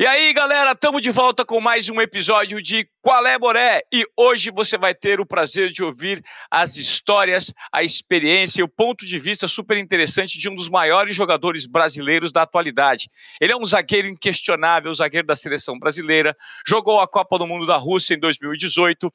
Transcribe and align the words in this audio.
E 0.00 0.06
aí, 0.06 0.32
galera, 0.32 0.72
estamos 0.72 1.02
de 1.02 1.10
volta 1.10 1.44
com 1.44 1.60
mais 1.60 1.90
um 1.90 2.00
episódio 2.00 2.62
de 2.62 2.88
Qual 3.02 3.26
é 3.26 3.38
Boré? 3.38 3.80
E 3.90 4.04
hoje 4.14 4.50
você 4.50 4.76
vai 4.76 4.94
ter 4.94 5.20
o 5.20 5.26
prazer 5.26 5.70
de 5.70 5.82
ouvir 5.82 6.22
as 6.50 6.76
histórias, 6.76 7.50
a 7.72 7.82
experiência 7.82 8.60
e 8.60 8.62
o 8.62 8.68
ponto 8.68 9.06
de 9.06 9.18
vista 9.18 9.48
super 9.48 9.78
interessante 9.78 10.38
de 10.38 10.50
um 10.50 10.54
dos 10.54 10.68
maiores 10.68 11.16
jogadores 11.16 11.64
brasileiros 11.64 12.30
da 12.30 12.42
atualidade. 12.42 13.08
Ele 13.40 13.54
é 13.54 13.56
um 13.56 13.64
zagueiro 13.64 14.06
inquestionável, 14.06 14.94
zagueiro 14.94 15.26
da 15.26 15.34
seleção 15.34 15.78
brasileira, 15.78 16.36
jogou 16.66 17.00
a 17.00 17.08
Copa 17.08 17.38
do 17.38 17.46
Mundo 17.46 17.64
da 17.64 17.78
Rússia 17.78 18.12
em 18.12 18.20
2018, 18.20 19.10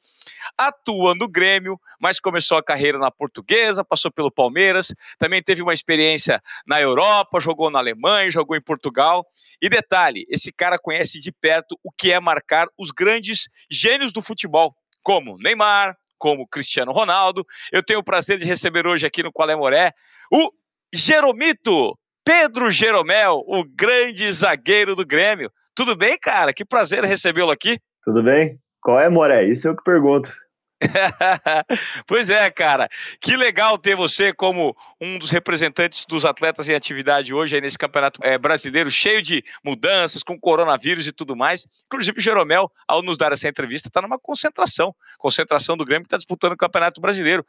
atua 0.58 1.14
no 1.14 1.28
Grêmio, 1.28 1.78
mas 2.00 2.18
começou 2.18 2.58
a 2.58 2.64
carreira 2.64 2.98
na 2.98 3.12
Portuguesa, 3.12 3.84
passou 3.84 4.10
pelo 4.10 4.32
Palmeiras, 4.32 4.92
também 5.16 5.40
teve 5.40 5.62
uma 5.62 5.72
experiência 5.72 6.42
na 6.66 6.80
Europa, 6.80 7.38
jogou 7.38 7.70
na 7.70 7.78
Alemanha, 7.78 8.30
jogou 8.30 8.56
em 8.56 8.60
Portugal. 8.60 9.24
E 9.62 9.68
detalhe, 9.68 10.26
esse 10.28 10.52
cara 10.52 10.76
conhece 10.76 11.20
de 11.20 11.30
perto 11.30 11.78
o 11.84 11.92
que 11.92 12.10
é 12.10 12.18
marcar 12.18 12.66
os 12.76 12.90
grandes 12.90 13.48
gênios 13.76 14.12
do 14.12 14.22
futebol, 14.22 14.74
como 15.02 15.36
Neymar, 15.38 15.96
como 16.18 16.48
Cristiano 16.48 16.92
Ronaldo. 16.92 17.44
Eu 17.72 17.82
tenho 17.82 18.00
o 18.00 18.04
prazer 18.04 18.38
de 18.38 18.44
receber 18.44 18.86
hoje 18.86 19.06
aqui 19.06 19.22
no 19.22 19.32
Qual 19.32 19.48
é 19.48 19.56
Moré 19.56 19.92
o 20.30 20.50
Jeromito, 20.94 21.96
Pedro 22.24 22.70
Jeromel, 22.70 23.42
o 23.46 23.64
grande 23.64 24.30
zagueiro 24.32 24.96
do 24.96 25.06
Grêmio. 25.06 25.50
Tudo 25.74 25.96
bem, 25.96 26.18
cara? 26.18 26.52
Que 26.52 26.64
prazer 26.64 27.04
recebê-lo 27.04 27.50
aqui. 27.50 27.78
Tudo 28.04 28.22
bem? 28.22 28.58
Qual 28.80 28.98
é, 28.98 29.08
Moré? 29.08 29.44
Isso 29.44 29.68
é 29.68 29.70
o 29.70 29.76
que 29.76 29.84
pergunto. 29.84 30.32
pois 32.06 32.28
é, 32.28 32.50
cara. 32.50 32.88
Que 33.20 33.36
legal 33.36 33.78
ter 33.78 33.96
você 33.96 34.32
como 34.32 34.76
um 35.00 35.18
dos 35.18 35.30
representantes 35.30 36.04
dos 36.06 36.24
atletas 36.24 36.68
em 36.68 36.74
atividade 36.74 37.32
hoje 37.32 37.60
nesse 37.60 37.78
campeonato 37.78 38.20
é, 38.22 38.36
brasileiro, 38.36 38.90
cheio 38.90 39.22
de 39.22 39.42
mudanças, 39.64 40.22
com 40.22 40.38
coronavírus 40.38 41.06
e 41.06 41.12
tudo 41.12 41.34
mais. 41.34 41.66
Inclusive, 41.86 42.18
o 42.18 42.22
Jeromel, 42.22 42.70
ao 42.86 43.02
nos 43.02 43.16
dar 43.16 43.32
essa 43.32 43.48
entrevista, 43.48 43.88
está 43.88 44.02
numa 44.02 44.18
concentração 44.18 44.94
concentração 45.18 45.76
do 45.76 45.84
Grêmio 45.84 46.02
que 46.02 46.08
está 46.08 46.16
disputando 46.16 46.52
o 46.52 46.56
Campeonato 46.56 47.00
Brasileiro. 47.00 47.44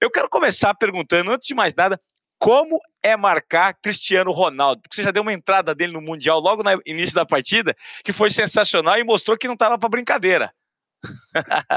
Eu 0.00 0.10
quero 0.10 0.28
começar 0.28 0.74
perguntando, 0.74 1.32
antes 1.32 1.48
de 1.48 1.54
mais 1.54 1.74
nada, 1.74 2.00
como 2.38 2.78
é 3.02 3.16
marcar 3.16 3.74
Cristiano 3.82 4.30
Ronaldo? 4.30 4.82
Porque 4.82 4.94
você 4.94 5.02
já 5.02 5.10
deu 5.10 5.22
uma 5.22 5.32
entrada 5.32 5.74
dele 5.74 5.92
no 5.92 6.00
Mundial 6.00 6.38
logo 6.38 6.62
no 6.62 6.82
início 6.86 7.14
da 7.14 7.26
partida, 7.26 7.74
que 8.04 8.12
foi 8.12 8.30
sensacional 8.30 8.98
e 8.98 9.04
mostrou 9.04 9.36
que 9.36 9.48
não 9.48 9.54
estava 9.54 9.78
para 9.78 9.88
brincadeira. 9.88 10.52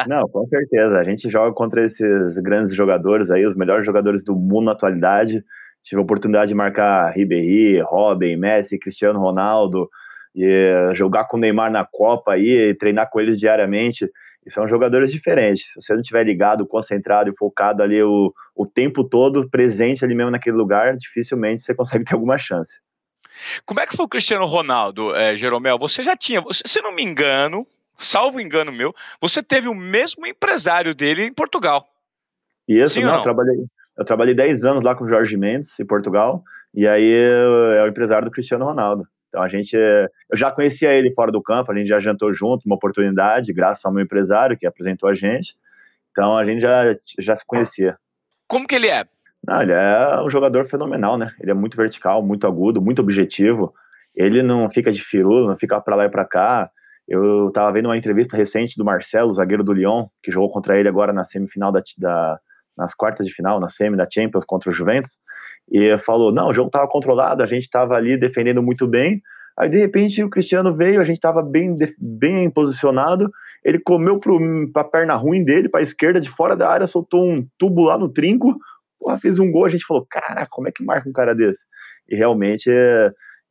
Não, 0.07 0.27
com 0.27 0.47
certeza. 0.47 0.99
A 0.99 1.03
gente 1.03 1.29
joga 1.29 1.53
contra 1.53 1.83
esses 1.85 2.37
grandes 2.39 2.73
jogadores 2.73 3.29
aí, 3.29 3.45
os 3.45 3.55
melhores 3.55 3.85
jogadores 3.85 4.23
do 4.23 4.35
mundo 4.35 4.65
na 4.65 4.71
atualidade. 4.71 5.43
Tive 5.83 5.99
a 5.99 6.03
oportunidade 6.03 6.49
de 6.49 6.55
marcar 6.55 7.11
Ribéry, 7.11 7.79
Robin, 7.81 8.35
Messi, 8.35 8.77
Cristiano 8.77 9.19
Ronaldo, 9.19 9.89
e 10.35 10.93
jogar 10.93 11.25
com 11.25 11.37
o 11.37 11.39
Neymar 11.39 11.71
na 11.71 11.85
Copa 11.85 12.33
aí, 12.33 12.73
treinar 12.75 13.09
com 13.09 13.19
eles 13.19 13.37
diariamente. 13.37 14.09
E 14.45 14.51
são 14.51 14.67
jogadores 14.67 15.11
diferentes. 15.11 15.71
Se 15.71 15.81
você 15.81 15.93
não 15.93 16.01
estiver 16.01 16.23
ligado, 16.23 16.65
concentrado 16.65 17.29
e 17.29 17.37
focado 17.37 17.83
ali 17.83 18.01
o, 18.01 18.33
o 18.55 18.65
tempo 18.65 19.03
todo, 19.03 19.47
presente 19.49 20.03
ali 20.03 20.15
mesmo 20.15 20.31
naquele 20.31 20.57
lugar, 20.57 20.97
dificilmente 20.97 21.61
você 21.61 21.75
consegue 21.75 22.05
ter 22.05 22.15
alguma 22.15 22.39
chance. 22.39 22.79
Como 23.65 23.79
é 23.79 23.85
que 23.85 23.95
foi 23.95 24.05
o 24.05 24.09
Cristiano 24.09 24.45
Ronaldo, 24.45 25.15
é, 25.15 25.35
Jeromel? 25.35 25.77
Você 25.77 26.01
já 26.01 26.15
tinha, 26.15 26.43
se 26.51 26.81
não 26.81 26.93
me 26.93 27.03
engano, 27.03 27.65
salvo 28.03 28.39
engano 28.39 28.71
meu, 28.71 28.93
você 29.19 29.41
teve 29.41 29.67
o 29.67 29.75
mesmo 29.75 30.25
empresário 30.25 30.93
dele 30.93 31.23
em 31.23 31.33
Portugal. 31.33 31.87
Isso, 32.67 32.95
Sim 32.95 33.03
não, 33.03 33.11
não? 33.11 33.17
Eu, 33.17 33.23
trabalhei, 33.23 33.65
eu 33.97 34.05
trabalhei 34.05 34.33
10 34.33 34.65
anos 34.65 34.83
lá 34.83 34.95
com 34.95 35.05
o 35.05 35.09
Jorge 35.09 35.37
Mendes, 35.37 35.79
em 35.79 35.85
Portugal, 35.85 36.43
e 36.73 36.87
aí 36.87 37.13
é 37.13 37.83
o 37.83 37.87
empresário 37.87 38.25
do 38.25 38.31
Cristiano 38.31 38.65
Ronaldo. 38.65 39.07
Então 39.29 39.41
a 39.41 39.47
gente, 39.47 39.75
eu 39.75 40.37
já 40.37 40.51
conhecia 40.51 40.91
ele 40.91 41.13
fora 41.13 41.31
do 41.31 41.41
campo, 41.41 41.71
a 41.71 41.75
gente 41.75 41.87
já 41.87 41.99
jantou 41.99 42.33
junto, 42.33 42.65
uma 42.65 42.75
oportunidade, 42.75 43.53
graças 43.53 43.85
ao 43.85 43.93
meu 43.93 44.03
empresário 44.03 44.57
que 44.57 44.67
apresentou 44.67 45.07
a 45.07 45.13
gente. 45.13 45.55
Então 46.11 46.37
a 46.37 46.43
gente 46.43 46.61
já, 46.61 46.95
já 47.17 47.35
se 47.35 47.45
conhecia. 47.45 47.97
Como 48.45 48.67
que 48.67 48.75
ele 48.75 48.89
é? 48.89 49.05
Não, 49.47 49.61
ele 49.61 49.71
é 49.71 50.21
um 50.21 50.29
jogador 50.29 50.65
fenomenal, 50.65 51.17
né? 51.17 51.33
Ele 51.39 51.49
é 51.49 51.53
muito 51.53 51.77
vertical, 51.77 52.21
muito 52.21 52.45
agudo, 52.45 52.81
muito 52.81 53.01
objetivo. 53.01 53.73
Ele 54.13 54.43
não 54.43 54.69
fica 54.69 54.91
de 54.91 55.01
firula, 55.01 55.47
não 55.47 55.55
fica 55.55 55.79
para 55.79 55.95
lá 55.95 56.05
e 56.05 56.09
para 56.09 56.25
cá. 56.25 56.69
Eu 57.13 57.49
estava 57.49 57.73
vendo 57.73 57.87
uma 57.87 57.97
entrevista 57.97 58.37
recente 58.37 58.77
do 58.77 58.85
Marcelo, 58.85 59.33
zagueiro 59.33 59.65
do 59.65 59.73
Lyon, 59.73 60.07
que 60.23 60.31
jogou 60.31 60.49
contra 60.49 60.79
ele 60.79 60.87
agora 60.87 61.11
na 61.11 61.25
semifinal 61.25 61.69
da, 61.69 61.83
da 61.97 62.39
nas 62.77 62.95
quartas 62.95 63.27
de 63.27 63.33
final, 63.33 63.59
na 63.59 63.67
semi 63.67 63.97
da 63.97 64.07
Champions 64.09 64.45
contra 64.45 64.69
o 64.69 64.73
Juventus, 64.73 65.19
e 65.69 65.97
falou: 65.97 66.31
"Não, 66.31 66.47
o 66.47 66.53
jogo 66.53 66.67
estava 66.67 66.87
controlado, 66.87 67.43
a 67.43 67.45
gente 67.45 67.63
estava 67.63 67.95
ali 67.95 68.17
defendendo 68.17 68.63
muito 68.63 68.87
bem. 68.87 69.21
Aí 69.59 69.67
de 69.67 69.77
repente 69.77 70.23
o 70.23 70.29
Cristiano 70.29 70.73
veio, 70.73 71.01
a 71.01 71.03
gente 71.03 71.17
estava 71.17 71.43
bem 71.43 71.75
bem 71.99 72.49
posicionado, 72.49 73.29
ele 73.65 73.79
comeu 73.79 74.17
para 74.71 74.81
a 74.81 74.85
perna 74.85 75.13
ruim 75.15 75.43
dele, 75.43 75.67
para 75.67 75.81
a 75.81 75.83
esquerda 75.83 76.21
de 76.21 76.29
fora 76.29 76.55
da 76.55 76.69
área, 76.69 76.87
soltou 76.87 77.29
um 77.29 77.45
tubo 77.57 77.83
lá 77.83 77.97
no 77.97 78.07
trinco, 78.07 78.55
porra, 78.97 79.19
fez 79.19 79.37
um 79.37 79.51
gol, 79.51 79.65
a 79.65 79.69
gente 79.69 79.85
falou: 79.85 80.07
"Cara, 80.09 80.47
como 80.49 80.69
é 80.69 80.71
que 80.71 80.81
marca 80.81 81.09
um 81.09 81.13
cara 81.13 81.35
desse?" 81.35 81.65
E 82.09 82.15
realmente 82.15 82.71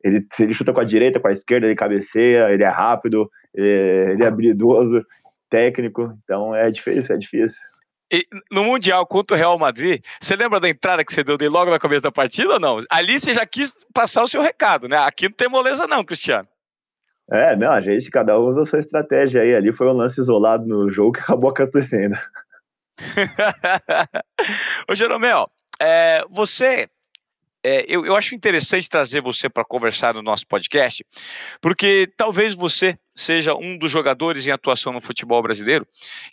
ele, 0.03 0.25
ele 0.39 0.53
chuta 0.53 0.73
com 0.73 0.79
a 0.79 0.85
direita, 0.85 1.19
com 1.19 1.27
a 1.27 1.31
esquerda, 1.31 1.67
ele 1.67 1.75
cabeceia, 1.75 2.49
ele 2.51 2.63
é 2.63 2.69
rápido, 2.69 3.29
ele, 3.53 4.11
ele 4.11 4.23
é 4.23 4.27
habilidoso, 4.27 5.05
técnico, 5.49 6.17
então 6.23 6.55
é 6.55 6.69
difícil, 6.71 7.15
é 7.15 7.17
difícil. 7.17 7.61
E 8.13 8.25
no 8.51 8.65
Mundial 8.65 9.05
contra 9.07 9.35
o 9.35 9.39
Real 9.39 9.57
Madrid, 9.57 10.03
você 10.19 10.35
lembra 10.35 10.59
da 10.59 10.67
entrada 10.67 11.03
que 11.03 11.13
você 11.13 11.23
deu 11.23 11.37
logo 11.49 11.71
na 11.71 11.79
começo 11.79 12.03
da 12.03 12.11
partida 12.11 12.53
ou 12.53 12.59
não? 12.59 12.81
Ali 12.89 13.17
você 13.17 13.33
já 13.33 13.45
quis 13.45 13.73
passar 13.93 14.23
o 14.23 14.27
seu 14.27 14.41
recado, 14.41 14.89
né? 14.89 14.97
Aqui 14.97 15.29
não 15.29 15.35
tem 15.35 15.47
moleza 15.47 15.87
não, 15.87 16.03
Cristiano. 16.03 16.47
É, 17.31 17.55
não, 17.55 17.71
a 17.71 17.79
gente, 17.79 18.11
cada 18.11 18.37
um 18.37 18.43
usa 18.43 18.63
a 18.63 18.65
sua 18.65 18.79
estratégia 18.79 19.41
aí. 19.41 19.55
Ali 19.55 19.71
foi 19.71 19.87
um 19.87 19.93
lance 19.93 20.19
isolado 20.19 20.65
no 20.65 20.91
jogo 20.91 21.13
que 21.13 21.21
acabou 21.23 21.51
acontecendo. 21.51 22.17
Ô, 24.89 24.93
Jeromel, 24.93 25.49
é, 25.79 26.25
você 26.29 26.89
é, 27.63 27.85
eu, 27.87 28.05
eu 28.05 28.15
acho 28.15 28.33
interessante 28.33 28.89
trazer 28.89 29.21
você 29.21 29.49
para 29.49 29.63
conversar 29.63 30.13
no 30.13 30.21
nosso 30.21 30.47
podcast, 30.47 31.05
porque 31.61 32.11
talvez 32.17 32.55
você 32.55 32.97
seja 33.15 33.53
um 33.53 33.77
dos 33.77 33.91
jogadores 33.91 34.47
em 34.47 34.51
atuação 34.51 34.93
no 34.93 35.01
futebol 35.01 35.41
brasileiro 35.41 35.85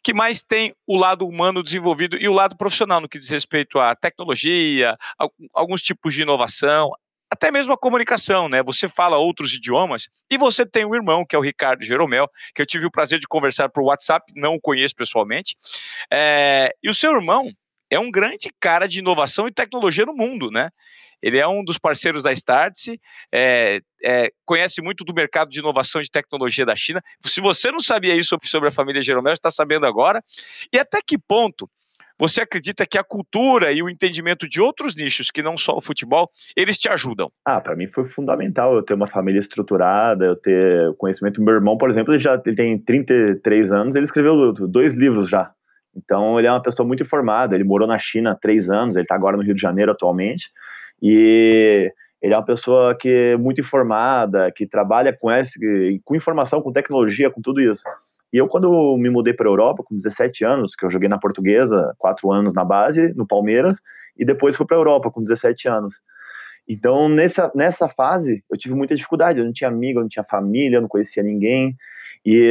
que 0.03 0.15
mais 0.15 0.43
tem 0.43 0.75
o 0.87 0.97
lado 0.97 1.27
humano 1.27 1.63
desenvolvido 1.63 2.17
e 2.17 2.29
o 2.29 2.33
lado 2.33 2.57
profissional 2.57 3.01
no 3.01 3.09
que 3.09 3.19
diz 3.19 3.29
respeito 3.29 3.79
à 3.79 3.95
tecnologia, 3.95 4.97
a, 5.19 5.27
alguns 5.53 5.83
tipos 5.83 6.15
de 6.15 6.23
inovação, 6.23 6.91
até 7.31 7.51
mesmo 7.51 7.73
a 7.75 7.79
comunicação, 7.79 8.49
né? 8.49 8.63
Você 8.63 8.89
fala 8.89 9.19
outros 9.19 9.53
idiomas 9.53 10.09
e 10.31 10.39
você 10.39 10.65
tem 10.65 10.87
um 10.87 10.95
irmão, 10.95 11.27
que 11.27 11.37
é 11.37 11.39
o 11.39 11.43
Ricardo 11.43 11.85
Jeromel, 11.85 12.27
que 12.55 12.63
eu 12.63 12.67
tive 12.67 12.87
o 12.87 12.91
prazer 12.91 13.19
de 13.19 13.29
conversar 13.29 13.69
por 13.69 13.83
WhatsApp, 13.83 14.33
não 14.35 14.55
o 14.55 14.61
conheço 14.61 14.95
pessoalmente. 14.95 15.57
É, 16.11 16.73
e 16.83 16.89
o 16.89 16.95
seu 16.95 17.13
irmão 17.13 17.51
é 17.91 17.99
um 17.99 18.11
grande 18.11 18.51
cara 18.59 18.87
de 18.87 19.01
inovação 19.01 19.47
e 19.47 19.53
tecnologia 19.53 20.07
no 20.07 20.15
mundo, 20.15 20.51
né? 20.51 20.71
Ele 21.23 21.39
é 21.39 21.47
um 21.47 21.65
dos 21.65 21.79
parceiros 21.79 22.23
da 22.23 22.33
Startse, 22.33 23.01
é, 23.33 23.81
é, 24.03 24.31
conhece 24.45 24.81
muito 24.81 25.05
do 25.05 25.15
mercado 25.15 25.51
de 25.51 25.59
inovação 25.59 26.01
de 26.01 26.11
tecnologia 26.11 26.65
da 26.65 26.77
China. 26.77 27.03
Se 27.25 27.41
você 27.41 27.71
não 27.71 27.81
sabia 27.81 28.15
isso 28.15 28.37
sobre 28.45 28.69
a 28.69 28.73
família 28.73 29.03
Jeromel, 29.03 29.33
está 29.33 29.51
sabendo 29.51 29.87
agora. 29.87 30.23
E 30.73 30.79
até 30.79 31.01
que 31.05 31.19
ponto 31.19 31.69
você 32.19 32.41
acredita 32.41 32.85
que 32.85 32.99
a 32.99 33.05
cultura 33.05 33.71
e 33.71 33.81
o 33.81 33.89
entendimento 33.89 34.49
de 34.49 34.61
outros 34.61 34.97
nichos, 34.97 35.31
que 35.31 35.41
não 35.41 35.57
só 35.57 35.77
o 35.77 35.81
futebol, 35.81 36.29
eles 36.57 36.77
te 36.77 36.89
ajudam? 36.89 37.31
Ah, 37.45 37.61
para 37.61 37.77
mim 37.77 37.87
foi 37.87 38.05
fundamental 38.05 38.75
eu 38.75 38.83
ter 38.83 38.95
uma 38.95 39.07
família 39.07 39.39
estruturada, 39.39 40.25
eu 40.25 40.35
ter 40.35 40.93
conhecimento. 40.97 41.41
Meu 41.41 41.55
irmão, 41.55 41.79
por 41.79 41.89
exemplo, 41.89 42.13
ele 42.13 42.21
já 42.21 42.41
ele 42.45 42.57
tem 42.57 42.77
33 42.77 43.71
anos, 43.71 43.95
ele 43.95 44.05
escreveu 44.05 44.53
dois 44.53 44.95
livros 44.95 45.29
já. 45.29 45.53
Então 45.97 46.39
ele 46.39 46.49
é 46.49 46.51
uma 46.51 46.63
pessoa 46.63 46.87
muito 46.87 47.03
informada, 47.03 47.55
ele 47.55 47.65
morou 47.65 47.87
na 47.87 47.99
China 47.99 48.33
há 48.33 48.35
três 48.35 48.69
anos, 48.69 48.97
ele 48.97 49.05
está 49.05 49.15
agora 49.15 49.37
no 49.37 49.43
Rio 49.43 49.55
de 49.55 49.61
Janeiro 49.61 49.93
atualmente. 49.93 50.51
E 51.03 51.93
ele 52.21 52.35
é 52.35 52.37
uma 52.37 52.45
pessoa 52.45 52.95
que 52.95 53.09
é 53.09 53.37
muito 53.37 53.61
informada, 53.61 54.51
que 54.51 54.67
trabalha 54.67 55.13
com, 55.13 55.31
esse, 55.31 55.59
com 56.05 56.15
informação, 56.15 56.61
com 56.61 56.73
tecnologia, 56.73 57.31
com 57.31 57.41
tudo 57.41 57.61
isso. 57.61 57.85
E 58.33 58.37
eu, 58.37 58.47
quando 58.47 58.97
me 58.99 59.09
mudei 59.09 59.33
para 59.33 59.47
a 59.47 59.51
Europa, 59.51 59.83
com 59.83 59.95
17 59.95 60.45
anos, 60.45 60.75
que 60.75 60.85
eu 60.85 60.91
joguei 60.91 61.09
na 61.09 61.19
Portuguesa, 61.19 61.95
quatro 61.97 62.31
anos 62.31 62.53
na 62.53 62.65
base, 62.65 63.15
no 63.15 63.27
Palmeiras, 63.27 63.81
e 64.17 64.25
depois 64.25 64.57
fui 64.57 64.67
para 64.67 64.77
a 64.77 64.81
Europa 64.81 65.11
com 65.11 65.23
17 65.23 65.69
anos. 65.69 65.95
Então, 66.69 67.09
nessa, 67.09 67.51
nessa 67.55 67.89
fase, 67.89 68.45
eu 68.51 68.59
tive 68.59 68.75
muita 68.75 68.95
dificuldade. 68.95 69.39
Eu 69.39 69.47
não 69.47 69.53
tinha 69.53 69.71
amigo, 69.71 69.99
eu 69.99 70.03
não 70.03 70.09
tinha 70.09 70.25
família, 70.25 70.77
eu 70.77 70.83
não 70.83 70.89
conhecia 70.89 71.23
ninguém, 71.23 71.75
e 72.27 72.47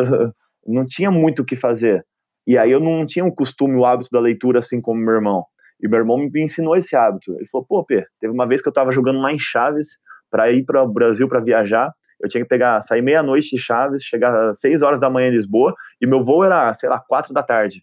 não 0.66 0.86
tinha 0.86 1.10
muito 1.10 1.42
o 1.42 1.44
que 1.44 1.56
fazer. 1.56 2.06
E 2.46 2.56
aí 2.56 2.70
eu 2.70 2.80
não 2.80 3.04
tinha 3.04 3.24
o 3.24 3.28
um 3.28 3.34
costume, 3.34 3.76
o 3.76 3.84
hábito 3.84 4.10
da 4.10 4.20
leitura, 4.20 4.60
assim 4.60 4.80
como 4.80 5.00
meu 5.00 5.14
irmão. 5.14 5.44
E 5.82 5.88
meu 5.88 5.98
irmão 5.98 6.16
me 6.16 6.42
ensinou 6.42 6.76
esse 6.76 6.94
hábito. 6.94 7.34
Ele 7.34 7.46
falou: 7.48 7.66
pô, 7.68 7.84
Pê, 7.84 8.06
teve 8.20 8.32
uma 8.32 8.46
vez 8.46 8.62
que 8.62 8.68
eu 8.68 8.72
tava 8.72 8.92
jogando 8.92 9.20
lá 9.20 9.32
em 9.32 9.38
Chaves 9.38 9.98
para 10.30 10.50
ir 10.52 10.64
para 10.64 10.82
o 10.82 10.88
Brasil 10.88 11.28
para 11.28 11.40
viajar. 11.40 11.92
Eu 12.20 12.28
tinha 12.28 12.42
que 12.42 12.48
pegar, 12.48 12.80
sair 12.82 13.02
meia-noite 13.02 13.50
de 13.50 13.58
Chaves, 13.60 14.04
chegar 14.04 14.50
às 14.50 14.60
6 14.60 14.82
horas 14.82 15.00
da 15.00 15.10
manhã 15.10 15.28
em 15.28 15.32
Lisboa, 15.32 15.74
e 16.00 16.06
meu 16.06 16.22
voo 16.22 16.44
era, 16.44 16.72
sei 16.74 16.88
lá, 16.88 17.00
4 17.00 17.34
da 17.34 17.42
tarde. 17.42 17.82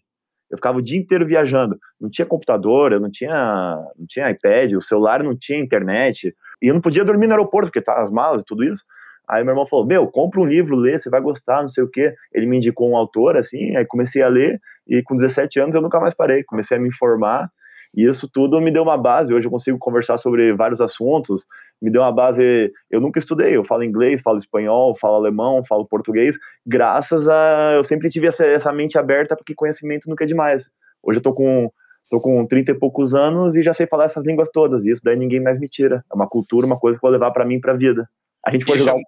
Eu 0.50 0.56
ficava 0.56 0.78
o 0.78 0.82
dia 0.82 0.98
inteiro 0.98 1.26
viajando. 1.26 1.78
Não 2.00 2.10
tinha 2.10 2.26
computador, 2.26 2.92
eu 2.92 2.98
não 2.98 3.10
tinha, 3.10 3.76
não 3.96 4.06
tinha 4.08 4.30
iPad, 4.30 4.72
o 4.72 4.80
celular 4.80 5.22
não 5.22 5.36
tinha 5.38 5.60
internet. 5.60 6.34
E 6.60 6.68
eu 6.68 6.74
não 6.74 6.80
podia 6.80 7.04
dormir 7.04 7.26
no 7.26 7.34
aeroporto, 7.34 7.68
porque 7.68 7.82
tá 7.82 8.00
as 8.00 8.10
malas 8.10 8.40
e 8.40 8.44
tudo 8.44 8.64
isso. 8.64 8.82
Aí 9.28 9.44
meu 9.44 9.52
irmão 9.52 9.66
falou: 9.66 9.86
Meu, 9.86 10.08
compra 10.08 10.40
um 10.40 10.44
livro, 10.44 10.74
lê, 10.74 10.98
você 10.98 11.08
vai 11.08 11.20
gostar, 11.20 11.60
não 11.60 11.68
sei 11.68 11.84
o 11.84 11.88
quê. 11.88 12.12
Ele 12.32 12.46
me 12.46 12.56
indicou 12.56 12.90
um 12.90 12.96
autor, 12.96 13.36
assim, 13.36 13.76
aí 13.76 13.86
comecei 13.86 14.22
a 14.22 14.28
ler, 14.28 14.58
e 14.88 15.02
com 15.04 15.14
17 15.14 15.60
anos 15.60 15.74
eu 15.76 15.80
nunca 15.80 16.00
mais 16.00 16.14
parei. 16.14 16.42
Comecei 16.42 16.76
a 16.76 16.80
me 16.80 16.88
informar, 16.88 17.48
e 17.94 18.08
isso 18.08 18.28
tudo 18.32 18.60
me 18.60 18.70
deu 18.70 18.82
uma 18.82 18.96
base. 18.96 19.34
Hoje 19.34 19.46
eu 19.46 19.50
consigo 19.50 19.78
conversar 19.78 20.16
sobre 20.16 20.52
vários 20.54 20.80
assuntos, 20.80 21.44
me 21.82 21.90
deu 21.90 22.02
uma 22.02 22.12
base. 22.12 22.72
Eu 22.90 23.00
nunca 23.00 23.18
estudei, 23.18 23.56
eu 23.56 23.64
falo 23.64 23.82
inglês, 23.82 24.22
falo 24.22 24.38
espanhol, 24.38 24.96
falo 24.96 25.16
alemão, 25.16 25.64
falo 25.64 25.86
português, 25.86 26.36
graças 26.64 27.28
a. 27.28 27.72
Eu 27.74 27.84
sempre 27.84 28.08
tive 28.08 28.28
essa, 28.28 28.46
essa 28.46 28.72
mente 28.72 28.96
aberta, 28.96 29.36
porque 29.36 29.54
conhecimento 29.54 30.08
nunca 30.08 30.24
é 30.24 30.26
demais. 30.26 30.70
Hoje 31.02 31.18
eu 31.18 31.22
tô 31.22 31.32
com 31.32 31.70
tô 32.08 32.20
com 32.20 32.44
30 32.44 32.72
e 32.72 32.74
poucos 32.74 33.14
anos 33.14 33.54
e 33.54 33.62
já 33.62 33.72
sei 33.72 33.86
falar 33.86 34.04
essas 34.04 34.26
línguas 34.26 34.48
todas, 34.52 34.84
e 34.84 34.90
isso 34.90 35.02
daí 35.04 35.16
ninguém 35.16 35.40
mais 35.40 35.58
me 35.58 35.68
tira. 35.68 36.04
É 36.10 36.14
uma 36.14 36.28
cultura, 36.28 36.66
uma 36.66 36.78
coisa 36.78 36.98
que 36.98 37.04
eu 37.04 37.08
vou 37.08 37.12
levar 37.12 37.30
para 37.30 37.44
mim 37.44 37.60
para 37.60 37.72
a 37.72 37.76
vida. 37.76 38.08
A 38.44 38.50
gente 38.50 38.64
foi 38.64 38.78
jogar 38.78 38.94
um, 38.94 39.02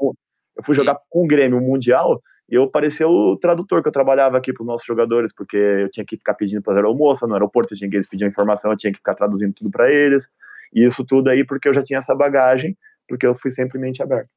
eu 0.56 0.62
fui 0.62 0.74
jogar 0.74 0.98
com 1.08 1.24
o 1.24 1.26
Grêmio 1.26 1.60
Mundial 1.60 2.20
e 2.52 2.54
eu 2.54 2.68
parecia 2.68 3.08
o 3.08 3.34
tradutor 3.34 3.80
que 3.80 3.88
eu 3.88 3.92
trabalhava 3.92 4.36
aqui 4.36 4.52
para 4.52 4.60
os 4.60 4.66
nossos 4.66 4.86
jogadores, 4.86 5.32
porque 5.32 5.56
eu 5.56 5.90
tinha 5.90 6.04
que 6.04 6.18
ficar 6.18 6.34
pedindo 6.34 6.60
para 6.60 6.84
almoço 6.84 7.26
no 7.26 7.32
aeroporto, 7.32 7.72
eu 7.72 7.78
tinha 7.78 7.88
que 7.88 7.96
eles 7.96 8.06
pediam 8.06 8.28
informação, 8.28 8.70
eu 8.70 8.76
tinha 8.76 8.92
que 8.92 8.98
ficar 8.98 9.14
traduzindo 9.14 9.54
tudo 9.54 9.70
para 9.70 9.90
eles. 9.90 10.28
E 10.70 10.84
isso 10.84 11.02
tudo 11.02 11.30
aí 11.30 11.46
porque 11.46 11.66
eu 11.66 11.72
já 11.72 11.82
tinha 11.82 11.96
essa 11.96 12.14
bagagem, 12.14 12.76
porque 13.08 13.26
eu 13.26 13.34
fui 13.34 13.50
sempre 13.50 13.78
mente 13.78 14.02
aberta. 14.02 14.28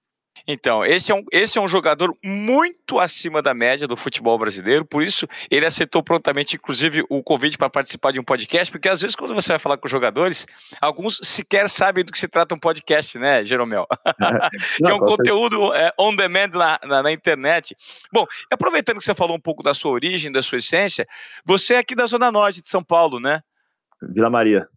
Então, 0.47 0.85
esse 0.85 1.11
é, 1.11 1.15
um, 1.15 1.23
esse 1.31 1.57
é 1.57 1.61
um 1.61 1.67
jogador 1.67 2.15
muito 2.23 2.99
acima 2.99 3.41
da 3.41 3.53
média 3.53 3.87
do 3.87 3.97
futebol 3.97 4.37
brasileiro, 4.37 4.85
por 4.85 5.01
isso 5.01 5.27
ele 5.49 5.65
aceitou 5.65 6.03
prontamente, 6.03 6.55
inclusive, 6.55 7.03
o 7.09 7.23
convite 7.23 7.57
para 7.57 7.69
participar 7.69 8.11
de 8.11 8.19
um 8.19 8.23
podcast, 8.23 8.71
porque 8.71 8.89
às 8.89 9.01
vezes 9.01 9.15
quando 9.15 9.33
você 9.33 9.53
vai 9.53 9.59
falar 9.59 9.77
com 9.77 9.87
jogadores, 9.87 10.45
alguns 10.79 11.19
sequer 11.23 11.69
sabem 11.69 12.03
do 12.03 12.11
que 12.11 12.19
se 12.19 12.27
trata 12.27 12.53
um 12.53 12.59
podcast, 12.59 13.17
né, 13.17 13.43
Jeromel? 13.43 13.87
que 14.77 14.89
é 14.89 14.93
um 14.93 14.99
conteúdo 14.99 15.73
é, 15.73 15.91
on 15.99 16.15
demand 16.15 16.49
na, 16.53 16.79
na, 16.83 17.03
na, 17.03 17.11
internet. 17.11 17.75
Bom, 18.11 18.25
aproveitando 18.51 18.97
que 18.97 19.03
você 19.03 19.15
falou 19.15 19.35
um 19.35 19.41
pouco 19.41 19.63
da 19.63 19.73
sua 19.73 19.91
origem, 19.91 20.31
da 20.31 20.43
sua 20.43 20.59
essência, 20.59 21.07
você 21.43 21.75
é 21.75 21.77
aqui 21.79 21.95
da 21.95 22.05
Zona 22.05 22.31
Norte 22.31 22.61
de 22.61 22.69
São 22.69 22.83
Paulo, 22.83 23.19
né? 23.19 23.41
Vila 24.01 24.29
Maria. 24.29 24.67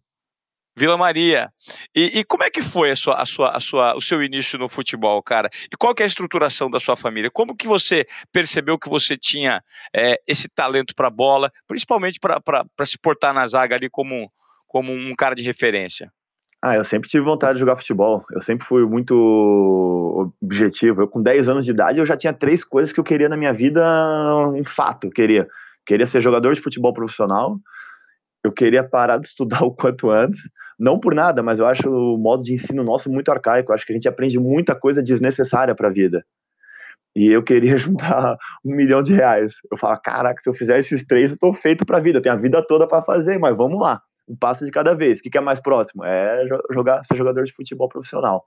Vila 0.79 0.97
Maria. 0.97 1.51
E, 1.93 2.19
e, 2.19 2.23
como 2.23 2.43
é 2.43 2.49
que 2.49 2.61
foi 2.61 2.91
a 2.91 2.95
sua, 2.95 3.15
a 3.21 3.25
sua, 3.25 3.51
a 3.51 3.59
sua, 3.59 3.95
o 3.95 4.01
seu 4.01 4.23
início 4.23 4.57
no 4.57 4.69
futebol, 4.69 5.21
cara? 5.21 5.49
E 5.71 5.75
qual 5.77 5.93
que 5.93 6.01
é 6.01 6.05
a 6.05 6.07
estruturação 6.07 6.71
da 6.71 6.79
sua 6.79 6.95
família? 6.95 7.29
Como 7.29 7.55
que 7.55 7.67
você 7.67 8.07
percebeu 8.31 8.79
que 8.79 8.89
você 8.89 9.17
tinha 9.17 9.61
é, 9.93 10.17
esse 10.25 10.47
talento 10.47 10.95
para 10.95 11.09
bola, 11.09 11.51
principalmente 11.67 12.17
para 12.17 12.85
se 12.85 12.97
portar 12.97 13.33
na 13.33 13.45
zaga 13.45 13.75
ali 13.75 13.89
como, 13.89 14.31
como 14.67 14.93
um 14.93 15.13
cara 15.15 15.35
de 15.35 15.43
referência? 15.43 16.09
Ah, 16.61 16.75
eu 16.75 16.83
sempre 16.85 17.09
tive 17.09 17.25
vontade 17.25 17.55
de 17.55 17.59
jogar 17.59 17.75
futebol. 17.75 18.25
Eu 18.31 18.41
sempre 18.41 18.65
fui 18.65 18.85
muito 18.85 20.33
objetivo. 20.41 21.01
Eu, 21.01 21.07
com 21.09 21.19
10 21.19 21.49
anos 21.49 21.65
de 21.65 21.71
idade, 21.71 21.99
eu 21.99 22.05
já 22.05 22.15
tinha 22.15 22.33
três 22.33 22.63
coisas 22.63 22.93
que 22.93 22.99
eu 23.01 23.03
queria 23.03 23.27
na 23.27 23.35
minha 23.35 23.53
vida, 23.53 23.83
um 24.53 24.63
fato. 24.63 25.07
Eu 25.07 25.11
queria, 25.11 25.47
queria 25.85 26.07
ser 26.07 26.21
jogador 26.21 26.53
de 26.53 26.61
futebol 26.61 26.93
profissional, 26.93 27.59
eu 28.43 28.51
queria 28.51 28.83
parar 28.83 29.17
de 29.17 29.27
estudar 29.27 29.61
o 29.63 29.71
quanto 29.71 30.09
antes 30.09 30.41
não 30.79 30.97
por 30.97 31.13
nada, 31.13 31.43
mas 31.43 31.59
eu 31.59 31.67
acho 31.67 31.89
o 31.89 32.17
modo 32.17 32.43
de 32.43 32.53
ensino 32.53 32.83
nosso 32.83 33.11
muito 33.11 33.29
arcaico. 33.29 33.71
Eu 33.71 33.75
acho 33.75 33.85
que 33.85 33.91
a 33.91 33.95
gente 33.95 34.07
aprende 34.07 34.39
muita 34.39 34.73
coisa 34.73 35.03
desnecessária 35.03 35.75
para 35.75 35.89
a 35.89 35.91
vida. 35.91 36.23
E 37.15 37.27
eu 37.27 37.43
queria 37.43 37.77
juntar 37.77 38.37
um 38.63 38.73
milhão 38.73 39.03
de 39.03 39.13
reais. 39.13 39.55
Eu 39.69 39.77
falo, 39.77 39.99
caraca, 39.99 40.41
se 40.41 40.49
eu 40.49 40.53
fizer 40.53 40.79
esses 40.79 41.05
três, 41.05 41.31
eu 41.31 41.33
estou 41.33 41.53
feito 41.53 41.85
para 41.85 41.97
a 41.97 41.99
vida. 41.99 42.19
Eu 42.19 42.21
tenho 42.21 42.35
a 42.35 42.37
vida 42.37 42.65
toda 42.65 42.87
para 42.87 43.01
fazer, 43.01 43.37
mas 43.37 43.57
vamos 43.57 43.79
lá. 43.79 44.01
Um 44.27 44.37
passo 44.37 44.65
de 44.65 44.71
cada 44.71 44.95
vez. 44.95 45.19
O 45.19 45.23
que, 45.23 45.37
é 45.37 45.41
mais 45.41 45.59
próximo? 45.59 46.05
É 46.05 46.45
jogar, 46.73 47.03
ser 47.03 47.17
jogador 47.17 47.43
de 47.43 47.53
futebol 47.53 47.89
profissional. 47.89 48.45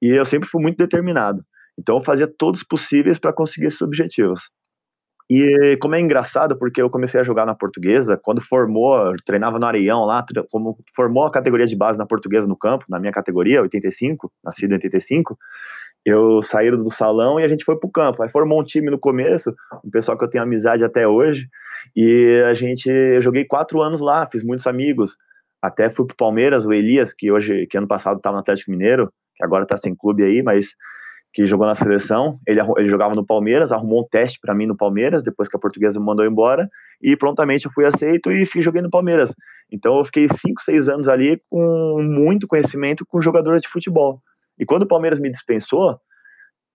E 0.00 0.08
eu 0.08 0.24
sempre 0.24 0.48
fui 0.48 0.62
muito 0.62 0.76
determinado. 0.76 1.44
Então 1.78 1.96
eu 1.96 2.02
fazia 2.02 2.28
todos 2.28 2.60
os 2.60 2.66
possíveis 2.66 3.18
para 3.18 3.32
conseguir 3.32 3.66
esses 3.66 3.82
objetivos. 3.82 4.50
E 5.34 5.78
como 5.78 5.94
é 5.94 6.00
engraçado, 6.00 6.58
porque 6.58 6.82
eu 6.82 6.90
comecei 6.90 7.18
a 7.18 7.22
jogar 7.22 7.46
na 7.46 7.54
portuguesa, 7.54 8.20
quando 8.22 8.42
formou, 8.42 9.14
treinava 9.24 9.58
no 9.58 9.64
Areião 9.64 10.04
lá, 10.04 10.22
como 10.50 10.76
formou 10.94 11.24
a 11.24 11.30
categoria 11.30 11.64
de 11.64 11.74
base 11.74 11.98
na 11.98 12.04
portuguesa 12.04 12.46
no 12.46 12.54
campo, 12.54 12.84
na 12.86 13.00
minha 13.00 13.12
categoria, 13.12 13.62
85, 13.62 14.30
nascido 14.44 14.72
em 14.72 14.74
85, 14.74 15.38
eu 16.04 16.42
saí 16.42 16.70
do 16.70 16.90
salão 16.90 17.40
e 17.40 17.44
a 17.44 17.48
gente 17.48 17.64
foi 17.64 17.78
pro 17.78 17.90
campo. 17.90 18.22
Aí 18.22 18.28
formou 18.28 18.60
um 18.60 18.64
time 18.64 18.90
no 18.90 18.98
começo, 18.98 19.54
um 19.82 19.88
pessoal 19.88 20.18
que 20.18 20.24
eu 20.24 20.28
tenho 20.28 20.44
amizade 20.44 20.84
até 20.84 21.08
hoje, 21.08 21.48
e 21.96 22.42
a 22.46 22.52
gente, 22.52 22.90
eu 22.90 23.22
joguei 23.22 23.46
quatro 23.46 23.80
anos 23.80 24.00
lá, 24.00 24.26
fiz 24.26 24.42
muitos 24.42 24.66
amigos, 24.66 25.16
até 25.62 25.88
fui 25.88 26.06
pro 26.06 26.14
Palmeiras, 26.14 26.66
o 26.66 26.74
Elias, 26.74 27.14
que 27.14 27.32
hoje, 27.32 27.66
que 27.68 27.78
ano 27.78 27.88
passado 27.88 28.18
estava 28.18 28.36
no 28.36 28.40
Atlético 28.40 28.70
Mineiro, 28.70 29.10
que 29.34 29.42
agora 29.42 29.64
tá 29.64 29.78
sem 29.78 29.94
clube 29.94 30.24
aí, 30.24 30.42
mas 30.42 30.74
que 31.32 31.46
jogou 31.46 31.66
na 31.66 31.74
seleção. 31.74 32.38
Ele, 32.46 32.60
ele 32.76 32.88
jogava 32.88 33.14
no 33.14 33.24
Palmeiras, 33.24 33.72
arrumou 33.72 34.02
um 34.02 34.08
teste 34.08 34.38
para 34.40 34.54
mim 34.54 34.66
no 34.66 34.76
Palmeiras, 34.76 35.22
depois 35.22 35.48
que 35.48 35.56
a 35.56 35.60
portuguesa 35.60 35.98
me 35.98 36.06
mandou 36.06 36.26
embora, 36.26 36.68
e 37.00 37.16
prontamente 37.16 37.66
eu 37.66 37.72
fui 37.72 37.86
aceito 37.86 38.30
e 38.30 38.44
fui, 38.44 38.62
joguei 38.62 38.82
no 38.82 38.90
Palmeiras. 38.90 39.34
Então 39.70 39.96
eu 39.96 40.04
fiquei 40.04 40.28
5, 40.28 40.60
6 40.60 40.88
anos 40.88 41.08
ali 41.08 41.40
com 41.48 42.02
muito 42.02 42.46
conhecimento 42.46 43.06
com 43.06 43.20
jogador 43.20 43.58
de 43.60 43.68
futebol. 43.68 44.20
E 44.58 44.66
quando 44.66 44.82
o 44.82 44.88
Palmeiras 44.88 45.18
me 45.18 45.30
dispensou, 45.30 45.98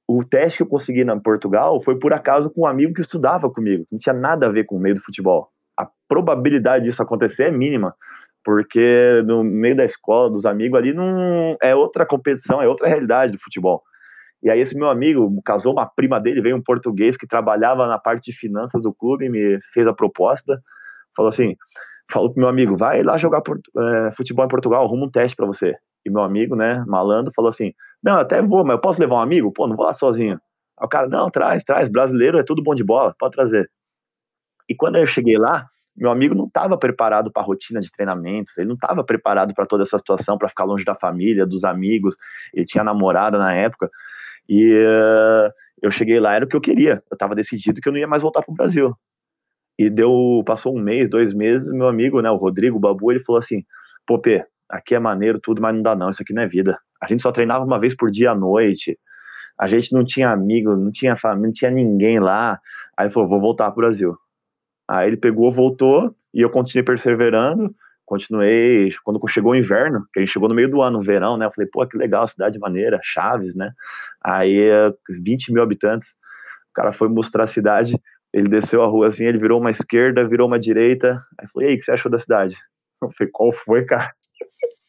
o 0.07 0.24
teste 0.24 0.57
que 0.57 0.63
eu 0.63 0.68
consegui 0.68 1.04
na 1.04 1.19
Portugal 1.19 1.80
foi 1.81 2.00
por 2.00 2.13
acaso 2.13 2.50
com 2.50 2.62
um 2.62 2.65
amigo 2.65 2.94
que 2.94 3.01
estudava 3.01 3.50
comigo, 3.50 3.86
não 3.92 4.00
tinha 4.00 4.13
nada 4.13 4.48
a 4.48 4.50
ver 4.50 4.65
com 4.65 4.77
o 4.77 4.80
meio 4.80 4.95
do 4.95 5.01
futebol. 5.01 5.50
A 5.77 5.88
probabilidade 6.07 6.86
disso 6.86 7.04
acontecer 7.04 7.44
é 7.44 7.51
mínima, 7.51 7.94
porque 8.44 9.21
no 9.25 9.44
meio 9.44 9.75
da 9.75 9.86
escola, 9.86 10.31
dos 10.31 10.45
amigos 10.45 10.80
ali, 10.80 10.94
não 10.94 11.57
é 11.62 11.75
outra 11.75 12.06
competição, 12.06 12.62
é 12.62 12.68
outra 12.68 12.88
realidade 12.88 13.33
do 13.33 13.39
futebol. 13.39 13.83
E 14.48 14.50
aí 14.50 14.62
esse 14.62 14.78
meu 14.78 14.90
amigo 14.90 15.30
casou 15.44 15.74
uma 15.74 15.86
prima 15.86 16.22
dele, 16.22 16.40
veio 16.40 16.56
um 16.56 16.64
português 16.64 17.18
que 17.18 17.28
trabalhava 17.28 17.86
na 17.86 18.00
parte 18.00 18.32
de 18.32 18.38
finanças 18.38 18.82
do 18.82 18.94
clube, 18.94 19.28
me 19.28 19.60
fez 19.74 19.86
a 19.86 19.94
proposta, 19.94 20.58
falou 21.14 21.28
assim, 21.28 21.54
falou 22.10 22.32
pro 22.32 22.40
meu 22.40 22.48
amigo, 22.48 22.78
vai 22.78 23.04
lá 23.04 23.18
jogar 23.18 23.42
é, 23.46 24.12
futebol 24.16 24.46
em 24.46 24.48
Portugal, 24.48 24.86
arruma 24.86 25.06
um 25.06 25.12
teste 25.12 25.36
para 25.36 25.46
você. 25.46 25.76
E 26.06 26.10
meu 26.10 26.24
amigo, 26.24 26.56
né, 26.56 26.82
malandro, 26.88 27.34
falou 27.36 27.50
assim, 27.50 27.74
não, 28.02 28.22
até 28.22 28.42
vou, 28.42 28.64
mas 28.64 28.76
eu 28.76 28.80
posso 28.80 29.02
levar 29.02 29.16
um 29.16 29.20
amigo? 29.20 29.52
Pô, 29.52 29.68
não 29.68 29.76
vou 29.76 29.86
lá 29.86 29.94
sozinho. 29.94 30.40
Aí 30.80 30.86
o 30.86 30.88
cara, 30.88 31.10
não, 31.10 31.30
traz, 31.30 31.66
traz, 31.66 31.90
brasileiro 31.90 32.40
é 32.40 32.44
tudo 32.44 32.64
bom 32.64 32.74
de 32.74 32.86
bola, 32.86 33.14
pode 33.20 33.36
trazer. 33.36 33.70
E 34.70 34.74
quando 34.74 34.96
eu 34.96 35.06
cheguei 35.06 35.36
lá, 35.36 35.68
meu 35.94 36.10
amigo 36.10 36.34
não 36.34 36.46
estava 36.46 36.78
preparado 36.78 37.34
para 37.34 37.42
a 37.42 37.46
rotina 37.46 37.82
de 37.82 37.92
treinamentos, 37.92 38.58
ele 38.58 38.70
não 38.70 38.76
estava 38.76 39.04
preparado 39.04 39.54
para 39.54 39.66
toda 39.66 39.84
essa 39.84 39.98
situação, 39.98 40.38
para 40.38 40.48
ficar 40.48 40.64
longe 40.64 40.86
da 40.86 40.96
família, 40.96 41.46
dos 41.46 41.66
amigos, 41.66 42.16
ele 42.54 42.64
tinha 42.64 42.82
namorada 42.82 43.38
na 43.38 43.54
época. 43.54 43.92
E 44.48 44.74
uh, 44.74 45.52
eu 45.82 45.92
cheguei 45.92 46.20
lá, 46.20 46.36
era 46.36 46.46
o 46.46 46.48
que 46.48 46.56
eu 46.56 46.62
queria. 46.62 47.04
Eu 47.10 47.16
estava 47.16 47.36
decidido 47.36 47.81
que 47.81 47.88
eu 47.88 47.94
não 47.94 48.00
ia 48.00 48.07
mais 48.07 48.21
voltar 48.21 48.42
para 48.42 48.52
o 48.52 48.56
Brasil. 48.56 48.95
E 49.78 49.90
deu, 49.90 50.44
passou 50.45 50.76
um 50.76 50.80
mês, 50.80 51.10
dois 51.10 51.33
meses, 51.33 51.71
meu 51.71 51.88
amigo, 51.88 52.21
né, 52.21 52.31
o 52.31 52.36
Rodrigo, 52.36 52.78
o 52.78 52.80
Babu, 52.80 53.12
ele 53.12 53.19
falou 53.19 53.40
assim: 53.40 53.64
pô, 54.07 54.19
Pê, 54.19 54.44
aqui 54.68 54.95
é 54.95 55.00
maneiro 55.00 55.40
tudo, 55.40 55.62
mas 55.62 55.76
não 55.76 55.83
dá 55.83 55.95
não, 55.95 56.10
isso 56.10 56.24
aqui 56.24 56.33
não 56.33 56.42
é 56.42 56.48
vida. 56.48 56.78
A 57.02 57.07
gente 57.07 57.21
só 57.21 57.31
treinava 57.31 57.64
uma 57.64 57.80
vez 57.80 57.95
por 57.95 58.10
dia 58.10 58.31
à 58.31 58.36
noite, 58.36 58.98
a 59.60 59.68
gente 59.68 59.94
não 59.94 60.04
tinha 60.04 60.31
amigo, 60.31 60.76
não 60.76 60.92
tinha 60.92 61.16
família, 61.16 61.48
não 61.48 61.54
tinha 61.54 61.71
ninguém 61.71 62.19
lá. 62.19 62.60
Aí 62.98 63.06
ele 63.06 63.14
falou: 63.14 63.30
vou 63.30 63.40
voltar 63.40 63.66
para 63.66 63.74
o 63.74 63.76
Brasil. 63.76 64.18
Aí 64.88 65.07
ele 65.07 65.18
pegou, 65.18 65.52
voltou, 65.52 66.16
e 66.33 66.42
eu 66.42 66.50
continuei 66.50 66.83
perseverando 66.83 67.76
continuei, 68.07 68.90
quando 69.04 69.19
chegou 69.28 69.52
o 69.52 69.56
inverno, 69.56 70.07
que 70.14 70.19
a 70.19 70.23
gente 70.23 70.31
chegou 70.31 70.47
no 70.47 70.56
meio 70.56 70.71
do 70.71 70.81
ano, 70.81 70.97
no 70.97 71.04
verão, 71.04 71.37
né, 71.37 71.45
eu 71.45 71.52
falei, 71.52 71.69
pô, 71.69 71.85
que 71.85 71.97
legal, 71.97 72.26
cidade 72.26 72.57
maneira, 72.57 72.99
Chaves, 73.04 73.54
né, 73.54 73.73
aí 74.23 74.69
20 75.09 75.52
mil 75.52 75.61
habitantes, 75.61 76.11
o 76.71 76.73
cara 76.73 76.94
foi 76.94 77.09
mostrar 77.09 77.44
a 77.44 77.47
cidade, 77.47 77.99
ele 78.33 78.47
desceu 78.47 78.81
a 78.81 78.87
rua 78.87 79.07
assim, 79.07 79.26
ele 79.26 79.37
virou 79.37 79.59
uma 79.59 79.71
esquerda, 79.71 80.28
virou 80.28 80.47
uma 80.47 80.57
direita, 80.57 81.21
aí 81.37 81.47
falei, 81.49 81.68
e 81.68 81.71
aí, 81.71 81.76
o 81.76 81.80
que 81.80 81.83
você 81.83 81.92
achou 81.92 82.09
da 82.09 82.18
cidade? 82.18 82.56
Eu 82.99 83.11
falei, 83.11 83.30
qual 83.31 83.52
foi, 83.52 83.85
cara? 83.85 84.11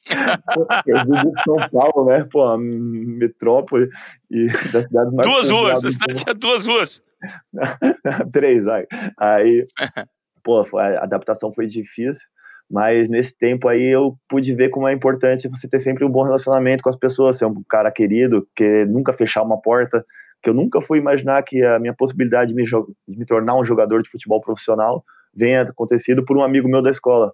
eu 0.87 0.97
vivo 1.05 1.31
de 1.31 1.43
São 1.43 1.69
Paulo, 1.71 2.09
né? 2.09 2.27
Pô, 2.33 2.57
metrópole 2.57 3.91
e 4.31 4.47
da 4.73 4.81
cidade 4.81 5.15
mais. 5.15 5.29
Duas 5.29 5.51
ruas, 5.51 5.85
a 5.85 5.89
cidade 5.91 6.25
tinha 6.25 6.35
duas 6.35 6.67
ruas. 6.67 7.03
Três, 8.33 8.65
vai. 8.65 8.87
Aí, 9.19 9.67
pô, 10.43 10.65
a 10.79 11.05
adaptação 11.05 11.53
foi 11.53 11.67
difícil. 11.67 12.27
Mas 12.71 13.09
nesse 13.09 13.37
tempo 13.37 13.67
aí 13.67 13.85
eu 13.85 14.17
pude 14.29 14.55
ver 14.55 14.69
como 14.69 14.87
é 14.87 14.93
importante 14.93 15.49
você 15.49 15.67
ter 15.67 15.79
sempre 15.79 16.05
um 16.05 16.11
bom 16.11 16.23
relacionamento 16.23 16.83
com 16.83 16.91
as 16.91 16.97
pessoas, 16.97 17.39
ser 17.39 17.47
um 17.47 17.63
cara 17.69 17.91
querido, 17.91 18.47
que 18.55 18.85
nunca 18.85 19.13
fechar 19.13 19.43
uma 19.43 19.61
porta, 19.61 20.05
que 20.43 20.51
eu 20.51 20.55
nunca 20.55 20.81
fui 20.81 20.99
imaginar 20.99 21.43
que 21.43 21.63
a 21.65 21.79
minha 21.79 21.95
possibilidade 21.95 22.53
de 22.53 22.55
me, 22.55 22.65
de 22.65 23.19
me 23.19 23.25
tornar 23.25 23.57
um 23.57 23.65
jogador 23.65 24.03
de 24.03 24.11
futebol 24.11 24.41
profissional 24.41 25.03
venha 25.35 25.63
acontecido 25.63 26.25
por 26.25 26.37
um 26.37 26.43
amigo 26.43 26.69
meu 26.69 26.83
da 26.83 26.91
escola. 26.91 27.33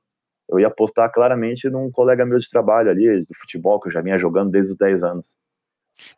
Eu 0.48 0.60
ia 0.60 0.68
apostar 0.68 1.10
claramente 1.10 1.68
num 1.68 1.90
colega 1.90 2.24
meu 2.24 2.38
de 2.38 2.48
trabalho 2.48 2.90
ali, 2.90 3.24
de 3.24 3.38
futebol, 3.38 3.80
que 3.80 3.88
eu 3.88 3.92
já 3.92 4.00
vinha 4.00 4.18
jogando 4.18 4.50
desde 4.50 4.72
os 4.72 4.76
10 4.76 5.02
anos. 5.02 5.34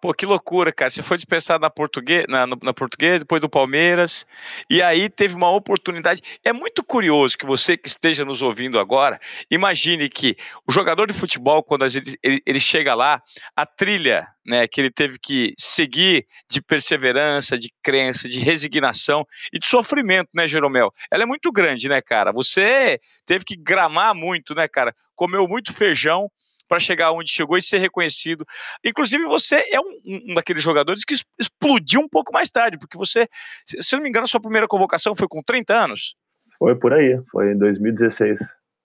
Pô, 0.00 0.12
que 0.14 0.24
loucura, 0.24 0.72
cara. 0.72 0.90
Você 0.90 1.02
foi 1.02 1.16
dispensado 1.16 1.60
na 1.60 1.70
português, 1.70 2.24
na, 2.28 2.46
na 2.46 2.72
português, 2.72 3.20
depois 3.20 3.40
do 3.40 3.48
Palmeiras, 3.48 4.26
e 4.70 4.80
aí 4.82 5.08
teve 5.08 5.34
uma 5.34 5.50
oportunidade. 5.50 6.22
É 6.44 6.52
muito 6.52 6.82
curioso 6.82 7.36
que 7.36 7.46
você 7.46 7.76
que 7.76 7.88
esteja 7.88 8.24
nos 8.24 8.42
ouvindo 8.42 8.78
agora, 8.78 9.20
imagine 9.50 10.08
que 10.08 10.36
o 10.66 10.72
jogador 10.72 11.06
de 11.06 11.14
futebol, 11.14 11.62
quando 11.62 11.84
ele, 11.84 12.18
ele, 12.22 12.42
ele 12.46 12.60
chega 12.60 12.94
lá, 12.94 13.22
a 13.54 13.66
trilha 13.66 14.26
né, 14.46 14.66
que 14.66 14.80
ele 14.80 14.90
teve 14.90 15.18
que 15.18 15.52
seguir 15.58 16.26
de 16.48 16.62
perseverança, 16.62 17.58
de 17.58 17.70
crença, 17.82 18.28
de 18.28 18.38
resignação 18.38 19.26
e 19.52 19.58
de 19.58 19.66
sofrimento, 19.66 20.30
né, 20.34 20.46
Jeromel? 20.46 20.92
Ela 21.10 21.24
é 21.24 21.26
muito 21.26 21.50
grande, 21.52 21.88
né, 21.88 22.00
cara? 22.00 22.32
Você 22.32 23.00
teve 23.26 23.44
que 23.44 23.56
gramar 23.56 24.14
muito, 24.14 24.54
né, 24.54 24.68
cara? 24.68 24.94
Comeu 25.14 25.46
muito 25.48 25.72
feijão 25.72 26.30
para 26.68 26.80
chegar 26.80 27.12
onde 27.12 27.30
chegou 27.30 27.56
e 27.56 27.62
ser 27.62 27.78
reconhecido. 27.78 28.46
Inclusive, 28.84 29.24
você 29.24 29.64
é 29.70 29.80
um, 29.80 30.00
um, 30.04 30.34
daqueles 30.34 30.62
jogadores 30.62 31.04
que 31.04 31.14
explodiu 31.38 32.00
um 32.00 32.08
pouco 32.08 32.32
mais 32.32 32.50
tarde, 32.50 32.78
porque 32.78 32.96
você, 32.96 33.28
se 33.66 33.94
não 33.96 34.02
me 34.02 34.08
engano, 34.08 34.26
sua 34.26 34.40
primeira 34.40 34.66
convocação 34.66 35.14
foi 35.14 35.28
com 35.28 35.42
30 35.42 35.74
anos. 35.74 36.16
Foi 36.58 36.74
por 36.74 36.92
aí, 36.92 37.20
foi 37.30 37.52
em 37.52 37.58
2016. 37.58 38.38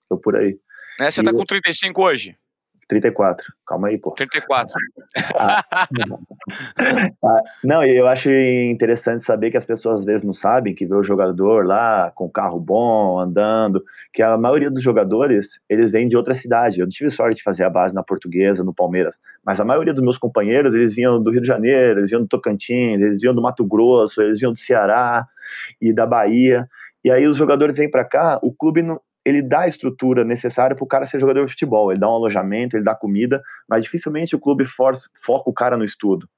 Foi 0.08 0.18
por 0.18 0.36
aí. 0.36 0.58
Né? 0.98 1.10
Você 1.10 1.20
está 1.20 1.32
com 1.32 1.44
35 1.44 2.02
hoje? 2.02 2.36
34. 2.92 3.46
Calma 3.66 3.88
aí, 3.88 3.98
pô. 3.98 4.10
34. 4.10 4.74
Ah, 5.34 5.64
ah, 7.24 7.40
não, 7.64 7.82
eu 7.84 8.06
acho 8.06 8.30
interessante 8.30 9.24
saber 9.24 9.50
que 9.50 9.56
as 9.56 9.64
pessoas 9.64 10.00
às 10.00 10.04
vezes 10.04 10.22
não 10.22 10.34
sabem 10.34 10.74
que 10.74 10.86
vê 10.86 10.94
o 10.94 11.02
jogador 11.02 11.66
lá 11.66 12.10
com 12.14 12.28
carro 12.28 12.60
bom, 12.60 13.18
andando, 13.18 13.82
que 14.12 14.22
a 14.22 14.36
maioria 14.36 14.70
dos 14.70 14.82
jogadores, 14.82 15.60
eles 15.68 15.90
vêm 15.90 16.06
de 16.06 16.16
outra 16.16 16.34
cidade. 16.34 16.80
Eu 16.80 16.88
tive 16.88 17.10
sorte 17.10 17.36
de 17.36 17.42
fazer 17.42 17.64
a 17.64 17.70
base 17.70 17.94
na 17.94 18.02
Portuguesa, 18.02 18.62
no 18.62 18.74
Palmeiras, 18.74 19.18
mas 19.44 19.58
a 19.58 19.64
maioria 19.64 19.94
dos 19.94 20.02
meus 20.02 20.18
companheiros, 20.18 20.74
eles 20.74 20.94
vinham 20.94 21.22
do 21.22 21.30
Rio 21.30 21.40
de 21.40 21.48
Janeiro, 21.48 22.00
eles 22.00 22.10
vinham 22.10 22.22
do 22.22 22.28
Tocantins, 22.28 23.00
eles 23.00 23.20
vinham 23.20 23.34
do 23.34 23.42
Mato 23.42 23.64
Grosso, 23.64 24.20
eles 24.20 24.38
vinham 24.38 24.52
do 24.52 24.58
Ceará 24.58 25.26
e 25.80 25.92
da 25.92 26.04
Bahia. 26.04 26.66
E 27.04 27.10
aí 27.10 27.26
os 27.26 27.36
jogadores 27.36 27.76
vêm 27.76 27.90
para 27.90 28.04
cá, 28.04 28.38
o 28.42 28.52
clube 28.52 28.82
não, 28.82 29.00
ele 29.24 29.40
dá 29.40 29.60
a 29.60 29.66
estrutura 29.66 30.24
necessária 30.24 30.74
para 30.74 30.84
o 30.84 30.88
cara 30.88 31.06
ser 31.06 31.20
jogador 31.20 31.44
de 31.44 31.52
futebol. 31.52 31.92
Ele 31.92 32.00
dá 32.00 32.08
um 32.08 32.14
alojamento, 32.14 32.76
ele 32.76 32.84
dá 32.84 32.94
comida, 32.94 33.42
mas 33.68 33.82
dificilmente 33.82 34.34
o 34.34 34.40
clube 34.40 34.64
foca 34.64 35.48
o 35.48 35.52
cara 35.52 35.76
no 35.76 35.84
estudo. 35.84 36.28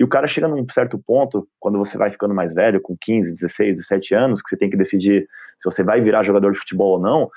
E 0.00 0.04
o 0.04 0.08
cara 0.08 0.26
chega 0.26 0.48
num 0.48 0.64
certo 0.70 0.98
ponto, 0.98 1.46
quando 1.58 1.76
você 1.76 1.98
vai 1.98 2.10
ficando 2.10 2.34
mais 2.34 2.54
velho, 2.54 2.80
com 2.80 2.96
15, 2.98 3.32
16, 3.32 3.76
17 3.76 4.14
anos, 4.14 4.40
que 4.40 4.48
você 4.48 4.56
tem 4.56 4.70
que 4.70 4.76
decidir 4.76 5.28
se 5.58 5.70
você 5.70 5.84
vai 5.84 6.00
virar 6.00 6.22
jogador 6.22 6.52
de 6.52 6.58
futebol 6.58 6.92
ou 6.92 6.98
não, 6.98 7.28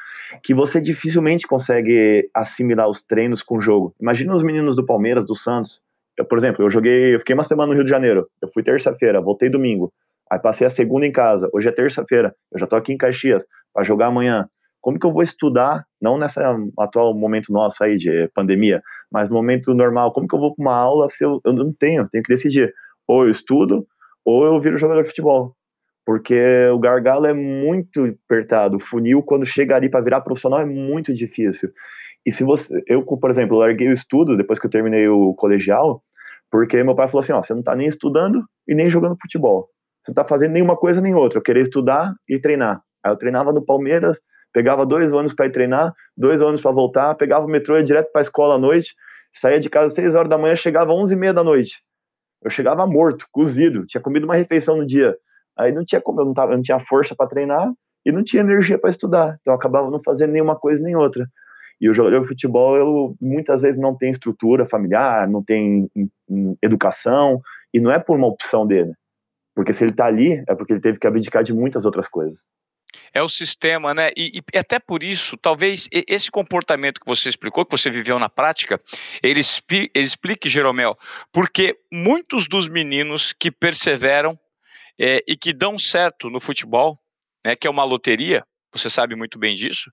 que 0.41 0.53
você 0.53 0.79
dificilmente 0.79 1.45
consegue 1.45 2.29
assimilar 2.33 2.88
os 2.88 3.01
treinos 3.01 3.43
com 3.43 3.57
o 3.57 3.62
jogo. 3.62 3.93
Imagina 4.01 4.33
os 4.33 4.41
meninos 4.41 4.77
do 4.77 4.86
Palmeiras, 4.86 5.25
do 5.25 5.36
Santos. 5.36 5.81
Eu, 6.17 6.24
por 6.24 6.38
exemplo, 6.38 6.63
eu 6.63 6.69
joguei, 6.69 7.13
eu 7.13 7.19
fiquei 7.19 7.33
uma 7.33 7.43
semana 7.43 7.67
no 7.67 7.74
Rio 7.74 7.83
de 7.83 7.89
Janeiro. 7.89 8.29
Eu 8.41 8.48
fui 8.48 8.63
terça-feira, 8.63 9.19
voltei 9.19 9.50
domingo. 9.50 9.91
Aí 10.31 10.39
passei 10.39 10.65
a 10.65 10.69
segunda 10.69 11.05
em 11.05 11.12
casa. 11.12 11.50
Hoje 11.51 11.67
é 11.67 11.72
terça-feira. 11.72 12.33
Eu 12.50 12.60
já 12.60 12.65
tô 12.65 12.77
aqui 12.77 12.93
em 12.93 12.98
Caxias 12.98 13.45
para 13.74 13.83
jogar 13.83 14.07
amanhã 14.07 14.48
como 14.84 15.00
que 15.00 15.08
eu 15.08 15.13
vou 15.13 15.24
estudar, 15.24 15.86
não 16.00 16.18
nessa 16.18 16.44
atual 16.78 17.16
momento 17.16 17.54
nosso 17.54 17.82
aí 17.82 17.96
de 17.96 18.30
pandemia, 18.36 18.84
mas 19.10 19.30
no 19.30 19.36
momento 19.36 19.74
normal, 19.74 20.12
como 20.12 20.28
que 20.28 20.36
eu 20.36 20.40
vou 20.40 20.54
para 20.54 20.62
uma 20.62 20.75
aula 20.75 21.10
se 21.10 21.24
eu, 21.24 21.40
eu 21.46 21.54
não 21.54 21.72
tenho, 21.72 22.08
tenho 22.10 22.22
que 22.22 22.34
decidir, 22.34 22.74
ou 23.08 23.24
eu 23.24 23.30
estudo, 23.30 23.88
ou 24.25 24.44
eu 24.44 24.60
viro 24.60 24.78
jogador 24.78 25.02
de 25.04 25.08
futebol, 25.08 25.56
porque 26.06 26.68
o 26.74 26.78
gargalo 26.80 27.25
é 27.25 27.34
muito 27.34 28.13
apertado, 28.25 28.75
o 28.75 28.80
funil 28.80 29.24
quando 29.24 29.46
chega 29.46 29.74
ali 29.74 29.90
para 29.90 30.04
virar 30.04 30.20
profissional 30.20 30.60
é 30.60 30.66
muito 30.66 31.13
difícil, 31.13 31.70
e 32.25 32.32
se 32.32 32.44
você, 32.44 32.84
eu, 32.86 33.04
por 33.04 33.30
exemplo, 33.30 33.58
larguei 33.58 33.88
o 33.88 33.94
estudo 33.94 34.36
depois 34.36 34.60
que 34.60 34.66
eu 34.66 34.72
terminei 34.72 35.08
o 35.08 35.34
colegial, 35.34 36.04
porque 36.52 36.84
meu 36.84 36.94
pai 36.94 37.08
falou 37.08 37.24
assim, 37.24 37.32
ó, 37.32 37.42
você 37.42 37.54
não 37.54 37.63
tá 37.63 37.74
nem 37.74 37.88
estudando 37.88 38.44
e 38.68 38.75
nem 38.75 38.90
jogando 38.90 39.16
futebol, 39.22 39.70
você 40.02 40.12
não 40.12 40.16
tá 40.16 40.25
fazendo 40.25 40.52
nenhuma 40.52 40.75
coisa 40.75 41.00
nem 41.00 41.16
outra, 41.16 41.40
eu 41.40 41.44
queria 41.44 41.63
estudar 41.63 42.13
e 42.28 42.38
treinar, 42.38 42.82
aí 43.02 43.13
eu 43.13 43.18
treinava 43.18 43.54
no 43.54 43.63
Palmeiras, 43.63 44.20
pegava 44.53 44.86
dois 44.86 45.12
ônibus 45.12 45.33
para 45.33 45.48
ir 45.48 45.51
treinar, 45.51 45.93
dois 46.15 46.41
ônibus 46.41 46.62
para 46.62 46.72
voltar, 46.72 47.15
pegava 47.15 47.45
o 47.45 47.50
metrô 47.50 47.75
ia 47.75 47.83
direto 47.83 48.12
para 48.12 48.22
a 48.22 48.24
escola 48.24 48.55
à 48.55 48.57
noite, 48.57 48.95
saía 49.33 49.60
de 49.60 49.69
casa 49.69 49.88
às 49.88 49.93
seis 49.93 50.13
horas 50.13 50.29
da 50.29 50.38
manhã, 50.38 50.55
chegava 50.55 50.93
às 50.93 50.98
onze 50.98 51.15
e 51.15 51.17
meia 51.17 51.33
da 51.33 51.43
noite. 51.43 51.81
Eu 52.41 52.51
chegava 52.51 52.86
morto, 52.86 53.25
cozido, 53.31 53.86
tinha 53.88 54.00
comido 54.00 54.25
uma 54.25 54.36
refeição 54.36 54.77
no 54.77 54.86
dia. 54.86 55.17
Aí 55.57 55.72
não 55.72 55.83
tinha 55.83 56.00
como, 56.00 56.22
eu 56.22 56.25
não, 56.25 56.33
tava, 56.33 56.53
eu 56.53 56.57
não 56.57 56.63
tinha 56.63 56.79
força 56.79 57.15
para 57.15 57.27
treinar 57.27 57.72
e 58.05 58.12
não 58.12 58.24
tinha 58.24 58.41
energia 58.43 58.77
para 58.77 58.89
estudar. 58.89 59.38
Então 59.41 59.53
eu 59.53 59.57
acabava 59.57 59.89
não 59.89 60.01
fazendo 60.03 60.31
nenhuma 60.31 60.55
coisa 60.55 60.83
nem 60.83 60.95
outra. 60.95 61.27
E 61.81 61.89
o 61.89 61.93
jogador 61.93 62.22
de 62.22 62.27
futebol, 62.27 62.77
eu, 62.77 63.15
muitas 63.19 63.62
vezes 63.62 63.79
não 63.79 63.95
tem 63.95 64.10
estrutura 64.10 64.65
familiar, 64.65 65.27
não 65.27 65.43
tem 65.43 65.89
educação, 66.62 67.41
e 67.74 67.79
não 67.79 67.91
é 67.91 68.00
por 68.00 68.15
uma 68.15 68.27
opção 68.27 68.65
dele. 68.65 68.93
Porque 69.55 69.74
se 69.74 69.83
ele 69.83 69.91
está 69.91 70.05
ali, 70.05 70.43
é 70.48 70.55
porque 70.55 70.74
ele 70.74 70.79
teve 70.79 71.00
que 71.00 71.07
abdicar 71.07 71.43
de 71.43 71.53
muitas 71.53 71.86
outras 71.86 72.07
coisas 72.07 72.39
é 73.14 73.22
o 73.22 73.30
sistema, 73.30 73.94
né? 73.94 74.12
E, 74.16 74.40
e, 74.54 74.58
até 74.58 74.80
por 74.80 75.04
isso, 75.04 75.38
talvez 75.38 75.88
esse 75.92 76.30
comportamento 76.30 77.00
que 77.00 77.06
você 77.06 77.30
explicou, 77.30 77.66
que 77.66 77.72
você 77.72 77.90
viveu 77.90 78.20
na 78.20 78.30
prática, 78.30 78.82
ele, 79.22 79.42
ele 79.70 80.06
explique, 80.06 80.50
Jeromel, 80.50 80.98
porque 81.32 81.80
muitos 81.92 82.48
dos 82.48 82.68
meninos 82.68 83.34
que 83.34 83.52
perseveram 83.52 84.40
é, 85.00 85.24
e 85.28 85.36
que 85.36 85.54
dão 85.54 85.78
certo 85.78 86.30
no 86.30 86.40
futebol, 86.40 87.00
né, 87.46 87.56
que 87.56 87.68
é 87.68 87.70
uma 87.70 87.84
loteria, 87.84 88.46
você 88.72 88.90
sabe 88.90 89.16
muito 89.16 89.38
bem 89.38 89.56
disso, 89.56 89.92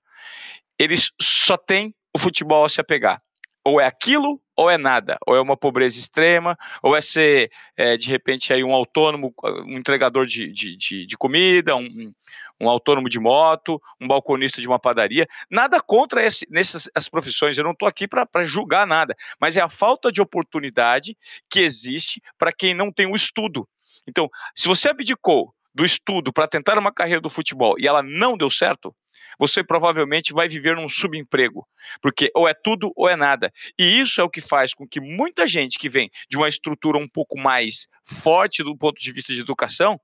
eles 0.79 1.11
só 1.21 1.57
têm 1.57 1.93
o 2.13 2.19
futebol 2.19 2.65
a 2.65 2.69
se 2.69 2.81
apegar 2.81 3.21
ou 3.63 3.79
é 3.79 3.85
aquilo 3.85 4.41
ou 4.61 4.69
é 4.69 4.77
nada, 4.77 5.17
ou 5.25 5.35
é 5.35 5.41
uma 5.41 5.57
pobreza 5.57 5.99
extrema, 5.99 6.55
ou 6.83 6.95
é 6.95 7.01
ser, 7.01 7.51
é, 7.75 7.97
de 7.97 8.07
repente, 8.07 8.53
aí 8.53 8.63
um 8.63 8.73
autônomo, 8.73 9.33
um 9.65 9.75
entregador 9.75 10.25
de, 10.27 10.51
de, 10.51 10.77
de, 10.77 11.05
de 11.07 11.17
comida, 11.17 11.75
um, 11.75 12.13
um, 12.59 12.69
autônomo 12.69 13.09
de 13.09 13.19
moto, 13.19 13.81
um 13.99 14.07
balconista 14.07 14.61
de 14.61 14.67
uma 14.67 14.77
padaria. 14.77 15.27
Nada 15.49 15.81
contra 15.81 16.23
esse, 16.23 16.45
nessas 16.47 16.87
as 16.93 17.09
profissões, 17.09 17.57
eu 17.57 17.63
não 17.63 17.71
estou 17.71 17.87
aqui 17.87 18.07
para 18.07 18.43
julgar 18.43 18.85
nada, 18.85 19.15
mas 19.39 19.57
é 19.57 19.61
a 19.61 19.69
falta 19.69 20.11
de 20.11 20.21
oportunidade 20.21 21.17
que 21.49 21.59
existe 21.59 22.21
para 22.37 22.51
quem 22.51 22.75
não 22.75 22.91
tem 22.91 23.07
o 23.07 23.15
estudo. 23.15 23.67
Então, 24.07 24.29
se 24.55 24.67
você 24.67 24.89
abdicou 24.89 25.55
do 25.73 25.83
estudo 25.83 26.31
para 26.31 26.47
tentar 26.47 26.77
uma 26.77 26.91
carreira 26.93 27.21
do 27.21 27.29
futebol 27.29 27.75
e 27.79 27.87
ela 27.87 28.03
não 28.03 28.37
deu 28.37 28.51
certo, 28.51 28.93
você 29.39 29.63
provavelmente 29.63 30.33
vai 30.33 30.47
viver 30.47 30.75
num 30.75 30.89
subemprego, 30.89 31.67
porque 32.01 32.31
ou 32.35 32.47
é 32.47 32.53
tudo 32.53 32.91
ou 32.95 33.09
é 33.09 33.15
nada. 33.15 33.51
E 33.77 33.99
isso 33.99 34.21
é 34.21 34.23
o 34.23 34.29
que 34.29 34.41
faz 34.41 34.73
com 34.73 34.87
que 34.87 34.99
muita 34.99 35.47
gente 35.47 35.77
que 35.77 35.89
vem 35.89 36.09
de 36.29 36.37
uma 36.37 36.47
estrutura 36.47 36.97
um 36.97 37.07
pouco 37.07 37.39
mais 37.39 37.87
forte 38.05 38.63
do 38.63 38.77
ponto 38.77 38.99
de 38.99 39.11
vista 39.11 39.33
de 39.33 39.41
educação, 39.41 39.99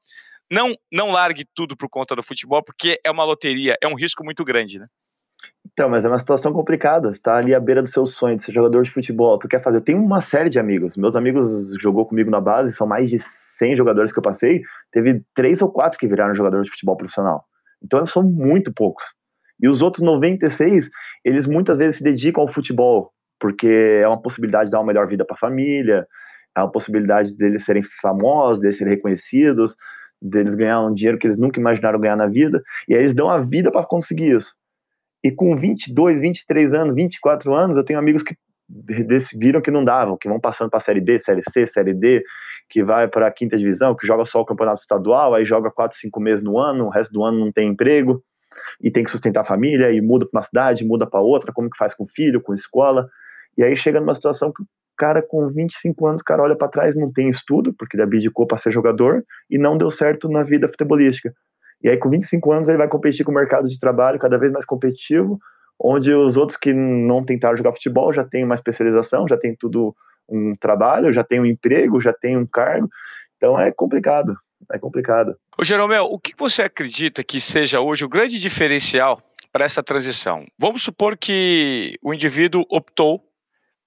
não 0.52 0.74
não 0.92 1.12
largue 1.12 1.46
tudo 1.54 1.76
por 1.76 1.90
conta 1.90 2.16
do 2.16 2.24
futebol, 2.24 2.64
porque 2.64 3.00
é 3.04 3.12
uma 3.12 3.24
loteria, 3.24 3.76
é 3.82 3.88
um 3.88 3.96
risco 3.96 4.24
muito 4.24 4.44
grande, 4.44 4.80
né? 4.80 4.88
Então, 5.74 5.90
mas 5.90 6.06
é 6.06 6.08
uma 6.08 6.18
situação 6.18 6.54
complicada. 6.54 7.14
Você 7.14 7.22
tá 7.22 7.38
ali 7.38 7.54
à 7.54 7.60
beira 7.60 7.82
do 7.82 7.88
seu 7.88 8.06
sonho 8.06 8.36
de 8.36 8.44
ser 8.44 8.52
jogador 8.52 8.84
de 8.84 8.90
futebol. 8.90 9.38
Tu 9.38 9.48
quer 9.48 9.62
fazer? 9.62 9.78
Eu 9.78 9.82
tenho 9.82 10.02
uma 10.02 10.22
série 10.22 10.50
de 10.50 10.58
amigos. 10.58 10.98
Meus 10.98 11.16
amigos 11.16 11.46
jogou 11.80 12.06
comigo 12.06 12.32
na 12.32 12.42
base, 12.42 12.74
são 12.74 12.88
mais 12.88 13.10
de 13.10 13.20
100 13.20 13.76
jogadores 13.76 14.12
que 14.12 14.18
eu 14.18 14.24
passei. 14.24 14.62
Teve 14.92 15.24
três 15.36 15.62
ou 15.62 15.72
quatro 15.72 16.00
que 16.00 16.08
viraram 16.08 16.34
jogador 16.34 16.62
de 16.64 16.70
futebol 16.70 16.98
profissional. 16.98 17.46
Então, 17.84 18.06
são 18.08 18.24
muito 18.24 18.74
poucos. 18.74 19.04
E 19.62 19.68
os 19.68 19.82
outros 19.82 20.04
96, 20.04 20.90
eles 21.26 21.46
muitas 21.46 21.78
vezes 21.78 21.98
se 21.98 22.04
dedicam 22.04 22.44
ao 22.44 22.48
futebol, 22.48 23.12
porque 23.40 24.00
é 24.02 24.08
uma 24.08 24.22
possibilidade 24.22 24.66
de 24.66 24.72
dar 24.72 24.80
uma 24.80 24.88
melhor 24.88 25.08
vida 25.08 25.26
para 25.26 25.36
a 25.36 25.40
família, 25.40 26.08
é 26.56 26.62
uma 26.62 26.72
possibilidade 26.72 27.36
deles 27.36 27.64
serem 27.66 27.84
famosos, 28.02 28.60
deles 28.60 28.78
serem 28.78 28.94
reconhecidos, 28.94 29.76
deles 30.22 30.56
ganhar 30.56 30.82
um 30.82 30.94
dinheiro 30.94 31.18
que 31.18 31.28
eles 31.28 31.38
nunca 31.38 31.60
imaginaram 31.60 32.00
ganhar 32.00 32.16
na 32.16 32.28
vida, 32.28 32.62
e 32.88 32.96
aí 32.96 33.02
eles 33.02 33.14
dão 33.14 33.30
a 33.30 33.40
vida 33.40 33.72
para 33.72 33.86
conseguir 33.86 34.36
isso. 34.36 34.54
E 35.24 35.32
com 35.32 35.56
22, 35.56 36.22
23 36.22 36.74
anos, 36.74 36.94
24 36.94 37.54
anos, 37.54 37.78
eu 37.78 37.84
tenho 37.84 38.00
amigos 38.00 38.24
que 38.24 38.36
viram 39.40 39.62
que 39.62 39.72
não 39.72 39.84
davam, 39.84 40.18
que 40.18 40.28
vão 40.28 40.40
passando 40.40 40.70
para 40.70 40.78
a 40.78 40.82
Série 40.82 41.02
B, 41.02 41.20
Série 41.20 41.42
C, 41.42 41.66
Série 41.66 41.94
D, 41.94 42.24
que 42.70 42.84
vai 42.84 43.08
para 43.08 43.28
a 43.28 43.32
quinta 43.32 43.58
divisão, 43.58 43.96
que 43.96 44.06
joga 44.06 44.26
só 44.26 44.42
o 44.42 44.46
campeonato 44.46 44.82
estadual, 44.82 45.34
aí 45.34 45.46
joga 45.46 45.72
4, 45.72 45.98
5 45.98 46.20
meses 46.20 46.44
no 46.44 46.60
ano, 46.60 46.86
o 46.86 46.90
resto 46.90 47.14
do 47.14 47.24
ano 47.24 47.40
não 47.40 47.52
tem 47.52 47.70
emprego, 47.70 48.22
e 48.82 48.92
tem 48.92 49.04
que 49.04 49.12
sustentar 49.12 49.42
a 49.42 49.46
família, 49.46 49.92
e 49.92 50.02
muda 50.02 50.26
para 50.30 50.40
uma 50.40 50.44
cidade, 50.44 50.86
muda 50.86 51.08
para 51.08 51.22
outra, 51.22 51.54
como 51.54 51.70
que 51.70 51.78
faz 51.78 51.94
com 51.94 52.06
filho, 52.08 52.42
com 52.42 52.54
escola, 52.54 53.08
e 53.58 53.64
aí 53.64 53.76
chega 53.76 54.00
numa 54.00 54.14
situação 54.14 54.52
que 54.52 54.62
o 54.62 54.66
cara 54.98 55.22
com 55.22 55.48
25 55.48 56.08
anos, 56.08 56.22
o 56.22 56.26
cara 56.26 56.42
olha 56.42 56.56
para 56.56 56.68
trás, 56.68 56.96
não 56.96 57.08
tem 57.08 57.30
estudo, 57.30 57.74
porque 57.74 57.96
ele 57.96 58.04
abdicou 58.04 58.46
para 58.46 58.58
ser 58.58 58.72
jogador, 58.72 59.24
e 59.50 59.58
não 59.58 59.78
deu 59.78 59.90
certo 59.90 60.28
na 60.28 60.44
vida 60.44 60.68
futebolística. 60.68 61.34
E 61.84 61.90
aí 61.90 61.98
com 61.98 62.10
25 62.10 62.52
anos 62.52 62.68
ele 62.68 62.78
vai 62.78 62.88
competir 62.88 63.24
com 63.24 63.32
o 63.32 63.36
mercado 63.36 63.68
de 63.68 63.80
trabalho 63.80 64.20
cada 64.20 64.38
vez 64.38 64.52
mais 64.52 64.66
competitivo, 64.66 65.38
onde 65.80 66.14
os 66.14 66.38
outros 66.38 66.58
que 66.58 66.74
não 66.74 67.24
tentaram 67.24 67.58
jogar 67.58 67.74
futebol 67.74 68.12
já 68.12 68.24
têm 68.24 68.44
uma 68.44 68.56
especialização, 68.56 69.28
já 69.28 69.38
tem 69.38 69.56
tudo 69.56 69.96
um 70.28 70.54
trabalho, 70.54 71.14
já 71.14 71.24
tem 71.24 71.40
um 71.40 71.46
emprego, 71.46 72.02
já 72.02 72.14
tem 72.14 72.38
um 72.38 72.46
cargo. 72.46 72.90
Então 73.38 73.60
é 73.60 73.72
complicado, 73.72 74.36
é 74.72 74.80
complicado. 74.80 75.38
Ô 75.58 75.64
Jeromel, 75.64 76.06
o 76.06 76.20
que 76.20 76.34
você 76.38 76.64
acredita 76.64 77.24
que 77.24 77.40
seja 77.40 77.80
hoje 77.80 78.04
o 78.04 78.10
grande 78.10 78.40
diferencial 78.40 79.22
para 79.52 79.66
essa 79.66 79.84
transição? 79.84 80.46
Vamos 80.58 80.84
supor 80.84 81.18
que 81.18 81.98
o 82.02 82.14
indivíduo 82.14 82.66
optou 82.70 83.24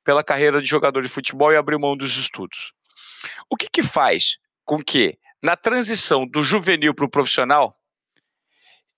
pela 0.05 0.25
carreira 0.25 0.63
de 0.63 0.69
jogador 0.69 1.03
de 1.03 1.09
futebol 1.09 1.53
e 1.53 1.57
abriu 1.57 1.79
mão 1.79 1.97
dos 1.97 2.17
estudos. 2.17 2.73
O 3.51 3.57
que, 3.57 3.69
que 3.69 3.83
faz 3.83 4.39
com 4.65 4.83
que, 4.83 5.19
na 5.43 5.57
transição 5.57 6.27
do 6.27 6.43
juvenil 6.43 6.95
para 6.95 7.05
o 7.05 7.11
profissional, 7.11 7.77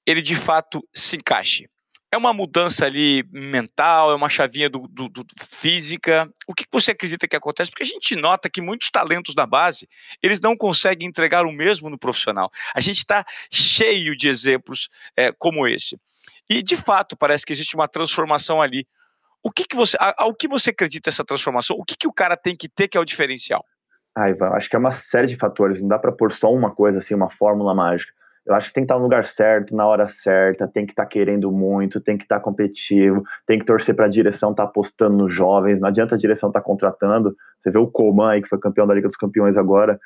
ele 0.06 0.22
de 0.22 0.37
fato 0.37 0.87
se 0.94 1.16
encaixe? 1.16 1.68
É 2.12 2.16
uma 2.19 2.35
mudança 2.35 2.85
ali 2.85 3.25
mental, 3.33 4.11
é 4.11 4.14
uma 4.14 4.28
chavinha 4.28 4.69
do, 4.69 4.87
do, 4.87 5.09
do, 5.09 5.25
física. 5.49 6.31
O 6.47 6.54
que 6.54 6.66
você 6.71 6.90
acredita 6.90 7.26
que 7.26 7.35
acontece? 7.35 7.71
Porque 7.71 7.83
a 7.83 7.87
gente 7.87 8.14
nota 8.14 8.50
que 8.50 8.61
muitos 8.61 8.90
talentos 8.90 9.35
da 9.35 9.47
base, 9.47 9.88
eles 10.23 10.38
não 10.38 10.54
conseguem 10.54 11.09
entregar 11.09 11.47
o 11.47 11.50
mesmo 11.50 11.88
no 11.88 11.99
profissional. 11.99 12.50
A 12.75 12.81
gente 12.81 12.99
está 12.99 13.25
cheio 13.50 14.14
de 14.14 14.28
exemplos 14.28 14.90
é, 15.16 15.33
como 15.33 15.66
esse. 15.66 15.99
E, 16.50 16.62
de 16.62 16.76
fato, 16.76 17.16
parece 17.16 17.47
que 17.47 17.52
existe 17.52 17.75
uma 17.75 17.88
transformação 17.88 18.61
ali. 18.61 18.87
O 19.42 19.50
que, 19.50 19.64
que 19.64 19.75
você, 19.75 19.97
ao 19.99 20.35
que 20.35 20.47
você 20.47 20.69
acredita 20.69 21.09
essa 21.09 21.25
transformação? 21.25 21.76
O 21.78 21.85
que, 21.85 21.97
que 21.97 22.07
o 22.07 22.12
cara 22.12 22.37
tem 22.37 22.54
que 22.54 22.69
ter 22.69 22.88
que 22.88 22.99
é 22.99 23.00
o 23.00 23.07
diferencial? 23.07 23.64
Ah, 24.14 24.28
Ivan, 24.28 24.50
acho 24.50 24.69
que 24.69 24.76
é 24.76 24.78
uma 24.78 24.92
série 24.92 25.28
de 25.28 25.37
fatores. 25.37 25.81
Não 25.81 25.88
dá 25.88 25.99
para 25.99 26.12
pôr 26.12 26.31
só 26.31 26.52
uma 26.52 26.71
coisa 26.71 26.99
assim, 26.99 27.14
uma 27.14 27.31
fórmula 27.31 27.75
mágica. 27.75 28.12
Eu 28.44 28.54
acho 28.54 28.68
que 28.68 28.75
tem 28.75 28.82
que 28.82 28.87
estar 28.87 28.96
no 28.96 29.04
lugar 29.04 29.25
certo, 29.25 29.75
na 29.75 29.87
hora 29.87 30.08
certa, 30.08 30.66
tem 30.66 30.84
que 30.84 30.92
estar 30.92 31.06
querendo 31.06 31.50
muito, 31.52 32.00
tem 32.00 32.18
que 32.18 32.25
estar 32.25 32.40
competitivo, 32.40 33.22
tem 33.46 33.58
que 33.58 33.64
torcer 33.64 33.94
para 33.94 34.06
a 34.06 34.08
direção 34.08 34.50
estar 34.50 34.64
tá 34.64 34.68
apostando 34.68 35.16
nos 35.16 35.32
jovens. 35.32 35.78
Não 35.78 35.88
adianta 35.88 36.16
a 36.16 36.18
direção 36.18 36.49
estar 36.49 36.61
tá 36.61 36.66
contratando. 36.66 37.37
Você 37.58 37.70
vê 37.70 37.78
o 37.78 37.87
Coman 37.87 38.32
aí, 38.32 38.42
que 38.42 38.49
foi 38.49 38.58
campeão 38.58 38.87
da 38.87 38.94
Liga 38.94 39.06
dos 39.06 39.16
Campeões 39.16 39.56
agora. 39.56 39.99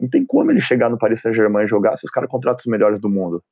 Não 0.00 0.08
tem 0.08 0.24
como 0.24 0.50
ele 0.50 0.60
chegar 0.60 0.88
no 0.88 0.96
Paris 0.96 1.20
Saint-Germain 1.20 1.64
e 1.64 1.68
jogar 1.68 1.96
se 1.96 2.06
os 2.06 2.10
caras 2.10 2.30
contratam 2.30 2.60
os 2.60 2.70
melhores 2.70 2.98
do 2.98 3.10
mundo 3.10 3.42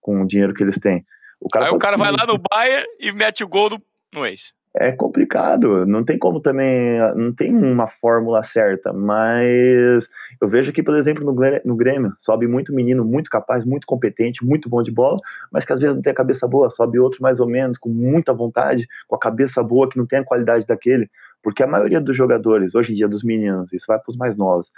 com 0.00 0.22
o 0.22 0.26
dinheiro 0.26 0.54
que 0.54 0.62
eles 0.62 0.78
têm. 0.78 1.04
O 1.38 1.48
cara 1.48 1.66
aí 1.66 1.72
o 1.72 1.78
cara 1.78 1.96
vai 1.98 2.10
lá 2.10 2.26
no 2.26 2.38
Bayern 2.38 2.86
e 2.98 3.12
mete 3.12 3.44
o 3.44 3.48
gol 3.48 3.70
no, 3.70 3.82
no 4.14 4.26
ex 4.26 4.54
é 4.76 4.92
complicado, 4.92 5.84
não 5.84 6.04
tem 6.04 6.16
como 6.16 6.40
também, 6.40 6.98
não 7.16 7.34
tem 7.34 7.52
uma 7.52 7.88
fórmula 7.88 8.42
certa, 8.44 8.92
mas 8.92 10.08
eu 10.40 10.48
vejo 10.48 10.70
aqui, 10.70 10.80
por 10.80 10.96
exemplo, 10.96 11.24
no 11.64 11.76
Grêmio, 11.76 12.14
sobe 12.18 12.46
muito 12.46 12.72
menino, 12.72 13.04
muito 13.04 13.28
capaz, 13.28 13.64
muito 13.64 13.84
competente, 13.84 14.44
muito 14.44 14.68
bom 14.68 14.80
de 14.80 14.92
bola, 14.92 15.18
mas 15.50 15.64
que 15.64 15.72
às 15.72 15.80
vezes 15.80 15.96
não 15.96 16.02
tem 16.02 16.12
a 16.12 16.14
cabeça 16.14 16.46
boa, 16.46 16.70
sobe 16.70 17.00
outro 17.00 17.20
mais 17.20 17.40
ou 17.40 17.48
menos, 17.48 17.78
com 17.78 17.88
muita 17.88 18.32
vontade, 18.32 18.86
com 19.08 19.16
a 19.16 19.18
cabeça 19.18 19.60
boa, 19.62 19.88
que 19.88 19.98
não 19.98 20.06
tem 20.06 20.20
a 20.20 20.24
qualidade 20.24 20.64
daquele, 20.66 21.10
porque 21.42 21.64
a 21.64 21.66
maioria 21.66 22.00
dos 22.00 22.16
jogadores, 22.16 22.74
hoje 22.74 22.92
em 22.92 22.94
dia, 22.94 23.08
dos 23.08 23.24
meninos, 23.24 23.72
isso 23.72 23.86
vai 23.88 23.98
para 23.98 24.10
os 24.10 24.16
mais 24.16 24.36
novos, 24.36 24.70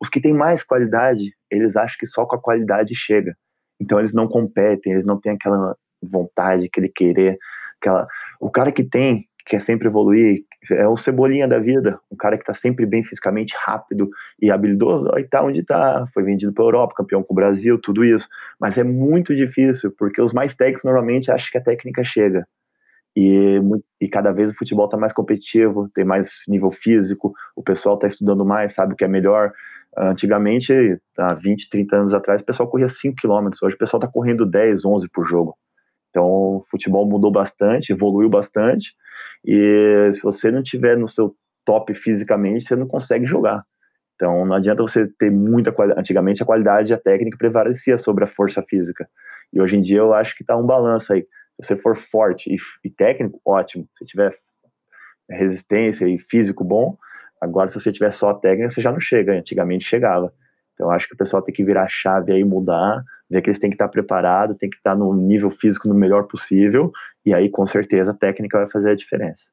os 0.00 0.08
que 0.08 0.20
têm 0.20 0.32
mais 0.32 0.62
qualidade, 0.62 1.34
eles 1.50 1.74
acham 1.74 1.96
que 1.98 2.06
só 2.06 2.24
com 2.24 2.36
a 2.36 2.40
qualidade 2.40 2.94
chega, 2.94 3.36
então 3.80 3.98
eles 3.98 4.14
não 4.14 4.28
competem, 4.28 4.92
eles 4.92 5.04
não 5.04 5.20
têm 5.20 5.32
aquela 5.32 5.74
vontade, 6.00 6.66
aquele 6.66 6.88
querer, 6.88 7.36
aquela... 7.80 8.06
O 8.38 8.50
cara 8.50 8.72
que 8.72 8.84
tem, 8.84 9.26
quer 9.46 9.60
sempre 9.60 9.88
evoluir, 9.88 10.44
é 10.70 10.86
o 10.86 10.96
cebolinha 10.96 11.48
da 11.48 11.58
vida, 11.58 11.98
um 12.10 12.16
cara 12.16 12.36
que 12.36 12.42
está 12.42 12.54
sempre 12.54 12.84
bem 12.84 13.02
fisicamente, 13.02 13.54
rápido 13.56 14.10
e 14.40 14.50
habilidoso, 14.50 15.10
aí 15.14 15.24
tá 15.24 15.42
onde 15.42 15.62
tá, 15.62 16.06
foi 16.12 16.22
vendido 16.22 16.52
para 16.52 16.64
Europa, 16.64 16.94
campeão 16.96 17.22
com 17.22 17.32
o 17.32 17.36
Brasil, 17.36 17.80
tudo 17.80 18.04
isso, 18.04 18.28
mas 18.60 18.76
é 18.76 18.84
muito 18.84 19.34
difícil, 19.34 19.92
porque 19.98 20.20
os 20.20 20.32
mais 20.32 20.54
técnicos 20.54 20.84
normalmente 20.84 21.30
acham 21.30 21.50
que 21.50 21.58
a 21.58 21.62
técnica 21.62 22.04
chega, 22.04 22.46
e, 23.16 23.60
e 24.00 24.08
cada 24.08 24.32
vez 24.32 24.50
o 24.50 24.54
futebol 24.54 24.84
está 24.84 24.96
mais 24.96 25.12
competitivo, 25.12 25.88
tem 25.94 26.04
mais 26.04 26.42
nível 26.46 26.70
físico, 26.70 27.32
o 27.56 27.62
pessoal 27.62 27.96
está 27.96 28.06
estudando 28.06 28.44
mais, 28.44 28.74
sabe 28.74 28.92
o 28.94 28.96
que 28.96 29.04
é 29.04 29.08
melhor, 29.08 29.52
antigamente, 29.96 30.72
há 31.18 31.34
20, 31.34 31.68
30 31.68 31.96
anos 31.96 32.14
atrás, 32.14 32.42
o 32.42 32.44
pessoal 32.44 32.68
corria 32.68 32.88
5 32.88 33.16
km, 33.20 33.48
hoje 33.62 33.74
o 33.74 33.78
pessoal 33.78 34.00
está 34.00 34.12
correndo 34.12 34.46
10, 34.46 34.84
11 34.84 35.08
por 35.08 35.24
jogo, 35.24 35.56
então, 36.10 36.26
o 36.26 36.64
futebol 36.70 37.08
mudou 37.08 37.30
bastante, 37.30 37.92
evoluiu 37.92 38.28
bastante, 38.28 38.94
e 39.44 40.10
se 40.12 40.22
você 40.22 40.50
não 40.50 40.62
tiver 40.62 40.96
no 40.96 41.08
seu 41.08 41.34
top 41.64 41.94
fisicamente, 41.94 42.64
você 42.64 42.76
não 42.76 42.86
consegue 42.86 43.24
jogar. 43.24 43.64
Então, 44.16 44.44
não 44.44 44.56
adianta 44.56 44.82
você 44.82 45.06
ter 45.18 45.30
muita 45.30 45.72
qualidade. 45.72 46.00
Antigamente, 46.00 46.42
a 46.42 46.46
qualidade, 46.46 46.92
a 46.92 46.98
técnica 46.98 47.38
prevalecia 47.38 47.96
sobre 47.96 48.24
a 48.24 48.26
força 48.26 48.62
física. 48.62 49.08
E 49.52 49.60
hoje 49.60 49.76
em 49.76 49.80
dia, 49.80 49.98
eu 49.98 50.12
acho 50.12 50.36
que 50.36 50.42
está 50.42 50.56
um 50.56 50.66
balanço 50.66 51.12
aí. 51.12 51.22
Se 51.22 51.68
você 51.68 51.76
for 51.76 51.96
forte 51.96 52.52
e, 52.52 52.56
e 52.84 52.90
técnico, 52.90 53.40
ótimo. 53.44 53.88
Se 53.96 54.04
tiver 54.04 54.34
resistência 55.30 56.06
e 56.06 56.18
físico 56.18 56.64
bom, 56.64 56.98
agora, 57.40 57.68
se 57.68 57.80
você 57.80 57.90
tiver 57.90 58.12
só 58.12 58.30
a 58.30 58.34
técnica, 58.34 58.68
você 58.68 58.82
já 58.82 58.92
não 58.92 59.00
chega. 59.00 59.32
Antigamente, 59.32 59.86
chegava. 59.86 60.32
Então, 60.80 60.90
acho 60.90 61.06
que 61.06 61.12
o 61.12 61.16
pessoal 61.18 61.42
tem 61.42 61.54
que 61.54 61.62
virar 61.62 61.86
chave 61.90 62.32
aí, 62.32 62.42
mudar, 62.42 63.04
ver 63.28 63.42
que 63.42 63.50
eles 63.50 63.58
têm 63.58 63.68
que 63.68 63.74
estar 63.74 63.88
preparados, 63.88 64.56
tem 64.56 64.70
que 64.70 64.78
estar 64.78 64.96
no 64.96 65.12
nível 65.12 65.50
físico 65.50 65.86
no 65.86 65.94
melhor 65.94 66.22
possível, 66.26 66.90
e 67.24 67.34
aí, 67.34 67.50
com 67.50 67.66
certeza, 67.66 68.12
a 68.12 68.16
técnica 68.16 68.56
vai 68.56 68.70
fazer 68.70 68.92
a 68.92 68.94
diferença. 68.94 69.50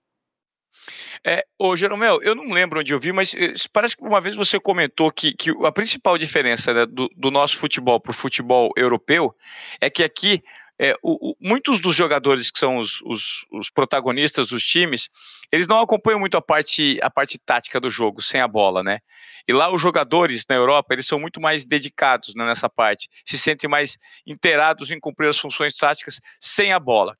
É, 1.26 1.44
ô 1.60 1.76
Jeromel, 1.76 2.22
eu 2.22 2.34
não 2.34 2.54
lembro 2.54 2.80
onde 2.80 2.94
eu 2.94 3.00
vi, 3.00 3.12
mas 3.12 3.34
eh, 3.36 3.54
parece 3.74 3.98
que 3.98 4.04
uma 4.04 4.22
vez 4.22 4.36
você 4.36 4.58
comentou 4.58 5.12
que, 5.12 5.34
que 5.34 5.52
a 5.66 5.72
principal 5.72 6.18
diferença 6.18 6.74
né, 6.74 6.86
do, 6.86 7.10
do 7.13 7.30
nosso 7.30 7.58
futebol 7.58 8.00
para 8.00 8.12
o 8.12 8.13
futebol 8.13 8.72
europeu 8.78 9.36
é 9.82 9.90
que 9.90 10.04
aqui 10.04 10.42
é, 10.80 10.94
o, 11.02 11.32
o, 11.32 11.36
muitos 11.40 11.80
dos 11.80 11.96
jogadores 11.96 12.52
que 12.52 12.60
são 12.60 12.78
os, 12.78 13.02
os, 13.02 13.46
os, 13.52 13.70
protagonistas 13.70 14.50
dos 14.50 14.63
times, 14.63 15.10
eles 15.52 15.68
não 15.68 15.80
acompanham 15.80 16.20
muito 16.20 16.38
a 16.38 16.42
parte, 16.42 17.00
a 17.02 17.10
parte 17.10 17.40
tática 17.40 17.80
do 17.80 17.90
jogo, 17.90 18.22
sem 18.22 18.40
a 18.40 18.48
bola, 18.48 18.84
né? 18.84 19.00
E 19.48 19.54
lá 19.54 19.74
os 19.74 19.82
jogadores 19.82 20.46
na 20.48 20.56
Europa, 20.56 20.94
eles 20.94 21.08
são 21.08 21.20
muito 21.20 21.42
mais 21.42 21.66
dedicados 21.66 22.36
né, 22.36 22.46
nessa 22.46 22.70
parte, 22.70 23.08
se 23.26 23.38
sentem 23.38 23.70
mais 23.70 23.98
inteirados 24.26 24.92
em 24.92 25.00
cumprir 25.00 25.30
as 25.30 25.40
funções 25.40 25.74
táticas 25.76 26.20
sem 26.40 26.72
a 26.72 26.80
bola. 26.80 27.18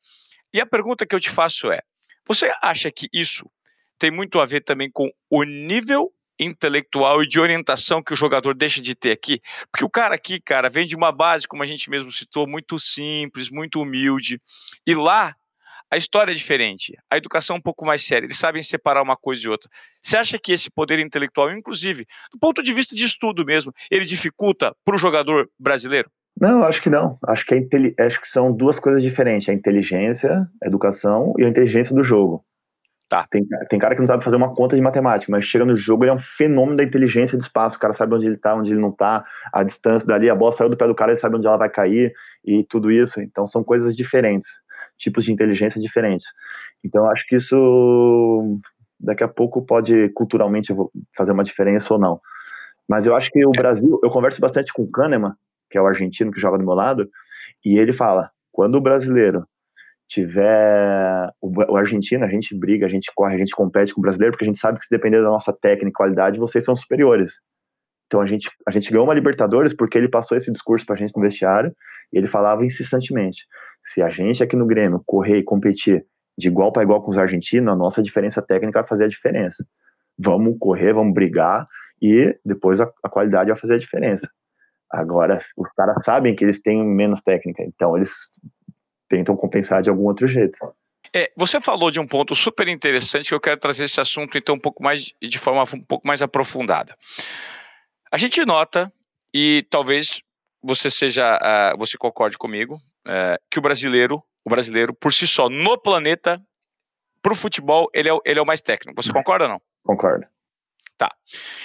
E 0.54 0.62
a 0.62 0.66
pergunta 0.66 1.06
que 1.06 1.16
eu 1.16 1.20
te 1.20 1.30
faço 1.30 1.72
é: 1.72 1.82
você 2.28 2.52
acha 2.62 2.92
que 2.92 3.08
isso 3.12 3.50
tem 3.98 4.12
muito 4.12 4.40
a 4.40 4.46
ver 4.46 4.62
também 4.62 4.90
com 4.92 5.10
o 5.30 5.44
nível 5.44 6.14
intelectual 6.40 7.24
e 7.24 7.28
de 7.28 7.40
orientação 7.40 8.02
que 8.02 8.14
o 8.14 8.16
jogador 8.16 8.54
deixa 8.54 8.82
de 8.82 8.96
ter 8.96 9.12
aqui. 9.12 9.42
Porque 9.72 9.86
o 9.86 9.90
cara 9.90 10.16
aqui, 10.16 10.40
cara, 10.40 10.70
vem 10.70 10.86
de 10.86 10.96
uma 10.96 11.12
base, 11.12 11.48
como 11.48 11.64
a 11.64 11.66
gente 11.66 11.90
mesmo 11.90 12.12
citou, 12.12 12.48
muito 12.48 12.80
simples, 12.80 13.50
muito 13.50 13.82
humilde. 13.82 14.42
E 14.86 14.94
lá 14.94 15.36
a 15.90 15.96
história 15.96 16.32
é 16.32 16.36
diferente, 16.36 16.98
a 17.10 17.16
educação 17.16 17.56
é 17.56 17.60
um 17.60 17.62
pouco 17.62 17.86
mais 17.86 18.06
séria, 18.06 18.26
eles 18.26 18.38
sabem 18.38 18.62
separar 18.62 19.02
uma 19.02 19.16
coisa 19.16 19.42
de 19.42 19.50
outra. 19.50 19.70
Você 20.04 20.18
acha 20.18 20.38
que 20.38 20.52
esse 20.52 20.70
poder 20.70 21.00
intelectual, 21.00 21.50
inclusive, 21.50 22.06
do 22.32 22.38
ponto 22.38 22.62
de 22.62 22.74
vista 22.74 22.94
de 22.94 23.06
estudo 23.06 23.46
mesmo, 23.46 23.72
ele 23.90 24.04
dificulta 24.04 24.76
para 24.84 24.96
o 24.96 24.98
jogador 24.98 25.50
brasileiro? 25.58 26.12
Não, 26.40 26.64
acho 26.64 26.82
que 26.82 26.90
não. 26.90 27.18
Acho 27.26 27.46
que, 27.46 27.56
é 27.56 28.04
acho 28.04 28.22
que 28.22 28.28
são 28.28 28.56
duas 28.56 28.80
coisas 28.80 29.02
diferentes: 29.02 29.50
a 29.50 29.54
inteligência, 29.54 30.46
a 30.62 30.68
educação 30.68 31.34
e 31.38 31.46
a 31.46 31.50
inteligência 31.50 31.96
do 31.96 32.04
jogo. 32.04 32.46
Tá. 33.10 33.26
Tem, 33.30 33.42
tem 33.70 33.80
cara 33.80 33.96
que 33.96 34.02
não 34.02 34.08
sabe 34.08 34.24
fazer 34.24 34.36
uma 34.36 34.54
conta 34.54 34.76
de 34.76 34.82
matemática, 34.82 35.32
mas 35.32 35.46
chega 35.46 35.64
no 35.64 35.76
jogo, 35.78 36.04
ele 36.04 36.12
é 36.12 36.14
um 36.14 36.20
fenômeno 36.20 36.76
da 36.76 36.84
inteligência 36.84 37.38
de 37.38 37.44
espaço. 37.44 37.78
O 37.78 37.80
cara 37.80 37.94
sabe 37.94 38.14
onde 38.14 38.28
ele 38.28 38.36
tá, 38.36 38.54
onde 38.54 38.74
ele 38.74 38.82
não 38.82 38.92
tá, 38.92 39.24
a 39.54 39.64
distância 39.64 40.06
dali, 40.06 40.30
a 40.30 40.36
bola 40.36 40.52
saiu 40.52 40.70
do 40.70 40.76
pé 40.76 40.86
do 40.88 40.96
cara, 40.96 41.12
ele 41.12 41.20
sabe 41.20 41.38
onde 41.38 41.48
ela 41.48 41.56
vai 41.56 41.70
cair 41.70 42.14
e 42.44 42.66
tudo 42.66 42.92
isso. 42.92 43.22
Então 43.22 43.48
são 43.48 43.64
coisas 43.64 43.96
diferentes, 43.96 44.50
tipos 44.98 45.24
de 45.24 45.32
inteligência 45.32 45.80
diferentes. 45.80 46.28
Então 46.84 47.10
acho 47.10 47.26
que 47.28 47.38
isso 47.38 48.60
daqui 49.00 49.24
a 49.24 49.28
pouco 49.28 49.66
pode 49.66 50.10
culturalmente 50.10 50.74
fazer 51.16 51.32
uma 51.32 51.44
diferença 51.46 51.94
ou 51.94 52.00
não. 52.00 52.20
Mas 52.90 53.06
eu 53.06 53.16
acho 53.16 53.32
que 53.32 53.46
o 53.46 53.52
Brasil, 53.52 54.00
eu 54.04 54.10
converso 54.10 54.42
bastante 54.42 54.74
com 54.74 54.84
o 54.84 54.92
Kahneman, 54.92 55.34
que 55.70 55.78
é 55.78 55.82
o 55.82 55.88
argentino 55.88 56.32
que 56.32 56.42
joga 56.42 56.58
do 56.58 56.66
meu 56.66 56.74
lado, 56.74 57.10
e 57.64 57.78
ele 57.78 57.94
fala: 57.94 58.32
quando 58.52 58.76
o 58.76 58.82
brasileiro 58.82 59.46
tiver 60.08 61.30
o, 61.42 61.74
o 61.74 61.78
argentino, 61.78 62.24
a 62.24 62.30
gente 62.30 62.58
briga, 62.58 62.86
a 62.86 62.90
gente 62.90 63.12
corre, 63.14 63.36
a 63.36 63.38
gente 63.38 63.56
compete 63.56 63.94
com 63.94 64.00
o 64.00 64.02
brasileiro, 64.02 64.34
porque 64.34 64.46
a 64.46 64.48
gente 64.48 64.60
sabe 64.60 64.80
que 64.80 64.86
se 64.86 64.96
depender 64.96 65.22
da 65.22 65.30
nossa 65.30 65.54
técnica 65.54 65.90
e 65.90 65.94
qualidade, 65.94 66.40
vocês 66.40 66.64
são 66.64 66.76
superiores. 66.76 67.34
Então 68.08 68.22
a 68.22 68.26
gente, 68.26 68.50
a 68.66 68.72
gente 68.72 68.90
ganhou 68.90 69.06
uma 69.06 69.14
Libertadores 69.14 69.74
porque 69.74 69.98
ele 69.98 70.10
passou 70.10 70.38
esse 70.38 70.52
discurso 70.52 70.86
pra 70.86 70.96
gente 70.96 71.14
no 71.16 71.22
vestiário 71.22 71.74
e 72.14 72.18
ele 72.18 72.28
falava 72.28 72.66
incessantemente: 72.66 73.46
se 73.84 74.02
a 74.02 74.10
gente 74.10 74.42
aqui 74.42 74.56
no 74.56 74.66
Grêmio 74.66 75.04
correr 75.06 75.40
e 75.40 75.44
competir 75.44 76.06
de 76.38 76.48
igual 76.48 76.72
para 76.72 76.84
igual 76.84 77.04
com 77.04 77.12
os 77.12 77.18
argentinos, 77.18 77.74
a 77.74 77.76
nossa 77.76 78.02
diferença 78.02 78.42
técnica 78.42 78.80
vai 78.80 78.88
fazer 78.88 79.06
a 79.06 79.10
diferença. 79.10 79.66
Vamos 80.18 80.56
correr, 80.60 80.94
vamos 80.94 81.14
brigar 81.14 81.68
e 82.02 82.34
depois 82.46 82.80
a, 82.80 82.90
a 83.04 83.10
qualidade 83.10 83.50
vai 83.50 83.60
fazer 83.60 83.76
a 83.76 83.80
diferença. 83.80 84.30
Agora, 84.90 85.38
os 85.58 85.70
caras 85.74 85.98
sabem 86.06 86.34
que 86.34 86.46
eles 86.46 86.62
têm 86.62 86.82
menos 86.86 87.22
técnica, 87.22 87.62
então 87.64 87.98
eles 87.98 88.12
tentam 89.08 89.36
compensar 89.36 89.82
de 89.82 89.90
algum 89.90 90.06
outro 90.06 90.28
jeito. 90.28 90.58
É, 91.14 91.32
você 91.36 91.62
falou 91.62 91.90
de 91.90 92.00
um 92.00 92.08
ponto 92.08 92.36
super 92.36 92.68
interessante 92.68 93.30
que 93.30 93.34
eu 93.34 93.40
quero 93.40 93.60
trazer 93.60 93.86
esse 93.86 94.00
assunto 94.00 94.38
então 94.38 94.56
um 94.56 94.60
pouco 94.60 94.84
mais 94.84 95.14
de 95.22 95.40
forma 95.40 95.64
um 95.74 95.82
pouco 95.82 96.08
mais 96.08 96.22
aprofundada. 96.22 96.96
A 98.12 98.18
gente 98.18 98.46
nota 98.46 98.92
e 99.34 99.66
talvez 99.70 100.22
você 100.62 100.90
seja 100.90 101.38
uh, 101.38 101.78
você 101.78 101.98
concorde 101.98 102.38
comigo 102.38 102.76
uh, 103.08 103.38
que 103.50 103.60
o 103.60 103.62
brasileiro 103.62 104.22
o 104.44 104.50
brasileiro 104.50 104.94
por 104.94 105.14
si 105.14 105.28
só 105.28 105.50
no 105.50 105.78
planeta 105.78 106.42
para 107.22 107.34
o 107.34 107.36
futebol 107.36 107.90
ele 107.94 108.10
é, 108.10 108.18
ele 108.26 108.40
é 108.40 108.42
o 108.42 108.46
mais 108.46 108.62
técnico. 108.62 109.02
Você 109.02 109.12
concorda 109.12 109.46
ou 109.46 109.52
não? 109.52 109.62
Concordo. 109.84 110.26
Tá. 110.98 111.14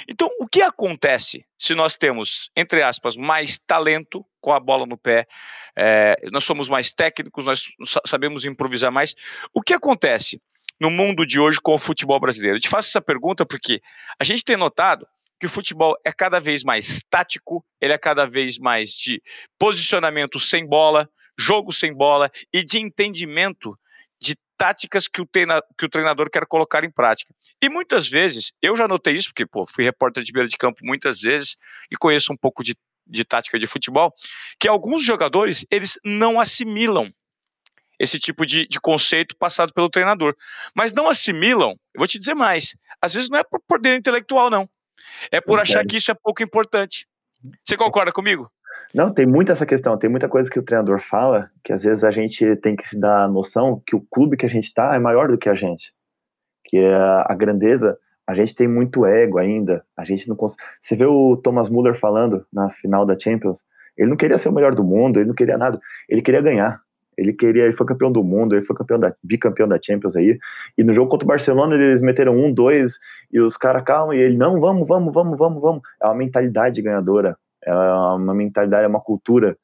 Então, 0.07 0.29
o 0.39 0.47
que 0.47 0.61
acontece 0.61 1.47
se 1.59 1.75
nós 1.75 1.97
temos, 1.97 2.51
entre 2.55 2.83
aspas, 2.83 3.17
mais 3.17 3.59
talento 3.59 4.27
com 4.43 4.53
a 4.53 4.61
bola 4.61 4.85
no 4.85 4.99
pé, 4.99 5.27
é, 5.75 6.17
nós 6.31 6.45
somos 6.45 6.69
mais 6.69 6.93
técnicos, 6.93 7.47
nós 7.47 7.69
sabemos 8.07 8.45
improvisar 8.45 8.93
mais. 8.93 9.15
O 9.55 9.63
que 9.63 9.73
acontece 9.73 10.39
no 10.79 10.91
mundo 10.91 11.25
de 11.25 11.41
hoje 11.41 11.59
com 11.63 11.73
o 11.73 11.79
futebol 11.79 12.21
brasileiro? 12.21 12.59
Eu 12.59 12.61
te 12.61 12.69
faço 12.69 12.91
essa 12.91 13.01
pergunta 13.01 13.47
porque 13.47 13.81
a 14.21 14.25
gente 14.25 14.45
tem 14.45 14.57
notado 14.57 15.07
que 15.41 15.47
o 15.47 15.51
futebol 15.51 15.97
é 16.05 16.13
cada 16.13 16.39
vez 16.39 16.63
mais 16.63 17.01
tático, 17.09 17.65
ele 17.81 17.95
é 17.95 17.99
cada 17.99 18.27
vez 18.27 18.59
mais 18.59 18.91
de 18.91 19.23
posicionamento 19.59 20.39
sem 20.39 20.67
bola, 20.67 21.09
jogo 21.39 21.73
sem 21.73 21.95
bola 21.95 22.31
e 22.53 22.63
de 22.63 22.79
entendimento 22.79 23.79
táticas 24.63 25.09
que 25.09 25.21
o, 25.21 25.27
treina, 25.27 25.61
que 25.77 25.85
o 25.85 25.89
treinador 25.89 26.31
quer 26.31 26.47
colocar 26.47 26.85
em 26.85 26.89
prática. 26.89 27.35
E 27.61 27.69
muitas 27.69 28.09
vezes, 28.09 28.53
eu 28.63 28.77
já 28.77 28.87
notei 28.87 29.17
isso, 29.17 29.31
porque 29.31 29.45
pô, 29.45 29.67
fui 29.67 29.83
repórter 29.83 30.23
de 30.23 30.31
beira 30.31 30.49
de 30.49 30.57
campo 30.57 30.79
muitas 30.85 31.21
vezes 31.21 31.57
e 31.91 31.97
conheço 31.97 32.33
um 32.33 32.37
pouco 32.37 32.63
de, 32.63 32.77
de 33.05 33.25
tática 33.25 33.59
de 33.59 33.67
futebol, 33.67 34.15
que 34.61 34.69
alguns 34.69 35.03
jogadores, 35.03 35.67
eles 35.69 35.99
não 36.05 36.39
assimilam 36.39 37.13
esse 37.99 38.21
tipo 38.21 38.47
de, 38.47 38.65
de 38.69 38.81
conceito 38.81 39.37
passado 39.37 39.73
pelo 39.75 39.91
treinador. 39.91 40.33
Mas 40.77 40.93
não 40.93 41.09
assimilam, 41.09 41.73
eu 41.93 41.99
vou 41.99 42.07
te 42.07 42.17
dizer 42.17 42.35
mais, 42.35 42.77
às 43.01 43.15
vezes 43.15 43.29
não 43.29 43.41
é 43.41 43.43
por 43.43 43.61
poder 43.67 43.97
intelectual, 43.97 44.49
não. 44.49 44.71
É 45.33 45.41
por 45.41 45.59
achar 45.59 45.85
que 45.85 45.97
isso 45.97 46.13
é 46.13 46.15
pouco 46.15 46.41
importante. 46.41 47.09
Você 47.65 47.77
concorda 47.77 48.13
comigo? 48.13 48.49
Não, 48.95 49.13
tem 49.13 49.27
muita 49.27 49.53
essa 49.53 49.65
questão, 49.65 49.97
tem 49.97 50.11
muita 50.11 50.29
coisa 50.29 50.51
que 50.51 50.59
o 50.59 50.63
treinador 50.63 51.01
fala, 51.01 51.51
que 51.65 51.73
às 51.73 51.83
vezes 51.83 52.05
a 52.05 52.11
gente 52.11 52.57
tem 52.57 52.77
que 52.77 52.87
se 52.87 52.99
dar 52.99 53.25
a 53.25 53.29
noção 53.29 53.83
que 53.87 53.97
o 53.97 54.01
clube 54.11 54.37
que 54.37 54.45
a 54.45 54.49
gente 54.49 54.65
está 54.65 54.95
é 54.95 54.99
maior 54.99 55.29
do 55.29 55.39
que 55.39 55.49
a 55.49 55.55
gente. 55.55 55.95
Que 56.65 56.77
é 56.77 56.95
a 56.95 57.35
grandeza, 57.35 57.97
a 58.27 58.35
gente 58.35 58.55
tem 58.55 58.69
muito 58.69 59.07
ego 59.07 59.39
ainda, 59.39 59.83
a 59.97 60.05
gente 60.05 60.29
não 60.29 60.37
consegue... 60.37 60.63
Você 60.81 60.95
vê 60.95 61.07
o 61.07 61.37
Thomas 61.39 61.71
Muller 61.71 61.99
falando 61.99 62.47
na 62.53 62.69
final 62.71 63.07
da 63.07 63.19
Champions, 63.19 63.65
ele 63.97 64.11
não 64.11 64.17
queria 64.17 64.39
ser 64.39 64.51
o 64.51 64.53
melhor 64.53 64.75
do 64.75 64.85
mundo, 64.85 65.19
ele 65.19 65.29
não 65.29 65.35
queria 65.35 65.57
nada, 65.57 65.81
ele 66.09 66.23
queria 66.23 66.41
ganhar. 66.41 66.81
Ele 67.17 67.33
queria, 67.33 67.65
ele 67.65 67.75
foi 67.75 67.87
campeão 67.87 68.11
do 68.11 68.25
mundo, 68.25 68.55
ele 68.55 68.65
foi 68.65 68.75
campeão 68.75 68.99
da, 68.99 69.15
bicampeão 69.23 69.69
da 69.69 69.79
Champions 69.81 70.17
aí. 70.17 70.39
E 70.79 70.83
no 70.83 70.95
jogo 70.95 71.11
contra 71.11 71.27
o 71.27 71.29
Barcelona 71.29 71.75
eles 71.75 72.01
meteram 72.01 72.35
um, 72.37 72.53
dois, 72.53 72.99
e 73.31 73.39
os 73.39 73.57
caras 73.57 73.85
calma, 73.85 74.17
e 74.17 74.19
ele, 74.19 74.37
não, 74.37 74.59
vamos, 74.59 74.89
vamos, 74.89 75.13
vamos, 75.13 75.39
vamos, 75.39 75.61
vamos. 75.61 75.83
É 76.03 76.07
uma 76.07 76.15
mentalidade 76.15 76.81
ganhadora, 76.81 77.37
é 77.65 77.73
uma 77.73 78.35
mentalidade, 78.35 78.85
é 78.85 78.89
uma 78.89 79.01
cultura 79.01 79.57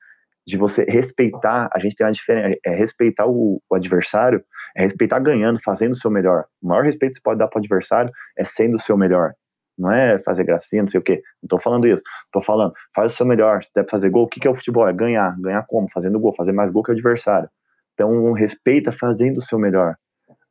de 0.47 0.57
você 0.57 0.85
respeitar, 0.85 1.69
a 1.73 1.79
gente 1.79 1.95
tem 1.95 2.07
uma 2.07 2.13
diferença, 2.13 2.59
é 2.65 2.75
respeitar 2.75 3.27
o, 3.27 3.61
o, 3.69 3.75
adversário, 3.75 4.43
é 4.75 4.83
respeitar 4.83 5.19
ganhando, 5.19 5.61
fazendo 5.63 5.93
o 5.93 5.97
seu 5.97 6.11
melhor. 6.11 6.47
O 6.63 6.69
maior 6.69 6.85
respeito 6.85 7.13
que 7.13 7.19
você 7.19 7.23
pode 7.23 7.39
dar 7.39 7.49
para 7.49 7.59
o 7.59 7.61
adversário 7.61 8.11
é 8.37 8.45
sendo 8.45 8.77
o 8.77 8.81
seu 8.81 8.97
melhor. 8.97 9.35
Não 9.77 9.93
é 9.93 10.19
fazer 10.21 10.45
gracinha, 10.45 10.83
não 10.83 10.89
sei 10.89 10.99
o 10.99 11.03
quê. 11.03 11.23
Não 11.43 11.49
tô 11.49 11.59
falando 11.61 11.87
isso. 11.87 12.03
Tô 12.33 12.41
falando, 12.41 12.73
faz 12.95 13.13
o 13.13 13.15
seu 13.15 13.27
melhor. 13.27 13.63
Se 13.63 13.71
deve 13.75 13.89
fazer 13.89 14.09
gol, 14.11 14.25
o 14.25 14.29
que, 14.29 14.41
que 14.41 14.49
é 14.49 14.51
o 14.51 14.55
futebol? 14.55 14.89
É 14.89 14.93
ganhar. 14.93 15.37
Ganhar 15.39 15.65
como? 15.67 15.87
Fazendo 15.93 16.19
gol, 16.19 16.35
fazer 16.35 16.53
mais 16.53 16.71
gol 16.71 16.83
que 16.83 16.91
o 16.91 16.95
adversário. 16.95 17.49
Então, 17.95 18.33
respeita 18.33 18.91
fazendo 18.91 19.37
o 19.37 19.43
seu 19.43 19.59
melhor. 19.59 19.97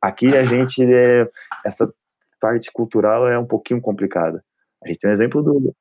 Aqui 0.00 0.28
a 0.36 0.44
gente, 0.44 0.82
é, 0.82 1.28
essa 1.64 1.92
parte 2.40 2.70
cultural 2.72 3.28
é 3.28 3.38
um 3.38 3.46
pouquinho 3.46 3.80
complicada. 3.80 4.42
A 4.82 4.86
gente 4.86 5.00
tem 5.00 5.10
um 5.10 5.12
exemplo 5.12 5.42
do, 5.42 5.74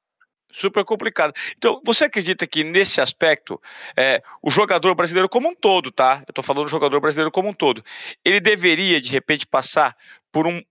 super 0.58 0.84
complicado. 0.84 1.34
Então, 1.58 1.82
você 1.86 2.06
acredita 2.06 2.48
que 2.48 2.64
nesse 2.64 3.00
aspecto, 3.00 3.62
é, 3.96 4.22
o 4.42 4.50
jogador 4.50 4.96
brasileiro 4.96 5.30
como 5.30 5.50
um 5.50 5.56
todo, 5.56 5.92
tá? 5.92 6.24
Eu 6.28 6.32
estou 6.32 6.44
falando 6.44 6.66
do 6.66 6.70
jogador 6.72 7.00
brasileiro 7.00 7.32
como 7.32 7.50
um 7.50 7.54
todo, 7.54 7.84
ele 8.26 8.40
deveria, 8.40 9.00
de 9.00 9.10
repente, 9.10 9.46
passar 9.46 9.96
por 10.32 10.48
um, 10.48 10.62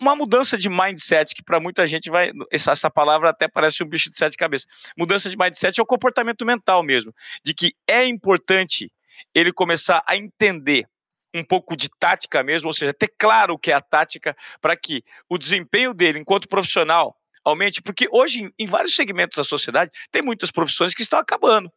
uma 0.00 0.16
mudança 0.16 0.58
de 0.58 0.68
mindset 0.68 1.34
que 1.34 1.42
para 1.42 1.60
muita 1.60 1.86
gente 1.86 2.10
vai 2.10 2.32
essa, 2.50 2.72
essa, 2.72 2.90
palavra 2.90 3.30
até 3.30 3.46
parece 3.46 3.82
um 3.82 3.88
bicho 3.88 4.10
de 4.10 4.16
sete 4.16 4.36
cabeças. 4.36 4.66
Mudança 4.96 5.30
de 5.30 5.36
mindset 5.36 5.78
é 5.78 5.82
o 5.82 5.86
comportamento 5.86 6.44
mental 6.44 6.82
mesmo, 6.82 7.14
de 7.44 7.54
que 7.54 7.74
é 7.86 8.04
importante 8.04 8.90
ele 9.34 9.52
começar 9.52 10.02
a 10.06 10.16
entender 10.16 10.86
um 11.34 11.44
pouco 11.44 11.76
de 11.76 11.88
tática 11.98 12.42
mesmo, 12.42 12.68
ou 12.68 12.72
seja, 12.72 12.94
ter 12.94 13.12
claro 13.18 13.54
o 13.54 13.58
que 13.58 13.70
é 13.70 13.74
a 13.74 13.80
tática 13.80 14.34
para 14.60 14.74
que 14.76 15.04
o 15.28 15.36
desempenho 15.36 15.92
dele 15.92 16.18
enquanto 16.18 16.48
profissional 16.48 17.16
aumente, 17.46 17.80
porque 17.80 18.08
hoje 18.10 18.50
em 18.58 18.66
vários 18.66 18.96
segmentos 18.96 19.36
da 19.36 19.44
sociedade 19.44 19.92
tem 20.10 20.20
muitas 20.20 20.50
profissões 20.50 20.92
que 20.92 21.02
estão 21.02 21.18
acabando. 21.18 21.70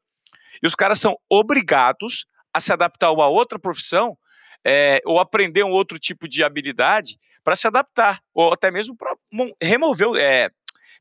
E 0.61 0.65
os 0.65 0.73
caras 0.73 0.99
são 0.99 1.15
obrigados 1.29 2.25
a 2.51 2.59
se 2.59 2.73
adaptar 2.73 3.07
a 3.07 3.11
uma 3.11 3.27
outra 3.27 3.59
profissão 3.59 4.17
é, 4.65 4.99
ou 5.05 5.19
aprender 5.19 5.63
um 5.63 5.69
outro 5.69 5.99
tipo 5.99 6.27
de 6.27 6.43
habilidade 6.43 7.19
para 7.43 7.55
se 7.55 7.67
adaptar, 7.67 8.19
ou 8.33 8.51
até 8.51 8.71
mesmo 8.71 8.97
para 8.97 9.15
remover, 9.61 10.15
é, 10.17 10.49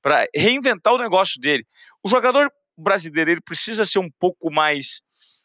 para 0.03 0.27
reinventar 0.37 0.93
o 0.93 0.99
negócio 0.99 1.41
dele. 1.41 1.67
O 2.03 2.09
jogador 2.09 2.53
brasileiro 2.77 3.31
ele 3.31 3.41
precisa 3.41 3.87
ser 3.87 3.99
um 3.99 4.11
pouco 4.21 4.53
mais 4.53 5.01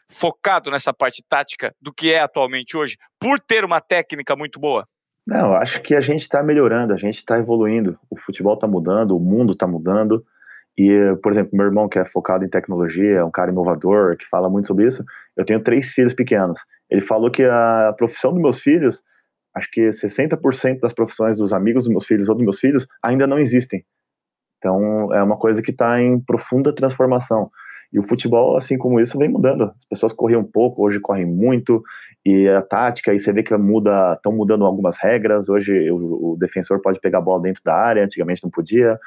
focado 0.10 0.70
nessa 0.70 0.94
parte 0.94 1.24
tática 1.28 1.74
do 1.82 1.94
que 1.94 2.12
é 2.12 2.20
atualmente 2.20 2.76
hoje, 2.76 2.98
por 3.18 3.40
ter 3.40 3.64
uma 3.64 3.80
técnica 3.80 4.36
muito 4.36 4.60
boa? 4.60 4.88
Não, 5.26 5.56
acho 5.56 5.82
que 5.82 5.96
a 5.96 6.02
gente 6.02 6.22
está 6.22 6.44
melhorando, 6.44 6.94
a 6.94 6.98
gente 6.98 7.18
está 7.18 7.38
evoluindo. 7.38 7.98
O 8.10 8.18
futebol 8.18 8.56
está 8.56 8.68
mudando, 8.68 9.16
o 9.16 9.20
mundo 9.20 9.54
está 9.54 9.66
mudando. 9.66 10.26
E, 10.78 11.16
por 11.22 11.32
exemplo, 11.32 11.52
meu 11.56 11.66
irmão, 11.66 11.88
que 11.88 12.00
é 12.00 12.06
focado 12.06 12.44
em 12.44 12.50
tecnologia, 12.50 13.20
é 13.20 13.24
um 13.24 13.32
cara 13.32 13.52
inovador, 13.52 14.18
que 14.18 14.28
fala 14.28 14.50
muito 14.50 14.68
sobre 14.68 14.88
isso. 14.88 15.04
Eu 15.38 15.46
tenho 15.46 15.62
três 15.62 15.88
filhos 15.88 16.14
pequenos. 16.14 16.60
Ele 16.90 17.02
falou 17.02 17.32
que 17.32 17.44
a 17.44 17.94
profissão 17.98 18.34
dos 18.34 18.42
meus 18.42 18.60
filhos 18.60 19.02
acho 19.56 19.70
que 19.72 19.90
60% 19.90 20.80
das 20.80 20.94
profissões 20.94 21.38
dos 21.38 21.54
amigos 21.54 21.84
dos 21.84 21.92
meus 21.92 22.06
filhos 22.06 22.28
ou 22.28 22.36
dos 22.36 22.44
meus 22.44 22.60
filhos 22.60 22.88
ainda 23.04 23.28
não 23.28 23.38
existem. 23.38 23.86
Então, 24.58 25.14
é 25.14 25.22
uma 25.22 25.38
coisa 25.38 25.62
que 25.62 25.72
está 25.72 26.02
em 26.02 26.20
profunda 26.20 26.74
transformação. 26.74 27.52
E 27.94 28.00
o 28.00 28.04
futebol, 28.04 28.58
assim 28.58 28.78
como 28.78 29.00
isso, 29.00 29.18
vem 29.18 29.30
mudando. 29.30 29.66
As 29.66 29.86
pessoas 29.86 30.12
corriam 30.12 30.42
um 30.42 30.52
pouco, 30.52 30.84
hoje 30.84 31.00
correm 31.00 31.26
muito, 31.26 31.84
e 32.26 32.50
a 32.50 32.62
tática, 32.62 33.12
aí 33.12 33.20
você 33.20 33.32
vê 33.32 33.44
que 33.44 33.56
muda, 33.56 34.14
estão 34.14 34.32
mudando 34.32 34.66
algumas 34.66 34.98
regras. 34.98 35.48
Hoje 35.48 35.92
o, 35.92 36.32
o, 36.34 36.38
defensor 36.38 36.82
pode 36.82 37.00
pegar 37.00 37.20
a 37.20 37.22
bola 37.22 37.44
dentro 37.44 37.62
da 37.64 37.76
área, 37.76 38.04
antigamente 38.04 38.44
não 38.44 38.50
podia. 38.50 39.00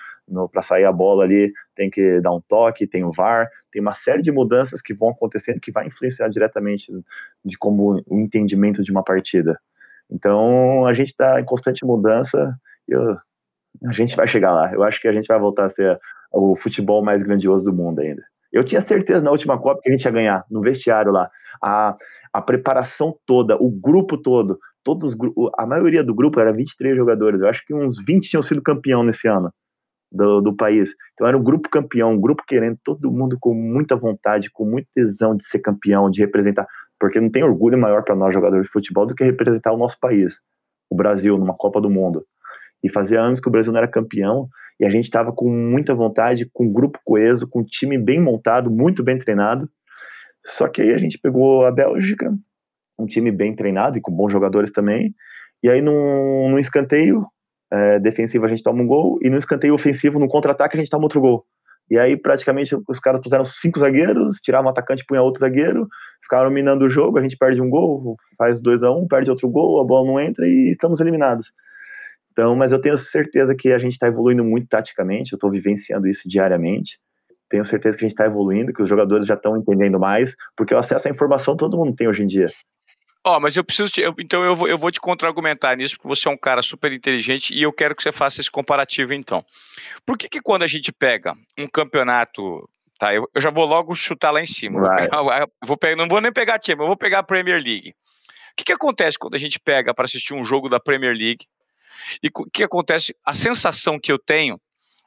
Para 0.53 0.63
sair 0.63 0.85
a 0.85 0.93
bola 0.93 1.25
ali, 1.25 1.53
tem 1.75 1.91
que 1.91 2.21
dar 2.21 2.33
um 2.33 2.41
toque, 2.41 2.87
tem 2.87 3.05
o 3.05 3.13
VAR, 3.13 3.49
tem 3.73 3.83
uma 3.83 3.95
série 3.95 4.23
de 4.23 4.31
mudanças 4.31 4.81
que 4.81 4.95
vão 4.95 5.11
acontecendo 5.11 5.61
que 5.61 5.73
vai 5.73 5.87
influenciar 5.87 6.29
diretamente 6.29 6.93
de 7.45 7.59
como 7.59 8.03
o 8.07 8.21
entendimento 8.21 8.83
de 8.83 8.91
uma 8.93 9.03
partida. 9.03 9.59
Então, 10.11 10.87
a 10.87 10.95
gente 10.95 11.09
está 11.09 11.41
em 11.41 11.45
constante 11.45 11.85
mudança 11.85 12.57
eu, 12.89 13.17
a 13.85 13.93
gente 13.93 14.17
vai 14.17 14.27
chegar 14.27 14.53
lá. 14.53 14.73
Eu 14.73 14.83
acho 14.83 15.01
que 15.01 15.09
a 15.09 15.13
gente 15.13 15.27
vai 15.27 15.39
voltar 15.39 15.67
a 15.67 15.71
ser 15.71 15.99
o 16.33 16.57
futebol 16.57 17.05
mais 17.05 17.23
grandioso 17.23 17.65
do 17.65 17.77
mundo 17.77 18.01
ainda. 18.01 18.23
Eu 18.53 18.65
tinha 18.65 18.81
certeza 18.81 19.25
na 19.25 19.31
última 19.31 19.59
Copa 19.59 19.81
que 19.83 19.89
a 19.89 19.93
gente 19.93 20.05
ia 20.05 20.11
ganhar, 20.11 20.45
no 20.51 20.61
vestiário 20.61 21.13
lá. 21.13 21.29
A, 21.63 21.97
a 22.33 22.43
preparação 22.43 23.17
toda, 23.27 23.57
o 23.57 23.71
grupo 23.71 24.17
todo, 24.17 24.59
todos 24.85 25.17
a 25.59 25.67
maioria 25.67 26.05
do 26.05 26.15
grupo 26.15 26.41
era 26.41 26.53
23 26.53 26.97
jogadores. 26.97 27.41
Eu 27.41 27.49
acho 27.49 27.65
que 27.67 27.75
uns 27.75 27.97
20 28.05 28.29
tinham 28.29 28.43
sido 28.43 28.63
campeão 28.63 29.03
nesse 29.03 29.29
ano 29.29 29.51
do, 30.13 30.41
do 30.41 30.55
país. 30.55 30.95
Então 31.15 31.27
era 31.27 31.37
um 31.37 31.43
grupo 31.43 31.69
campeão, 31.69 32.13
um 32.13 32.21
grupo 32.21 32.43
querendo, 32.47 32.79
todo 32.85 33.11
mundo 33.11 33.37
com 33.41 33.55
muita 33.55 33.97
vontade, 33.97 34.51
com 34.53 34.65
muita 34.65 34.89
tesão 34.95 35.37
de 35.37 35.45
ser 35.45 35.59
campeão, 35.59 36.11
de 36.11 36.21
representar 36.21 36.67
porque 36.99 37.21
não 37.21 37.29
tem 37.29 37.45
orgulho 37.45 37.79
maior 37.79 38.03
para 38.03 38.15
nós 38.15 38.35
jogadores 38.35 38.67
de 38.67 38.73
futebol 38.73 39.07
do 39.07 39.15
que 39.15 39.25
representar 39.25 39.73
o 39.73 39.77
nosso 39.77 39.99
país, 40.01 40.39
o 40.91 40.97
Brasil, 40.97 41.37
numa 41.39 41.55
Copa 41.55 41.81
do 41.81 41.91
Mundo. 41.91 42.25
E 42.83 42.91
fazia 42.91 43.21
anos 43.21 43.41
que 43.41 43.49
o 43.49 43.51
Brasil 43.51 43.73
não 43.73 43.79
era 43.79 43.89
campeão 43.89 44.49
e 44.79 44.85
a 44.85 44.91
gente 44.91 45.05
estava 45.05 45.33
com 45.33 45.51
muita 45.51 45.95
vontade, 45.95 46.49
com 46.53 46.73
grupo 46.73 46.99
coeso, 47.05 47.49
com 47.49 47.65
time 47.65 47.97
bem 47.97 48.21
montado, 48.21 48.71
muito 48.71 49.03
bem 49.03 49.19
treinado. 49.19 49.69
Só 50.45 50.69
que 50.69 50.83
aí 50.83 50.93
a 50.93 50.99
gente 50.99 51.19
pegou 51.19 51.65
a 51.65 51.71
Bélgica, 51.71 52.33
um 52.99 53.07
time 53.07 53.31
bem 53.31 53.55
treinado 53.55 53.99
e 53.99 54.01
com 54.01 54.13
bons 54.13 54.31
jogadores 54.31 54.71
também. 54.71 55.15
E 55.63 55.71
aí, 55.71 55.81
num, 55.81 56.51
num 56.51 56.59
escanteio 56.59 57.27
é, 57.73 57.99
defensivo, 57.99 58.45
a 58.45 58.49
gente 58.49 58.63
toma 58.63 58.83
um 58.83 58.87
gol, 58.87 59.19
e 59.23 59.31
no 59.31 59.37
escanteio 59.37 59.75
ofensivo, 59.75 60.19
no 60.19 60.29
contra-ataque, 60.29 60.77
a 60.77 60.81
gente 60.81 60.91
toma 60.91 61.05
outro 61.05 61.21
gol. 61.21 61.45
E 61.91 61.99
aí, 61.99 62.17
praticamente, 62.17 62.77
os 62.89 62.99
caras 62.99 63.21
puseram 63.21 63.45
cinco 63.45 63.79
zagueiros, 63.79 64.41
tiravam 64.41 64.67
um 64.67 64.71
atacante 64.71 65.05
punha 65.07 65.23
outro 65.23 65.41
zagueiro, 65.41 65.89
ficaram 66.23 66.51
minando 66.51 66.85
o 66.85 66.89
jogo, 66.89 67.19
a 67.19 67.23
gente 67.23 67.37
perde 67.37 67.63
um 67.63 67.71
gol, 67.71 68.17
faz 68.37 68.61
2 68.61 68.83
a 68.83 68.91
1 68.91 68.99
um, 68.99 69.09
perde 69.09 69.31
outro 69.31 69.49
gol, 69.49 69.81
a 69.81 69.85
bola 69.85 70.07
não 70.07 70.21
entra 70.21 70.47
e 70.47 70.69
estamos 70.69 71.01
eliminados. 71.01 71.53
Então, 72.37 72.55
mas 72.55 72.71
eu 72.71 72.79
tenho 72.79 72.99
certeza 72.99 73.57
que 73.57 73.73
a 73.73 73.79
gente 73.79 73.93
está 73.93 74.09
evoluindo 74.09 74.45
muito 74.45 74.69
taticamente, 74.69 75.33
eu 75.33 75.37
estou 75.37 75.51
vivenciando 75.51 76.07
isso 76.07 76.29
diariamente. 76.29 76.99
Tenho 77.49 77.65
certeza 77.65 77.97
que 77.97 78.05
a 78.05 78.07
gente 78.07 78.13
está 78.13 78.27
evoluindo, 78.27 78.75
que 78.75 78.83
os 78.83 78.89
jogadores 78.89 79.27
já 79.27 79.33
estão 79.33 79.57
entendendo 79.57 79.99
mais, 79.99 80.37
porque 80.55 80.75
o 80.75 80.79
acesso 80.79 81.09
à 81.09 81.11
informação 81.11 81.57
todo 81.57 81.79
mundo 81.79 81.97
tem 81.97 82.07
hoje 82.07 82.25
em 82.25 82.27
dia. 82.27 82.53
Ó, 83.25 83.37
oh, 83.37 83.41
mas 83.41 83.57
eu 83.57 83.65
preciso 83.65 83.91
te, 83.91 84.03
eu, 84.03 84.15
então 84.19 84.45
eu 84.45 84.55
vou, 84.55 84.69
eu 84.69 84.77
vou 84.77 84.91
te 84.91 85.01
contra-argumentar 85.01 85.75
nisso, 85.77 85.97
porque 85.97 86.09
você 86.09 86.29
é 86.29 86.31
um 86.31 86.37
cara 86.37 86.61
super 86.61 86.93
inteligente 86.93 87.55
e 87.55 87.63
eu 87.63 87.73
quero 87.73 87.97
que 87.97 88.03
você 88.03 88.13
faça 88.13 88.39
esse 88.39 88.51
comparativo 88.51 89.15
então. 89.15 89.43
Por 90.05 90.19
que 90.19 90.29
que 90.29 90.43
quando 90.43 90.63
a 90.63 90.67
gente 90.67 90.93
pega 90.93 91.35
um 91.59 91.67
campeonato, 91.67 92.69
tá, 92.99 93.15
eu, 93.15 93.27
eu 93.35 93.41
já 93.41 93.49
vou 93.49 93.65
logo 93.65 93.95
chutar 93.95 94.31
lá 94.31 94.43
em 94.43 94.47
cima, 94.47 94.79
vou 94.79 94.95
pegar, 94.95 95.49
vou 95.65 95.77
pegar, 95.79 95.97
não 95.97 96.07
vou 96.07 96.21
nem 96.21 96.33
pegar 96.33 96.59
time, 96.59 96.83
eu 96.83 96.87
vou 96.87 96.99
pegar 96.99 97.21
a 97.21 97.23
Premier 97.23 97.63
League. 97.63 97.91
O 97.91 98.57
que 98.59 98.65
que 98.65 98.73
acontece 98.73 99.19
quando 99.19 99.35
a 99.35 99.39
gente 99.39 99.59
pega 99.59 99.95
para 99.95 100.05
assistir 100.05 100.35
um 100.35 100.45
jogo 100.45 100.69
da 100.69 100.79
Premier 100.79 101.17
League? 101.17 101.47
E 102.23 102.29
o 102.29 102.51
que 102.51 102.65
acontece, 102.65 103.15
a 103.25 103.35
sensação 103.35 103.99
que 103.99 104.11
eu 104.11 104.19
tenho 104.19 104.61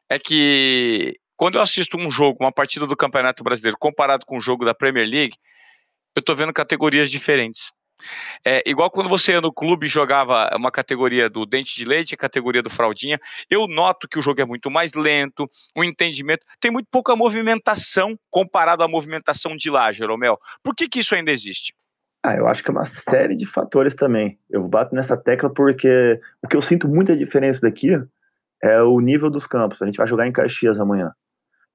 é 0.09 0.17
que 0.17 1.19
quando 1.39 1.55
eu 1.55 1.61
assisto 1.61 1.97
um 1.97 2.11
jogo, 2.11 2.43
uma 2.43 2.51
partida 2.51 2.85
do 2.85 2.97
Campeonato 2.97 3.43
Brasileiro, 3.43 3.77
comparado 3.79 4.25
com 4.25 4.35
o 4.35 4.37
um 4.39 4.41
jogo 4.41 4.65
da 4.65 4.75
Premier 4.75 5.07
League, 5.07 5.37
eu 6.13 6.21
tô 6.21 6.35
vendo 6.35 6.51
categorias 6.51 7.09
diferentes 7.09 7.71
É 8.45 8.61
igual 8.65 8.89
quando 8.91 9.09
você 9.09 9.33
ia 9.33 9.41
no 9.41 9.53
clube 9.53 9.85
e 9.85 9.89
jogava 9.89 10.49
uma 10.55 10.71
categoria 10.71 11.29
do 11.29 11.45
dente 11.45 11.75
de 11.75 11.85
leite, 11.85 12.13
a 12.13 12.17
categoria 12.17 12.61
do 12.61 12.69
fraldinha. 12.69 13.19
Eu 13.49 13.67
noto 13.67 14.07
que 14.07 14.19
o 14.19 14.21
jogo 14.21 14.41
é 14.41 14.45
muito 14.45 14.69
mais 14.69 14.93
lento, 14.93 15.49
o 15.75 15.83
entendimento. 15.83 16.45
Tem 16.59 16.71
muito 16.71 16.87
pouca 16.91 17.15
movimentação 17.15 18.17
comparado 18.29 18.83
à 18.83 18.87
movimentação 18.87 19.55
de 19.55 19.69
lá, 19.69 19.91
Jeromel. 19.91 20.37
Por 20.63 20.75
que, 20.75 20.87
que 20.89 20.99
isso 20.99 21.15
ainda 21.15 21.31
existe? 21.31 21.73
Ah, 22.21 22.35
eu 22.35 22.47
acho 22.47 22.63
que 22.63 22.69
é 22.69 22.73
uma 22.73 22.85
série 22.85 23.35
de 23.35 23.45
fatores 23.45 23.95
também. 23.95 24.37
Eu 24.49 24.67
bato 24.67 24.93
nessa 24.93 25.15
tecla 25.15 25.49
porque 25.49 26.19
o 26.43 26.47
que 26.47 26.57
eu 26.57 26.61
sinto 26.61 26.87
muita 26.87 27.15
diferença 27.15 27.61
daqui 27.61 27.97
é 28.61 28.81
o 28.81 28.99
nível 28.99 29.29
dos 29.29 29.47
campos. 29.47 29.81
A 29.81 29.85
gente 29.85 29.97
vai 29.97 30.05
jogar 30.07 30.27
em 30.27 30.31
Caxias 30.31 30.79
amanhã. 30.79 31.13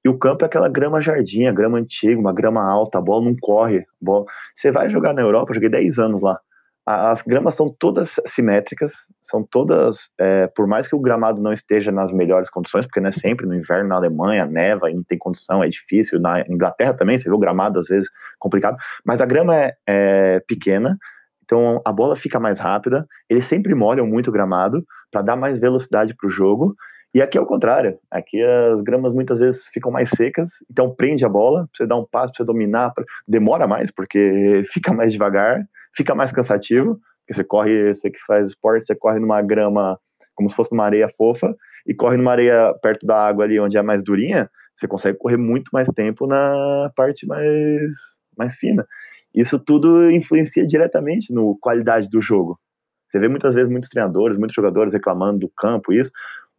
E 0.03 0.09
o 0.09 0.19
campo 0.19 0.45
é 0.45 0.45
aquela 0.45 0.69
grama 0.69 1.01
jardim, 1.01 1.51
grama 1.51 1.79
antiga, 1.79 2.19
uma 2.19 2.31
grama 2.31 2.63
alta, 2.63 2.99
a 2.99 3.01
bola 3.01 3.25
não 3.25 3.35
corre. 3.35 3.85
Bola... 3.99 4.25
Você 4.53 4.71
vai 4.71 4.87
jogar 4.87 5.13
na 5.13 5.21
Europa, 5.23 5.49
eu 5.49 5.55
joguei 5.55 5.69
10 5.69 5.97
anos 5.97 6.21
lá. 6.21 6.39
As 6.85 7.23
gramas 7.23 7.55
são 7.55 7.67
todas 7.67 8.19
simétricas, 8.27 8.93
são 9.21 9.43
todas, 9.43 10.09
é, 10.19 10.45
por 10.47 10.67
mais 10.67 10.87
que 10.87 10.95
o 10.95 10.99
gramado 10.99 11.41
não 11.41 11.51
esteja 11.51 11.91
nas 11.91 12.11
melhores 12.11 12.49
condições, 12.49 12.85
porque 12.85 12.99
não 12.99 13.09
é 13.09 13.11
sempre 13.11 13.47
no 13.47 13.55
inverno 13.55 13.89
na 13.89 13.95
Alemanha, 13.95 14.45
neva 14.45 14.91
e 14.91 14.93
não 14.93 15.03
tem 15.03 15.17
condição, 15.17 15.63
é 15.63 15.67
difícil. 15.67 16.19
Na 16.19 16.41
Inglaterra 16.41 16.93
também, 16.93 17.17
você 17.17 17.27
vê 17.27 17.35
o 17.35 17.39
gramado 17.39 17.79
às 17.79 17.87
vezes 17.87 18.07
complicado, 18.37 18.77
mas 19.03 19.19
a 19.19 19.25
grama 19.25 19.55
é, 19.55 19.73
é 19.87 20.39
pequena, 20.41 20.95
então 21.43 21.81
a 21.83 21.91
bola 21.91 22.15
fica 22.15 22.39
mais 22.39 22.59
rápida. 22.59 23.07
Eles 23.29 23.45
sempre 23.45 23.73
molham 23.73 24.05
muito 24.05 24.29
o 24.29 24.33
gramado 24.33 24.85
para 25.11 25.21
dar 25.21 25.35
mais 25.35 25.59
velocidade 25.59 26.15
para 26.15 26.27
o 26.27 26.29
jogo 26.29 26.75
e 27.15 27.21
aqui 27.21 27.37
é 27.37 27.41
o 27.41 27.45
contrário. 27.45 27.97
Aqui 28.11 28.43
as 28.43 28.81
gramas 28.81 29.13
muitas 29.13 29.39
vezes 29.39 29.67
ficam 29.67 29.89
mais 29.89 30.09
secas, 30.09 30.49
então 30.69 30.93
prende 30.93 31.23
a 31.23 31.29
bola, 31.29 31.61
pra 31.61 31.69
você 31.73 31.87
dar 31.87 31.95
um 31.95 32.05
passo, 32.05 32.33
pra 32.33 32.39
você 32.39 32.43
dominar, 32.43 32.93
pra... 32.93 33.05
demora 33.25 33.65
mais, 33.65 33.89
porque 33.89 34.65
fica 34.73 34.93
mais 34.93 35.13
devagar, 35.13 35.63
fica 35.95 36.13
mais 36.13 36.31
cansativo, 36.31 36.99
porque 37.19 37.33
você 37.33 37.43
corre, 37.43 37.93
você 37.93 38.09
que 38.09 38.19
faz 38.25 38.49
esporte, 38.49 38.85
você 38.85 38.95
corre 38.95 39.19
numa 39.19 39.41
grama 39.41 39.99
como 40.35 40.49
se 40.49 40.55
fosse 40.55 40.73
uma 40.73 40.83
areia 40.83 41.09
fofa, 41.09 41.55
e 41.87 41.93
corre 41.93 42.17
numa 42.17 42.31
areia 42.31 42.73
perto 42.81 43.05
da 43.05 43.25
água 43.25 43.45
ali, 43.45 43.59
onde 43.59 43.77
é 43.77 43.81
mais 43.81 44.03
durinha, 44.03 44.49
você 44.75 44.87
consegue 44.87 45.17
correr 45.17 45.37
muito 45.37 45.69
mais 45.71 45.87
tempo 45.89 46.27
na 46.27 46.91
parte 46.95 47.25
mais, 47.25 47.91
mais 48.37 48.55
fina. 48.57 48.85
Isso 49.33 49.57
tudo 49.57 50.11
influencia 50.11 50.65
diretamente 50.67 51.33
no 51.33 51.57
qualidade 51.59 52.09
do 52.09 52.21
jogo. 52.21 52.59
Você 53.07 53.19
vê 53.19 53.27
muitas 53.27 53.53
vezes 53.53 53.71
muitos 53.71 53.89
treinadores, 53.89 54.37
muitos 54.37 54.55
jogadores 54.55 54.93
reclamando 54.93 55.39
do 55.39 55.49
campo, 55.49 55.93
isso, 55.93 56.11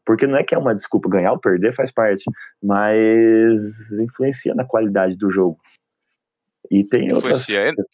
porque 0.05 0.27
não 0.27 0.37
é 0.37 0.44
que 0.44 0.55
é 0.55 0.59
uma 0.59 0.75
desculpa, 0.75 1.09
ganhar 1.09 1.33
ou 1.33 1.38
perder 1.38 1.75
faz 1.75 1.90
parte, 1.90 2.25
mas 2.62 3.90
influencia 4.01 4.55
na 4.55 4.64
qualidade 4.64 5.16
do 5.16 5.31
jogo. 5.31 5.59
E 6.70 6.85
tem 6.85 7.11
influencia. 7.11 7.66
Outras... 7.66 7.87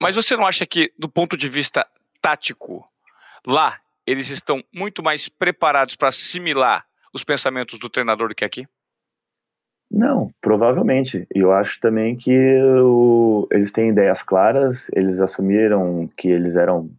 Mas 0.00 0.16
você 0.16 0.36
não 0.36 0.46
acha 0.46 0.66
que, 0.66 0.92
do 0.98 1.08
ponto 1.08 1.36
de 1.36 1.48
vista 1.48 1.86
tático, 2.20 2.84
lá 3.46 3.78
eles 4.06 4.30
estão 4.30 4.62
muito 4.74 5.02
mais 5.02 5.28
preparados 5.28 5.94
para 5.94 6.08
assimilar 6.08 6.84
os 7.12 7.22
pensamentos 7.22 7.78
do 7.78 7.88
treinador 7.88 8.28
do 8.28 8.34
que 8.34 8.44
aqui? 8.44 8.66
Não, 9.90 10.32
provavelmente. 10.40 11.26
E 11.34 11.40
eu 11.40 11.52
acho 11.52 11.80
também 11.80 12.16
que 12.16 12.32
o, 12.82 13.46
eles 13.50 13.72
têm 13.72 13.90
ideias 13.90 14.22
claras, 14.22 14.88
eles 14.94 15.20
assumiram 15.20 16.08
que 16.16 16.28
eles 16.28 16.56
eram. 16.56 16.90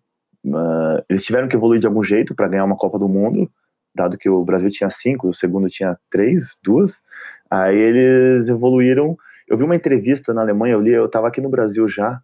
Uh, 0.45 1.03
eles 1.07 1.23
tiveram 1.23 1.47
que 1.47 1.55
evoluir 1.55 1.79
de 1.79 1.87
algum 1.87 2.03
jeito 2.03 2.35
para 2.35 2.47
ganhar 2.47 2.65
uma 2.65 2.75
Copa 2.75 2.97
do 2.99 3.07
Mundo 3.07 3.49
dado 3.93 4.17
que 4.17 4.29
o 4.29 4.43
Brasil 4.43 4.69
tinha 4.69 4.89
cinco, 4.89 5.29
o 5.29 5.33
segundo 5.33 5.67
tinha 5.67 5.97
três, 6.09 6.57
duas, 6.63 7.01
aí 7.49 7.77
eles 7.77 8.49
evoluíram. 8.49 9.17
Eu 9.47 9.57
vi 9.57 9.63
uma 9.63 9.75
entrevista 9.75 10.33
na 10.33 10.41
Alemanha, 10.41 10.73
eu 10.73 10.81
li, 10.81 10.91
eu 10.91 11.05
estava 11.05 11.27
aqui 11.27 11.41
no 11.41 11.49
Brasil 11.49 11.87
já, 11.87 12.21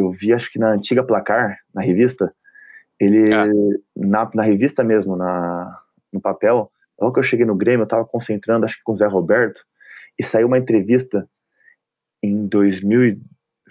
eu 0.00 0.10
vi 0.10 0.32
acho 0.32 0.50
que 0.50 0.58
na 0.58 0.70
antiga 0.70 1.02
Placar, 1.02 1.58
na 1.74 1.82
revista, 1.82 2.32
ele, 2.98 3.32
ah. 3.32 3.46
na, 3.96 4.30
na 4.34 4.42
revista 4.42 4.82
mesmo, 4.82 5.16
na, 5.16 5.78
no 6.12 6.20
papel, 6.20 6.70
logo 7.00 7.14
que 7.14 7.20
eu 7.20 7.24
cheguei 7.24 7.46
no 7.46 7.54
Grêmio, 7.54 7.82
eu 7.82 7.84
estava 7.84 8.04
concentrando, 8.04 8.66
acho 8.66 8.76
que 8.76 8.82
com 8.82 8.92
o 8.92 8.96
Zé 8.96 9.06
Roberto, 9.06 9.60
e 10.18 10.24
saiu 10.24 10.46
uma 10.48 10.58
entrevista 10.58 11.28
em 12.22 12.46
2000, 12.46 13.20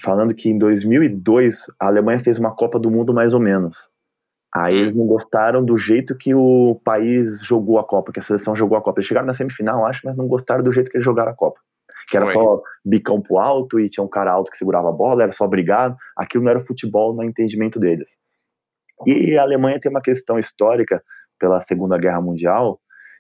falando 0.02 0.34
que 0.34 0.50
em 0.50 0.58
2002 0.58 1.66
a 1.80 1.88
Alemanha 1.88 2.20
fez 2.20 2.38
uma 2.38 2.56
Copa 2.56 2.80
do 2.80 2.90
Mundo 2.90 3.14
mais 3.14 3.34
ou 3.34 3.40
menos. 3.40 3.90
Aí 4.54 4.76
hum. 4.76 4.80
eles 4.80 4.94
não 4.94 5.06
gostaram 5.06 5.64
do 5.64 5.78
jeito 5.78 6.16
que 6.16 6.34
o 6.34 6.80
país 6.84 7.42
jogou 7.42 7.80
a 7.80 7.84
Copa, 7.84 8.12
que 8.12 8.20
a 8.20 8.24
seleção 8.24 8.56
jogou 8.56 8.78
a 8.78 8.82
Copa. 8.82 9.00
Eles 9.00 9.08
chegaram 9.08 9.28
na 9.28 9.34
semifinal, 9.34 9.86
acho, 9.86 10.02
mas 10.06 10.16
não 10.16 10.28
gostaram 10.28 10.64
do 10.64 10.72
jeito 10.72 10.90
que 10.90 10.98
eles 10.98 11.06
jogaram 11.06 11.32
a 11.32 11.36
Copa. 11.36 11.60
Que 12.10 12.18
era 12.18 12.26
só 12.28 12.62
bicão 12.86 13.22
pro 13.22 13.38
alto 13.38 13.80
e 13.80 13.90
tinha 13.90 14.04
um 14.04 14.10
cara 14.10 14.32
alto 14.32 14.50
que 14.50 14.58
segurava 14.58 14.90
a 14.90 14.94
bola, 14.94 15.24
era 15.24 15.32
só 15.32 15.46
brigado. 15.48 15.96
Aquilo 16.16 16.44
não 16.44 16.52
era 16.52 16.62
futebol 16.62 17.14
no 17.14 17.24
entendimento 17.24 17.80
deles. 17.80 18.18
E 19.06 19.38
a 19.38 19.42
Alemanha 19.42 19.80
tem 19.80 19.90
uma 19.90 20.02
questão 20.02 20.40
histórica 20.40 21.04
pela 21.40 21.62
Segunda 21.62 21.98
Guerra 21.98 22.22
Mundial, 22.22 22.80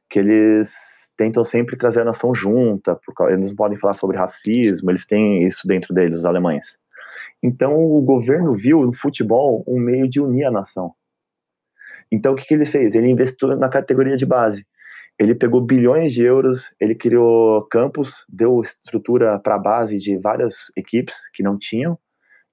que 0.10 0.19
eles 0.19 1.12
tentam 1.17 1.43
sempre 1.43 1.76
trazer 1.76 2.02
a 2.02 2.06
nação 2.06 2.34
junta, 2.34 3.00
porque 3.06 3.23
eles 3.34 3.50
não 3.50 3.56
podem 3.56 3.78
falar 3.78 3.93
sobre 3.93 4.17
racismo, 4.17 4.89
eles 4.89 5.06
têm 5.06 5.43
isso 5.43 5.67
dentro 5.67 5.93
deles, 5.93 6.19
os 6.19 6.26
alemães. 6.26 6.78
Então 7.43 7.76
o 7.76 8.02
governo 8.02 8.56
viu 8.56 8.82
no 8.82 8.93
futebol 8.93 9.63
um 9.67 9.80
meio 9.80 10.10
de 10.10 10.21
unir 10.21 10.45
a 10.45 10.52
nação. 10.52 10.93
Então, 12.12 12.34
o 12.34 12.36
que, 12.36 12.45
que 12.45 12.54
ele 12.54 12.65
fez? 12.65 12.95
Ele 12.95 13.10
investiu 13.10 13.50
na 13.58 13.69
categoria 13.69 14.15
de 14.15 14.26
base. 14.26 14.65
Ele 15.20 15.34
pegou 15.34 15.62
bilhões 15.62 16.14
de 16.14 16.24
euros, 16.24 16.74
ele 16.80 16.94
criou 16.94 17.64
campos, 17.70 18.24
deu 18.30 18.62
estrutura 18.62 19.40
para 19.40 19.56
a 19.56 19.60
base 19.60 19.98
de 19.98 20.18
várias 20.18 20.72
equipes 20.76 21.28
que 21.34 21.42
não 21.42 21.58
tinham, 21.58 21.98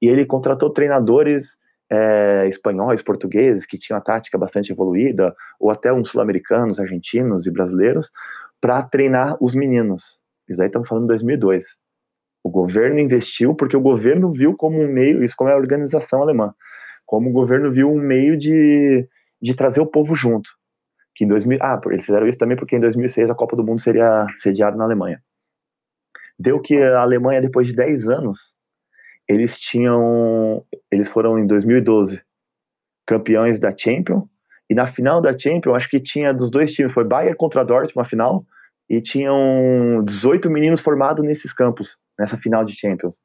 e 0.00 0.08
ele 0.08 0.24
contratou 0.24 0.70
treinadores 0.70 1.58
é, 1.90 2.46
espanhóis, 2.48 3.02
portugueses, 3.02 3.66
que 3.66 3.78
tinham 3.78 3.98
a 3.98 4.02
tática 4.02 4.38
bastante 4.38 4.72
evoluída, 4.72 5.34
ou 5.60 5.70
até 5.70 5.92
uns 5.92 6.08
sul-americanos, 6.08 6.80
argentinos 6.80 7.46
e 7.46 7.50
brasileiros, 7.50 8.10
para 8.60 8.82
treinar 8.82 9.36
os 9.40 9.54
meninos. 9.54 10.18
Isso 10.48 10.62
aí 10.62 10.68
estamos 10.68 10.88
falando 10.88 11.04
de 11.04 11.08
2002. 11.08 11.76
O 12.42 12.50
governo 12.50 12.98
investiu 12.98 13.54
porque 13.54 13.76
o 13.76 13.80
governo 13.80 14.32
viu 14.32 14.56
como 14.56 14.80
um 14.80 14.90
meio, 14.90 15.22
isso 15.22 15.34
como 15.36 15.50
é 15.50 15.52
a 15.52 15.58
organização 15.58 16.22
alemã, 16.22 16.54
como 17.04 17.28
o 17.28 17.32
governo 17.32 17.70
viu 17.70 17.90
um 17.90 18.00
meio 18.00 18.36
de 18.36 19.06
de 19.44 19.54
trazer 19.54 19.82
o 19.82 19.86
povo 19.86 20.14
junto. 20.14 20.48
Que 21.14 21.24
em 21.24 21.28
2000, 21.28 21.58
ah, 21.62 21.80
eles 21.86 22.04
fizeram 22.04 22.26
isso 22.26 22.38
também 22.38 22.56
porque 22.56 22.76
em 22.76 22.80
2006 22.80 23.30
a 23.30 23.34
Copa 23.34 23.56
do 23.56 23.64
Mundo 23.64 23.80
seria 23.80 24.26
sediada 24.36 24.76
na 24.76 24.84
Alemanha. 24.84 25.22
Deu 26.38 26.60
que 26.60 26.76
a 26.76 27.00
Alemanha, 27.00 27.40
depois 27.40 27.66
de 27.66 27.74
10 27.74 28.08
anos, 28.08 28.54
eles 29.28 29.58
tinham. 29.58 30.64
Eles 30.90 31.08
foram 31.08 31.38
em 31.38 31.46
2012 31.46 32.20
campeões 33.06 33.58
da 33.60 33.76
Champions. 33.76 34.24
E 34.68 34.74
na 34.74 34.86
final 34.86 35.20
da 35.20 35.38
Champions, 35.38 35.76
acho 35.76 35.90
que 35.90 36.00
tinha 36.00 36.32
dos 36.32 36.50
dois 36.50 36.72
times, 36.72 36.92
foi 36.92 37.04
Bayern 37.04 37.36
contra 37.36 37.64
Dortmund, 37.64 37.92
uma 37.96 38.04
final, 38.04 38.46
e 38.88 39.00
tinham 39.00 40.02
18 40.04 40.50
meninos 40.50 40.80
formados 40.80 41.24
nesses 41.24 41.52
campos, 41.52 41.98
nessa 42.18 42.38
final 42.38 42.64
de 42.64 42.74
Champions. 42.74 43.18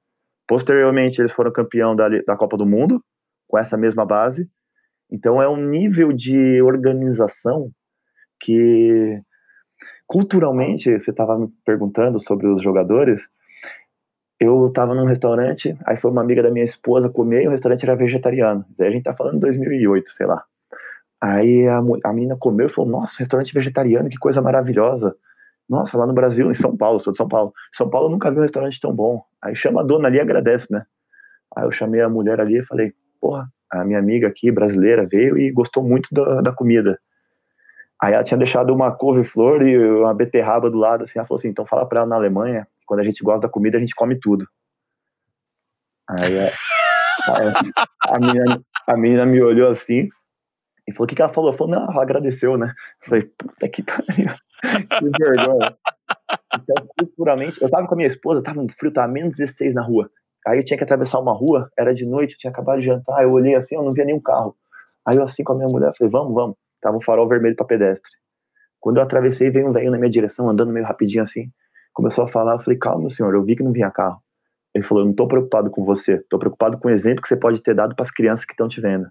Posteriormente, 0.48 1.22
eles 1.22 1.32
foram 1.32 1.52
campeão 1.52 1.96
da, 1.96 2.10
da 2.10 2.36
Copa 2.36 2.58
do 2.58 2.66
Mundo, 2.66 3.02
com 3.48 3.58
essa 3.58 3.78
mesma 3.78 4.06
base, 4.06 4.50
então 5.12 5.42
é 5.42 5.50
um 5.50 5.58
nível 5.58 6.14
de 6.14 6.62
organização 6.62 7.72
que 8.40 9.22
culturalmente, 10.08 11.00
você 11.00 11.12
estava 11.12 11.38
me 11.38 11.48
perguntando 11.64 12.20
sobre 12.20 12.48
os 12.48 12.62
jogadores, 12.62 13.30
eu 14.40 14.66
estava 14.66 14.96
num 14.96 15.06
restaurante, 15.06 15.78
aí 15.86 15.98
foi 15.98 16.10
uma 16.10 16.22
amiga 16.22 16.42
da 16.42 16.50
minha 16.50 16.64
esposa 16.64 17.10
comer 17.10 17.44
e 17.44 17.48
o 17.48 17.52
restaurante 17.52 17.84
era 17.84 17.96
vegetariano. 17.96 18.66
Aí 18.80 18.88
a 18.88 18.92
gente 18.92 19.04
tá 19.04 19.14
falando 19.14 19.36
de 19.36 19.42
2008, 19.42 20.10
sei 20.12 20.26
lá. 20.26 20.44
Aí 21.22 21.68
a, 21.68 21.78
a 21.78 22.14
menina 22.14 22.38
comeu 22.40 22.68
e 22.68 22.70
falou: 22.70 22.90
Nossa, 22.90 23.20
restaurante 23.20 23.54
vegetariano, 23.54 24.10
que 24.10 24.18
coisa 24.18 24.42
maravilhosa. 24.42 25.16
Nossa, 25.70 25.98
lá 25.98 26.08
no 26.08 26.14
Brasil, 26.14 26.50
em 26.50 26.54
São 26.54 26.76
Paulo, 26.76 27.00
sou 27.00 27.12
de 27.12 27.18
São 27.18 27.28
Paulo. 27.28 27.54
São 27.74 27.90
Paulo 27.90 28.10
nunca 28.10 28.32
vi 28.32 28.40
um 28.40 28.42
restaurante 28.42 28.80
tão 28.80 28.94
bom. 28.94 29.22
Aí 29.44 29.56
chama 29.56 29.82
a 29.82 29.84
dona 29.84 30.08
ali 30.08 30.18
e 30.18 30.22
agradece, 30.22 30.72
né? 30.72 30.84
Aí 31.56 31.66
eu 31.66 31.72
chamei 31.72 32.02
a 32.02 32.10
mulher 32.10 32.40
ali 32.40 32.60
e 32.60 32.66
falei: 32.66 32.94
Porra, 33.20 33.48
a 33.70 33.84
minha 33.84 34.00
amiga 34.00 34.28
aqui, 34.28 34.52
brasileira, 34.52 35.06
veio 35.06 35.38
e 35.38 35.52
gostou 35.52 35.84
muito 35.84 36.08
da, 36.12 36.42
da 36.42 36.52
comida. 36.54 36.98
Aí 38.02 38.14
ela 38.14 38.24
tinha 38.24 38.38
deixado 38.38 38.74
uma 38.74 38.92
couve-flor 38.92 39.62
e 39.62 39.78
uma 39.78 40.14
beterraba 40.14 40.70
do 40.70 40.78
lado, 40.78 41.04
assim, 41.04 41.20
ela 41.20 41.28
falou 41.28 41.38
assim, 41.38 41.50
então 41.50 41.66
fala 41.66 41.88
pra 41.88 42.00
ela 42.00 42.08
na 42.08 42.16
Alemanha, 42.16 42.68
quando 42.86 43.02
a 43.02 43.04
gente 43.04 43.22
gosta 43.22 43.42
da 43.42 43.50
comida, 43.52 43.78
a 43.78 43.80
gente 43.80 43.94
come 43.94 44.18
tudo. 44.18 44.48
Aí 46.10 46.40
a, 46.40 48.16
a, 48.16 48.20
menina, 48.20 48.62
a 48.88 48.98
menina 48.98 49.26
me 49.26 49.42
olhou 49.42 49.70
assim 49.70 50.10
e 50.88 50.94
falou, 50.94 51.06
o 51.06 51.08
que, 51.08 51.16
que 51.16 51.22
ela 51.22 51.32
falou? 51.32 51.54
Falou, 51.54 51.76
não, 51.76 51.92
ela 51.92 52.02
agradeceu, 52.02 52.58
né? 52.58 52.74
Eu 53.04 53.10
falei, 53.10 53.24
puta 53.38 53.70
que 53.70 53.84
pariu, 53.84 54.34
que 54.64 55.24
vergonha. 55.24 55.78
Então, 56.56 56.88
culturalmente, 56.98 57.62
eu 57.62 57.70
tava 57.70 57.86
com 57.86 57.94
a 57.94 57.98
minha 57.98 58.08
esposa, 58.08 58.42
tava 58.42 58.60
um 58.60 58.68
frio, 58.70 58.92
tava 58.92 59.12
menos 59.12 59.36
16 59.36 59.76
na 59.76 59.84
rua. 59.84 60.10
Aí 60.48 60.58
eu 60.58 60.66
tinha 60.66 60.78
que 60.78 60.84
atravessar 60.84 61.20
uma 61.20 61.34
rua, 61.34 61.70
era 61.78 61.94
de 61.94 62.06
noite, 62.06 62.38
tinha 62.38 62.50
acabado 62.50 62.80
de 62.80 62.86
jantar, 62.86 63.24
eu 63.24 63.32
olhei 63.32 63.56
assim, 63.56 63.76
eu 63.76 63.84
não 63.84 63.94
via 63.94 64.06
nenhum 64.06 64.22
carro. 64.22 64.56
Aí 65.06 65.18
eu 65.18 65.24
assim 65.24 65.44
com 65.44 65.54
a 65.54 65.58
minha 65.58 65.68
mulher, 65.68 65.90
falei, 65.96 66.10
vamos, 66.10 66.34
vamos. 66.34 66.56
Tava 66.82 66.98
um 66.98 67.02
farol 67.02 67.28
vermelho 67.28 67.56
para 67.56 67.66
pedestre. 67.66 68.12
Quando 68.80 68.98
eu 68.98 69.04
atravessei, 69.04 69.50
veio 69.50 69.68
um 69.68 69.74
velho 69.74 69.92
na 69.92 69.98
minha 69.98 70.10
direção, 70.10 70.50
andando 70.50 70.72
meio 70.72 70.86
rapidinho 70.86 71.24
assim. 71.24 71.52
Começou 71.94 72.24
a 72.24 72.28
falar, 72.28 72.54
eu 72.54 72.60
falei, 72.60 72.80
calma, 72.80 73.10
senhor, 73.10 73.34
eu 73.34 73.44
vi 73.44 73.56
que 73.56 73.64
não 73.64 73.74
vinha 73.74 73.92
carro. 73.92 74.22
Ele 74.74 74.84
falou: 74.84 75.02
Eu 75.02 75.06
não 75.06 75.12
estou 75.12 75.28
preocupado 75.28 75.70
com 75.70 75.84
você, 75.84 76.16
estou 76.16 76.40
preocupado 76.40 76.78
com 76.78 76.88
o 76.88 76.92
exemplo 76.92 77.22
que 77.22 77.28
você 77.28 77.38
pode 77.38 77.62
ter 77.62 77.74
dado 77.74 77.96
para 77.96 78.04
as 78.04 78.12
crianças 78.12 78.46
que 78.46 78.54
estão 78.54 78.68
te 78.68 78.80
vendo. 78.80 79.08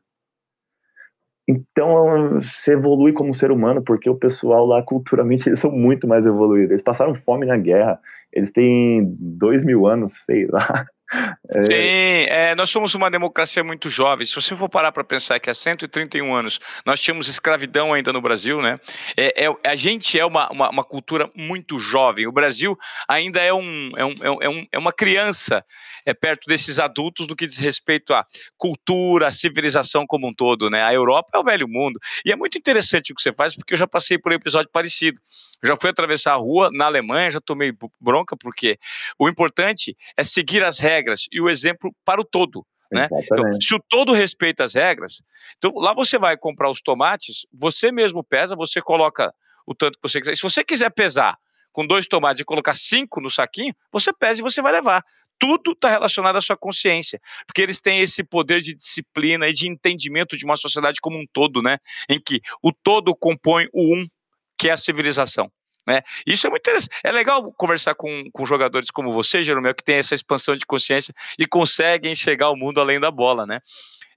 Então 1.47 2.35
você 2.35 2.73
evolui 2.73 3.13
como 3.13 3.33
ser 3.33 3.51
humano, 3.51 3.83
porque 3.83 4.09
o 4.09 4.15
pessoal 4.15 4.67
lá, 4.67 4.83
culturalmente, 4.83 5.49
eles 5.49 5.59
são 5.59 5.71
muito 5.71 6.07
mais 6.07 6.27
evoluídos. 6.27 6.71
Eles 6.71 6.83
passaram 6.83 7.15
fome 7.15 7.47
na 7.47 7.57
guerra, 7.57 8.01
eles 8.33 8.53
têm 8.53 9.17
dois 9.19 9.65
mil 9.65 9.87
anos, 9.87 10.13
sei 10.25 10.47
lá. 10.47 10.87
É... 11.51 11.65
Sim, 11.65 12.31
é, 12.31 12.55
nós 12.55 12.69
somos 12.69 12.95
uma 12.95 13.11
democracia 13.11 13.65
muito 13.65 13.89
jovem. 13.89 14.27
Se 14.27 14.35
você 14.35 14.55
for 14.55 14.69
parar 14.69 14.93
para 14.93 15.03
pensar 15.03 15.41
que 15.41 15.49
há 15.49 15.55
131 15.55 16.35
anos 16.35 16.61
nós 16.85 17.01
tínhamos 17.01 17.29
escravidão 17.29 17.95
ainda 17.95 18.13
no 18.13 18.21
Brasil, 18.21 18.61
né? 18.61 18.79
É, 19.17 19.45
é 19.47 19.49
a 19.65 19.75
gente 19.75 20.19
é 20.19 20.25
uma, 20.25 20.51
uma, 20.51 20.69
uma, 20.71 20.85
cultura 20.85 21.31
muito 21.35 21.79
jovem. 21.79 22.27
O 22.27 22.33
Brasil 22.33 22.77
ainda 23.09 23.41
é, 23.41 23.53
um, 23.53 23.91
é, 23.97 24.05
um, 24.05 24.43
é, 24.43 24.49
um, 24.49 24.67
é 24.73 24.79
uma 24.79 24.93
criança 24.93 25.65
é, 26.05 26.13
perto 26.13 26.47
desses 26.47 26.79
adultos 26.79 27.27
no 27.27 27.35
que 27.35 27.47
diz 27.47 27.57
respeito 27.57 28.13
à 28.13 28.27
cultura, 28.57 29.29
à 29.29 29.31
civilização 29.31 30.07
como 30.07 30.29
um 30.29 30.35
todo, 30.35 30.69
né? 30.69 30.83
A 30.83 30.93
Europa 30.93 31.31
é 31.35 31.39
o 31.39 31.45
velho 31.45 31.67
mundo. 31.67 31.99
E 32.25 32.33
é 32.33 32.37
muito 32.37 32.59
interessante 32.59 33.13
o 33.13 33.15
que 33.15 33.23
você 33.23 33.33
faz, 33.33 33.55
porque 33.55 33.73
eu 33.73 33.79
já 33.79 33.87
passei 33.87 34.19
por 34.19 34.33
um 34.33 34.35
episódio 34.35 34.71
parecido. 34.71 35.19
Eu 35.63 35.69
já 35.69 35.77
fui 35.77 35.91
atravessar 35.91 36.35
a 36.35 36.37
rua 36.37 36.71
na 36.73 36.85
Alemanha, 36.85 37.31
já 37.31 37.41
tomei 37.41 37.73
bronca, 38.01 38.37
porque 38.37 38.79
o 39.19 39.29
importante 39.29 39.97
é 40.17 40.23
seguir 40.23 40.63
as 40.63 40.79
regras 40.79 40.98
regras 40.99 41.27
e 41.33 41.41
o 41.41 41.49
exemplo 41.49 41.95
para 42.05 42.21
o 42.21 42.25
todo. 42.25 42.67
Né? 42.91 43.07
Então, 43.13 43.61
se 43.61 43.75
o 43.75 43.81
todo 43.87 44.13
respeita 44.13 44.65
as 44.65 44.75
regras, 44.75 45.23
então 45.59 45.73
lá 45.77 45.93
você 45.93 46.19
vai 46.19 46.37
comprar 46.39 46.71
os 46.71 46.81
tomates, 46.81 47.47
você 47.53 47.93
mesmo 47.93 48.25
pesa, 48.25 48.57
você 48.57 48.81
coloca 48.81 49.33
o 49.67 49.75
tanto 49.75 49.99
que 49.99 50.09
você 50.09 50.21
quiser. 50.21 50.37
Se 50.37 50.43
você 50.43 50.65
quiser 50.65 50.91
pesar 50.91 51.37
com 51.71 51.87
dois 51.87 52.09
tomates 52.09 52.41
e 52.41 52.45
colocar 52.45 52.75
cinco 52.75 53.21
no 53.21 53.31
saquinho, 53.31 53.75
você 53.93 54.11
pesa 54.13 54.41
e 54.41 54.43
você 54.43 54.63
vai 54.63 54.73
levar. 54.73 55.05
Tudo 55.39 55.73
está 55.73 55.91
relacionado 55.91 56.37
à 56.37 56.41
sua 56.41 56.57
consciência, 56.57 57.21
porque 57.47 57.63
eles 57.63 57.81
têm 57.81 58.01
esse 58.01 58.25
poder 58.25 58.61
de 58.61 58.75
disciplina 58.75 59.47
e 59.47 59.53
de 59.53 59.69
entendimento 59.69 60.37
de 60.37 60.45
uma 60.45 60.57
sociedade 60.57 60.99
como 61.01 61.19
um 61.19 61.27
todo, 61.31 61.63
né? 61.63 61.79
Em 62.09 62.19
que 62.19 62.41
o 62.63 62.73
todo 62.73 63.15
compõe 63.15 63.69
o 63.73 63.95
um, 63.95 64.07
que 64.59 64.71
é 64.71 64.73
a 64.73 64.79
civilização. 64.79 65.53
Né? 65.89 66.03
Isso 66.27 66.47
é 66.47 66.51
muito 66.51 66.61
interessante. 66.61 66.95
É 67.03 67.11
legal 67.11 67.51
conversar 67.57 67.95
com, 67.95 68.25
com 68.31 68.45
jogadores 68.45 68.91
como 68.91 69.11
você, 69.11 69.43
Jeromel, 69.43 69.75
que 69.75 69.83
tem 69.83 69.97
essa 69.97 70.15
expansão 70.15 70.55
de 70.55 70.67
consciência 70.67 71.15
e 71.39 71.47
conseguem 71.47 72.13
enxergar 72.13 72.49
ao 72.49 72.57
mundo 72.57 72.79
além 72.79 73.01
da 73.01 73.11
bola, 73.11 73.47
né? 73.47 73.61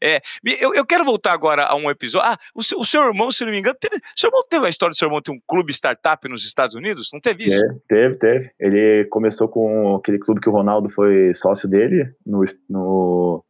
É, 0.03 0.19
eu, 0.59 0.73
eu 0.73 0.85
quero 0.85 1.05
voltar 1.05 1.31
agora 1.31 1.63
a 1.63 1.75
um 1.75 1.89
episódio. 1.89 2.27
Ah, 2.27 2.37
o 2.53 2.61
seu, 2.61 2.77
o 2.77 2.83
seu 2.83 3.03
irmão, 3.03 3.31
se 3.31 3.45
não 3.45 3.51
me 3.51 3.59
engano, 3.59 3.77
teve, 3.79 4.01
seu 4.17 4.27
irmão 4.27 4.43
teve 4.49 4.65
a 4.65 4.69
história 4.69 4.91
do 4.91 4.97
seu 4.97 5.05
irmão 5.05 5.21
ter 5.21 5.31
um 5.31 5.39
clube 5.47 5.71
startup 5.71 6.27
nos 6.27 6.43
Estados 6.43 6.75
Unidos? 6.75 7.09
Não 7.13 7.21
teve 7.21 7.45
isso? 7.45 7.61
Teve, 7.87 8.17
teve, 8.17 8.17
teve. 8.17 8.51
Ele 8.59 9.05
começou 9.05 9.47
com 9.47 9.95
aquele 9.95 10.19
clube 10.19 10.41
que 10.41 10.49
o 10.49 10.51
Ronaldo 10.51 10.89
foi 10.89 11.33
sócio 11.35 11.69
dele, 11.69 12.13
no. 12.25 12.43
no... 12.69 13.45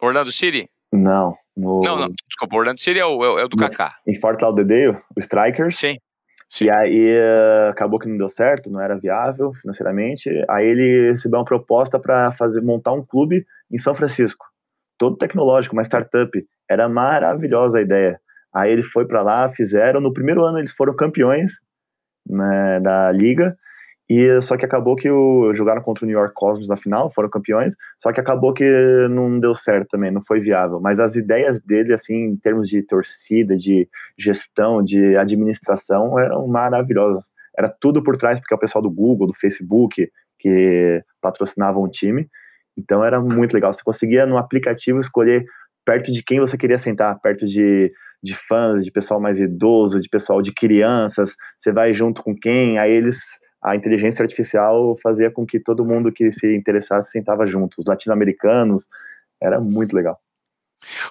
Orlando 0.00 0.30
City? 0.30 0.68
Não. 0.92 1.34
No... 1.56 1.80
Não, 1.80 1.98
não, 1.98 2.08
desculpa, 2.28 2.56
Orlando 2.56 2.78
City 2.78 3.00
é 3.00 3.06
o, 3.06 3.38
é 3.38 3.44
o 3.44 3.48
do 3.48 3.56
Kaká. 3.56 3.96
Em 4.06 4.14
Fort 4.20 4.40
Lauderdale, 4.40 4.98
o 5.16 5.18
Strikers. 5.18 5.78
Sim. 5.78 5.96
Sim. 6.50 6.64
E 6.66 6.70
aí 6.70 7.16
uh, 7.18 7.70
acabou 7.70 7.98
que 7.98 8.08
não 8.08 8.16
deu 8.16 8.28
certo, 8.28 8.70
não 8.70 8.80
era 8.80 8.98
viável 8.98 9.52
financeiramente. 9.54 10.30
Aí 10.48 10.66
ele 10.66 11.10
recebeu 11.10 11.38
uma 11.38 11.44
proposta 11.44 11.98
para 11.98 12.32
fazer 12.32 12.62
montar 12.62 12.92
um 12.92 13.04
clube 13.04 13.44
em 13.70 13.78
São 13.78 13.94
Francisco, 13.94 14.46
todo 14.98 15.16
tecnológico, 15.16 15.74
uma 15.74 15.82
startup. 15.82 16.30
Era 16.68 16.88
maravilhosa 16.88 17.78
a 17.78 17.82
ideia. 17.82 18.20
Aí 18.54 18.72
ele 18.72 18.82
foi 18.82 19.06
para 19.06 19.22
lá, 19.22 19.50
fizeram. 19.50 20.00
No 20.00 20.12
primeiro 20.12 20.44
ano 20.44 20.58
eles 20.58 20.72
foram 20.72 20.96
campeões 20.96 21.52
né, 22.26 22.80
da 22.80 23.12
liga. 23.12 23.56
E 24.08 24.40
só 24.40 24.56
que 24.56 24.64
acabou 24.64 24.96
que 24.96 25.10
o, 25.10 25.52
jogaram 25.54 25.82
contra 25.82 26.04
o 26.04 26.08
New 26.08 26.18
York 26.18 26.32
Cosmos 26.34 26.66
na 26.66 26.78
final, 26.78 27.10
foram 27.10 27.28
campeões, 27.28 27.74
só 27.98 28.10
que 28.10 28.18
acabou 28.18 28.54
que 28.54 28.64
não 29.10 29.38
deu 29.38 29.54
certo 29.54 29.88
também, 29.88 30.10
não 30.10 30.22
foi 30.22 30.40
viável. 30.40 30.80
Mas 30.80 30.98
as 30.98 31.14
ideias 31.14 31.60
dele, 31.60 31.92
assim, 31.92 32.14
em 32.14 32.36
termos 32.36 32.68
de 32.68 32.82
torcida, 32.82 33.54
de 33.54 33.86
gestão, 34.18 34.82
de 34.82 35.14
administração, 35.16 36.18
eram 36.18 36.46
maravilhosas. 36.46 37.24
Era 37.56 37.68
tudo 37.68 38.02
por 38.02 38.16
trás, 38.16 38.38
porque 38.38 38.54
é 38.54 38.56
o 38.56 38.60
pessoal 38.60 38.80
do 38.80 38.90
Google, 38.90 39.26
do 39.26 39.34
Facebook, 39.34 40.10
que 40.38 41.02
patrocinavam 41.20 41.82
o 41.82 41.90
time. 41.90 42.28
Então 42.78 43.04
era 43.04 43.20
muito 43.20 43.52
legal. 43.52 43.72
Você 43.72 43.82
conseguia 43.82 44.24
no 44.24 44.38
aplicativo 44.38 45.00
escolher 45.00 45.44
perto 45.84 46.12
de 46.12 46.22
quem 46.22 46.40
você 46.40 46.56
queria 46.56 46.78
sentar, 46.78 47.18
perto 47.20 47.44
de, 47.44 47.92
de 48.22 48.34
fãs, 48.34 48.84
de 48.84 48.92
pessoal 48.92 49.20
mais 49.20 49.38
idoso, 49.38 50.00
de 50.00 50.08
pessoal 50.08 50.40
de 50.40 50.52
crianças. 50.52 51.34
Você 51.58 51.72
vai 51.72 51.92
junto 51.92 52.22
com 52.22 52.34
quem, 52.34 52.78
aí 52.78 52.92
eles 52.92 53.18
a 53.62 53.74
inteligência 53.74 54.22
artificial 54.22 54.96
fazia 55.02 55.30
com 55.30 55.44
que 55.44 55.58
todo 55.58 55.84
mundo 55.84 56.12
que 56.12 56.30
se 56.30 56.54
interessasse 56.54 57.10
sentava 57.10 57.46
junto, 57.46 57.76
os 57.78 57.86
latino-americanos, 57.86 58.88
era 59.40 59.60
muito 59.60 59.94
legal. 59.94 60.20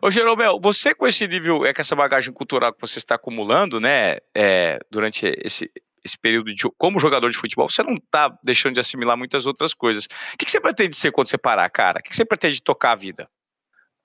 Ô 0.02 0.10
Jeromel, 0.10 0.60
você 0.62 0.96
com 0.96 1.06
esse 1.06 1.28
nível, 1.28 1.66
é 1.66 1.74
com 1.74 1.82
essa 1.82 1.96
bagagem 1.96 2.34
cultural 2.34 2.74
que 2.74 2.80
você 2.80 3.00
está 3.00 3.16
acumulando, 3.16 3.80
né, 3.80 4.18
é, 4.36 4.80
durante 4.90 5.26
esse, 5.44 5.70
esse 6.04 6.18
período 6.18 6.54
de, 6.54 6.64
como 6.78 7.00
jogador 7.00 7.30
de 7.30 7.38
futebol, 7.38 7.70
você 7.70 7.84
não 7.84 7.94
está 7.94 8.34
deixando 8.44 8.76
de 8.76 8.80
assimilar 8.80 9.18
muitas 9.18 9.46
outras 9.46 9.74
coisas. 9.74 10.06
O 10.06 10.38
que, 10.38 10.46
que 10.46 10.52
você 10.52 10.62
pretende 10.62 10.96
ser 10.96 11.12
quando 11.12 11.28
você 11.28 11.38
parar, 11.38 11.70
cara? 11.70 12.00
O 12.00 12.04
que, 12.04 12.10
que 12.10 12.16
você 12.16 12.26
pretende 12.26 12.62
tocar 12.62 12.94
a 12.94 12.96
vida? 12.96 13.30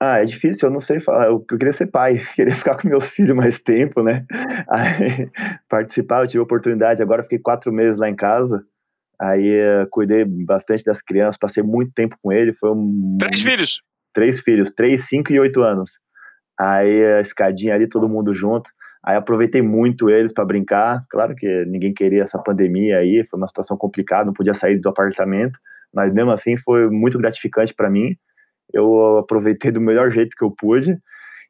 Ah, 0.05 0.19
é 0.19 0.25
difícil, 0.25 0.67
eu 0.67 0.73
não 0.73 0.81
sei 0.81 0.99
falar. 0.99 1.27
Eu, 1.27 1.45
eu 1.49 1.57
queria 1.57 1.71
ser 1.71 1.87
pai, 1.87 2.21
queria 2.35 2.53
ficar 2.53 2.75
com 2.75 2.89
meus 2.89 3.07
filhos 3.07 3.33
mais 3.33 3.57
tempo, 3.57 4.03
né? 4.03 4.25
Aí, 4.69 5.29
participar, 5.69 6.21
eu 6.21 6.27
tive 6.27 6.43
oportunidade, 6.43 7.01
agora 7.01 7.23
fiquei 7.23 7.39
quatro 7.39 7.71
meses 7.71 7.97
lá 7.97 8.09
em 8.09 8.15
casa. 8.15 8.65
Aí 9.21 9.61
uh, 9.61 9.87
cuidei 9.89 10.25
bastante 10.25 10.83
das 10.83 11.01
crianças, 11.01 11.37
passei 11.37 11.63
muito 11.63 11.93
tempo 11.93 12.17
com 12.21 12.33
ele. 12.33 12.51
Foi 12.51 12.71
um. 12.71 13.15
Três 13.17 13.41
filhos? 13.41 13.81
Três 14.13 14.41
filhos, 14.41 14.73
três, 14.73 15.07
cinco 15.07 15.31
e 15.31 15.39
oito 15.39 15.61
anos. 15.61 15.91
Aí 16.59 17.05
a 17.05 17.21
escadinha 17.21 17.73
ali, 17.73 17.87
todo 17.87 18.09
mundo 18.09 18.33
junto. 18.33 18.69
Aí 19.05 19.15
aproveitei 19.15 19.61
muito 19.61 20.09
eles 20.09 20.33
para 20.33 20.43
brincar. 20.43 21.05
Claro 21.09 21.33
que 21.33 21.65
ninguém 21.65 21.93
queria 21.93 22.23
essa 22.23 22.37
pandemia 22.39 22.97
aí, 22.97 23.23
foi 23.23 23.39
uma 23.39 23.47
situação 23.47 23.77
complicada, 23.77 24.25
não 24.25 24.33
podia 24.33 24.53
sair 24.53 24.77
do 24.79 24.89
apartamento, 24.89 25.57
mas 25.93 26.13
mesmo 26.13 26.31
assim 26.31 26.57
foi 26.57 26.89
muito 26.89 27.17
gratificante 27.17 27.73
para 27.73 27.89
mim 27.89 28.17
eu 28.73 29.17
aproveitei 29.19 29.71
do 29.71 29.79
melhor 29.79 30.11
jeito 30.11 30.35
que 30.35 30.43
eu 30.43 30.51
pude. 30.51 30.97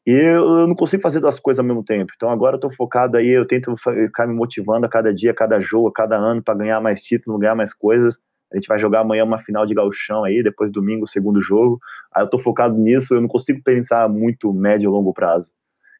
E 0.05 0.11
eu 0.11 0.67
não 0.67 0.75
consigo 0.75 1.01
fazer 1.01 1.21
duas 1.21 1.39
coisas 1.39 1.59
ao 1.59 1.65
mesmo 1.65 1.83
tempo. 1.83 2.11
Então 2.15 2.29
agora 2.29 2.57
eu 2.57 2.59
tô 2.59 2.69
focado 2.69 3.15
aí, 3.15 3.29
eu 3.29 3.47
tento 3.47 3.73
ficar 3.77 4.27
me 4.27 4.33
motivando 4.33 4.85
a 4.85 4.89
cada 4.89 5.13
dia, 5.13 5.31
a 5.31 5.33
cada 5.33 5.61
jogo, 5.61 5.87
a 5.87 5.93
cada 5.93 6.17
ano 6.17 6.43
para 6.43 6.55
ganhar 6.55 6.81
mais 6.81 7.01
títulos, 7.01 7.39
ganhar 7.39 7.55
mais 7.55 7.73
coisas. 7.73 8.19
A 8.51 8.57
gente 8.57 8.67
vai 8.67 8.77
jogar 8.77 8.99
amanhã 8.99 9.23
uma 9.23 9.39
final 9.39 9.65
de 9.65 9.73
gauchão 9.73 10.25
aí, 10.25 10.43
depois 10.43 10.71
domingo 10.71 11.05
o 11.05 11.07
segundo 11.07 11.41
jogo. 11.41 11.79
Aí 12.13 12.21
eu 12.21 12.29
tô 12.29 12.37
focado 12.37 12.77
nisso, 12.77 13.15
eu 13.15 13.21
não 13.21 13.29
consigo 13.29 13.63
pensar 13.63 14.09
muito 14.09 14.53
médio 14.53 14.89
e 14.89 14.91
longo 14.91 15.13
prazo. 15.13 15.51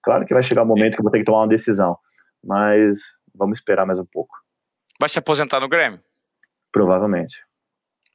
Claro 0.03 0.25
que 0.25 0.33
vai 0.33 0.43
chegar 0.43 0.63
um 0.63 0.67
momento 0.67 0.95
que 0.95 0.99
eu 0.99 1.03
vou 1.03 1.11
ter 1.11 1.19
que 1.19 1.25
tomar 1.25 1.39
uma 1.39 1.47
decisão, 1.47 1.97
mas 2.43 3.13
vamos 3.33 3.57
esperar 3.57 3.85
mais 3.85 3.99
um 3.99 4.05
pouco. 4.05 4.35
Vai 4.99 5.07
se 5.07 5.17
aposentar 5.17 5.61
no 5.61 5.69
Grêmio? 5.69 5.99
Provavelmente. 6.71 7.41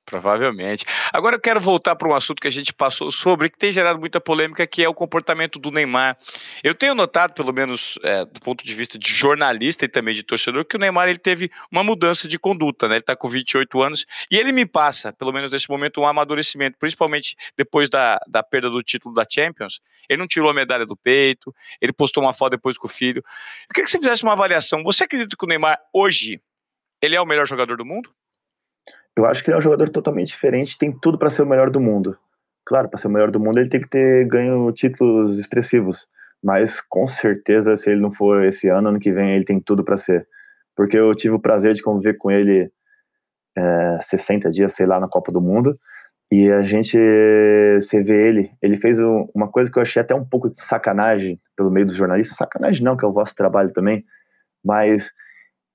Provavelmente. 0.08 0.86
Agora 1.12 1.36
eu 1.36 1.40
quero 1.40 1.60
voltar 1.60 1.94
para 1.94 2.08
um 2.08 2.14
assunto 2.14 2.40
que 2.40 2.48
a 2.48 2.50
gente 2.50 2.72
passou 2.72 3.12
sobre, 3.12 3.50
que 3.50 3.58
tem 3.58 3.70
gerado 3.70 3.98
muita 3.98 4.18
polêmica, 4.18 4.66
que 4.66 4.82
é 4.82 4.88
o 4.88 4.94
comportamento 4.94 5.58
do 5.58 5.70
Neymar. 5.70 6.16
Eu 6.64 6.74
tenho 6.74 6.94
notado, 6.94 7.34
pelo 7.34 7.52
menos 7.52 7.98
é, 8.02 8.24
do 8.24 8.40
ponto 8.40 8.64
de 8.64 8.74
vista 8.74 8.98
de 8.98 9.06
jornalista 9.06 9.84
e 9.84 9.88
também 9.88 10.14
de 10.14 10.22
torcedor, 10.22 10.64
que 10.64 10.76
o 10.76 10.78
Neymar 10.78 11.10
ele 11.10 11.18
teve 11.18 11.50
uma 11.70 11.84
mudança 11.84 12.26
de 12.26 12.38
conduta, 12.38 12.88
né? 12.88 12.94
Ele 12.94 13.00
está 13.00 13.14
com 13.14 13.28
28 13.28 13.82
anos 13.82 14.06
e 14.30 14.38
ele 14.38 14.50
me 14.50 14.64
passa, 14.64 15.12
pelo 15.12 15.30
menos 15.30 15.52
nesse 15.52 15.68
momento, 15.68 16.00
um 16.00 16.06
amadurecimento, 16.06 16.78
principalmente 16.78 17.36
depois 17.54 17.90
da, 17.90 18.18
da 18.26 18.42
perda 18.42 18.70
do 18.70 18.82
título 18.82 19.14
da 19.14 19.26
Champions. 19.30 19.78
Ele 20.08 20.18
não 20.18 20.26
tirou 20.26 20.48
a 20.48 20.54
medalha 20.54 20.86
do 20.86 20.96
peito, 20.96 21.54
ele 21.82 21.92
postou 21.92 22.22
uma 22.22 22.32
foto 22.32 22.52
depois 22.52 22.78
com 22.78 22.86
o 22.86 22.90
filho. 22.90 23.18
Eu 23.18 23.74
queria 23.74 23.84
que 23.84 23.90
você 23.90 23.98
fizesse 23.98 24.22
uma 24.22 24.32
avaliação. 24.32 24.82
Você 24.84 25.04
acredita 25.04 25.36
que 25.38 25.44
o 25.44 25.48
Neymar, 25.48 25.78
hoje, 25.92 26.40
ele 27.02 27.14
é 27.14 27.20
o 27.20 27.26
melhor 27.26 27.46
jogador 27.46 27.76
do 27.76 27.84
mundo? 27.84 28.10
Eu 29.18 29.26
acho 29.26 29.42
que 29.42 29.50
ele 29.50 29.56
é 29.56 29.58
um 29.58 29.62
jogador 29.62 29.88
totalmente 29.88 30.28
diferente, 30.28 30.78
tem 30.78 30.92
tudo 30.92 31.18
para 31.18 31.28
ser 31.28 31.42
o 31.42 31.46
melhor 31.46 31.70
do 31.70 31.80
mundo. 31.80 32.16
Claro, 32.64 32.88
para 32.88 33.00
ser 33.00 33.08
o 33.08 33.10
melhor 33.10 33.32
do 33.32 33.40
mundo 33.40 33.58
ele 33.58 33.68
tem 33.68 33.80
que 33.80 33.88
ter 33.88 34.24
ganho 34.28 34.70
títulos 34.70 35.40
expressivos, 35.40 36.06
mas 36.40 36.80
com 36.80 37.04
certeza 37.04 37.74
se 37.74 37.90
ele 37.90 38.00
não 38.00 38.12
for 38.12 38.44
esse 38.44 38.68
ano, 38.68 38.90
ano 38.90 39.00
que 39.00 39.10
vem 39.10 39.34
ele 39.34 39.44
tem 39.44 39.58
tudo 39.58 39.82
para 39.82 39.98
ser. 39.98 40.24
Porque 40.76 40.96
eu 40.96 41.12
tive 41.16 41.34
o 41.34 41.40
prazer 41.40 41.74
de 41.74 41.82
conviver 41.82 42.16
com 42.16 42.30
ele 42.30 42.70
é, 43.56 43.98
60 44.02 44.52
dias, 44.52 44.72
sei 44.74 44.86
lá, 44.86 45.00
na 45.00 45.08
Copa 45.08 45.32
do 45.32 45.40
Mundo, 45.40 45.76
e 46.30 46.48
a 46.52 46.62
gente, 46.62 46.96
você 47.80 48.00
vê 48.00 48.28
ele, 48.28 48.52
ele 48.62 48.76
fez 48.76 49.00
uma 49.00 49.48
coisa 49.48 49.68
que 49.68 49.80
eu 49.80 49.82
achei 49.82 50.00
até 50.00 50.14
um 50.14 50.24
pouco 50.24 50.48
de 50.48 50.62
sacanagem 50.62 51.40
pelo 51.56 51.72
meio 51.72 51.86
dos 51.86 51.96
jornalistas, 51.96 52.36
sacanagem 52.36 52.84
não, 52.84 52.96
que 52.96 53.04
é 53.04 53.08
o 53.08 53.12
vosso 53.12 53.34
trabalho 53.34 53.72
também, 53.72 54.04
mas 54.64 55.10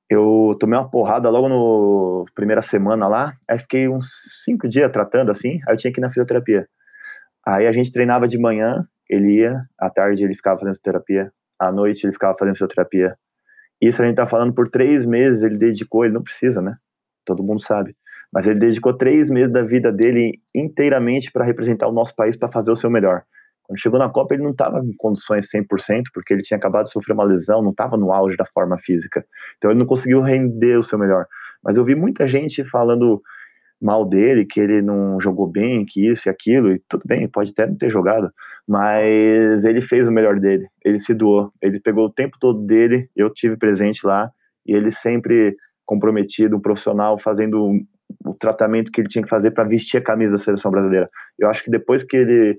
eu 0.10 0.56
tomei 0.60 0.78
uma 0.78 0.89
porrada 0.89 1.30
logo 1.30 1.49
no 1.49 2.26
primeira 2.36 2.62
semana 2.62 3.08
lá, 3.08 3.34
aí 3.49 3.60
fiquei 3.60 3.88
uns 3.88 4.08
cinco 4.43 4.68
dias 4.68 4.91
tratando 4.91 5.32
assim, 5.32 5.60
aí 5.68 5.74
eu 5.74 5.78
tinha 5.78 5.91
que 5.93 5.99
ir 5.99 6.01
na 6.01 6.10
fisioterapia. 6.10 6.68
Aí 7.45 7.68
a 7.68 7.72
gente 7.72 7.91
treinava 7.91 8.28
de 8.28 8.38
manhã, 8.39 8.86
ele 9.10 9.39
ia, 9.39 9.62
à 9.80 9.89
tarde 9.89 10.24
ele 10.24 10.34
ficava 10.34 10.60
fazendo 10.60 10.76
fisioterapia, 10.76 11.32
à 11.60 11.72
noite 11.72 12.06
ele 12.06 12.14
ficava 12.14 12.38
fazendo 12.38 12.56
fisioterapia. 12.56 13.16
Isso 13.82 14.01
a 14.01 14.06
gente 14.06 14.16
tá 14.16 14.28
falando 14.28 14.54
por 14.54 14.70
três 14.70 15.06
meses, 15.06 15.43
ele 15.43 15.58
dedicou, 15.58 16.06
ele 16.06 16.14
não 16.14 16.24
precisa, 16.24 16.62
né? 16.62 16.78
Todo 17.26 17.43
mundo 17.43 17.62
sabe. 17.62 17.95
mas 18.34 18.47
ele 18.47 18.60
dedicou 18.60 18.97
três 18.97 19.30
meses 19.30 19.51
da 19.54 19.62
vida 19.62 19.91
dele 19.91 20.39
inteiramente 20.56 21.32
para 21.32 21.45
representar 21.45 21.88
o 21.88 21.91
nosso 21.91 22.16
país, 22.16 22.36
para 22.36 22.51
fazer 22.51 22.72
o 22.72 22.76
seu 22.76 22.89
melhor. 22.89 23.24
Quando 23.64 23.80
chegou 23.80 23.99
na 23.99 24.09
Copa, 24.09 24.34
ele 24.34 24.43
não 24.43 24.51
estava 24.51 24.80
em 24.80 24.93
condições 24.97 25.49
100%, 25.49 26.03
porque 26.14 26.34
ele 26.34 26.41
tinha 26.41 26.57
acabado 26.57 26.86
de 26.86 26.91
sofrer 26.91 27.14
uma 27.14 27.24
lesão, 27.24 27.61
não 27.61 27.72
estava 27.72 27.97
no 27.97 28.11
auge 28.11 28.36
da 28.36 28.45
forma 28.45 28.78
física. 28.78 29.26
Então 29.57 29.72
ele 29.72 29.80
não 29.80 29.86
conseguiu 29.86 30.22
render 30.22 30.78
o 30.78 30.84
seu 30.84 30.99
melhor. 30.99 31.26
Mas 31.64 31.78
eu 31.78 31.86
vi 31.86 31.95
muita 31.95 32.28
gente 32.28 32.64
falando 32.64 33.22
mal 33.82 34.05
dele, 34.05 34.45
que 34.45 34.59
ele 34.59 34.82
não 34.82 35.20
jogou 35.20 35.45
bem, 35.45 35.86
que 35.86 36.07
isso 36.07 36.28
e 36.28 36.30
aquilo, 36.30 36.72
e 36.72 36.82
tudo 36.88 37.03
bem, 37.05 37.28
pode 37.28 37.51
até 37.51 37.68
não 37.68 37.76
ter 37.76 37.89
jogado, 37.89 38.32
mas 38.66 39.66
ele 39.66 39.82
fez 39.82 40.07
o 40.07 40.11
melhor 40.11 40.39
dele, 40.39 40.68
ele 40.86 40.97
se 40.97 41.14
doou, 41.14 41.51
ele 41.61 41.82
pegou 41.82 42.05
o 42.05 42.09
tempo 42.09 42.38
todo 42.39 42.66
dele, 42.66 43.09
eu 43.14 43.30
tive 43.30 43.57
presente 43.57 44.07
lá, 44.07 44.32
e 44.66 44.74
ele 44.74 44.89
sempre 44.89 45.57
comprometido, 45.86 46.55
um 46.55 46.61
profissional, 46.61 47.18
fazendo 47.18 47.78
o 48.26 48.34
tratamento 48.34 48.89
que 48.89 49.01
ele 49.01 49.09
tinha 49.09 49.24
que 49.24 49.30
fazer 49.30 49.51
para 49.51 49.66
vestir 49.66 49.97
a 49.97 50.03
camisa 50.03 50.32
da 50.32 50.38
seleção 50.38 50.72
brasileira. 50.72 51.09
Eu 51.38 51.49
acho 51.49 51.61
que 51.61 51.70
depois 51.70 52.05
que 52.05 52.16
ele 52.16 52.57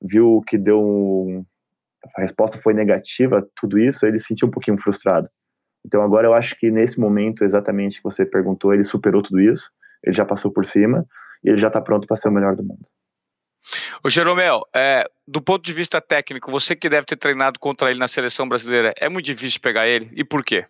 viu 0.00 0.42
que 0.46 0.56
deu 0.58 0.80
um, 0.80 1.44
a 2.16 2.22
resposta 2.22 2.58
foi 2.58 2.74
negativa, 2.74 3.46
tudo 3.54 3.78
isso, 3.78 4.06
ele 4.06 4.18
se 4.18 4.26
sentiu 4.26 4.48
um 4.48 4.50
pouquinho 4.50 4.78
frustrado. 4.78 5.28
Então 5.84 6.02
agora 6.02 6.26
eu 6.26 6.34
acho 6.34 6.58
que 6.58 6.70
nesse 6.70 6.98
momento 6.98 7.44
exatamente 7.44 7.98
que 7.98 8.04
você 8.04 8.24
perguntou, 8.24 8.74
ele 8.74 8.84
superou 8.84 9.22
tudo 9.22 9.40
isso, 9.40 9.70
ele 10.02 10.14
já 10.14 10.24
passou 10.24 10.50
por 10.50 10.64
cima 10.64 11.06
e 11.42 11.50
ele 11.50 11.58
já 11.58 11.68
está 11.68 11.80
pronto 11.80 12.06
para 12.06 12.16
ser 12.16 12.28
o 12.28 12.32
melhor 12.32 12.54
do 12.54 12.64
mundo. 12.64 12.84
O 14.02 14.08
Jeromel, 14.08 14.62
é, 14.74 15.04
do 15.28 15.42
ponto 15.42 15.62
de 15.62 15.72
vista 15.72 16.00
técnico, 16.00 16.50
você 16.50 16.74
que 16.74 16.88
deve 16.88 17.06
ter 17.06 17.16
treinado 17.16 17.58
contra 17.58 17.90
ele 17.90 17.98
na 17.98 18.08
seleção 18.08 18.48
brasileira, 18.48 18.94
é 18.98 19.08
muito 19.08 19.26
difícil 19.26 19.60
pegar 19.60 19.86
ele 19.86 20.10
e 20.14 20.24
por 20.24 20.42
quê? 20.42 20.66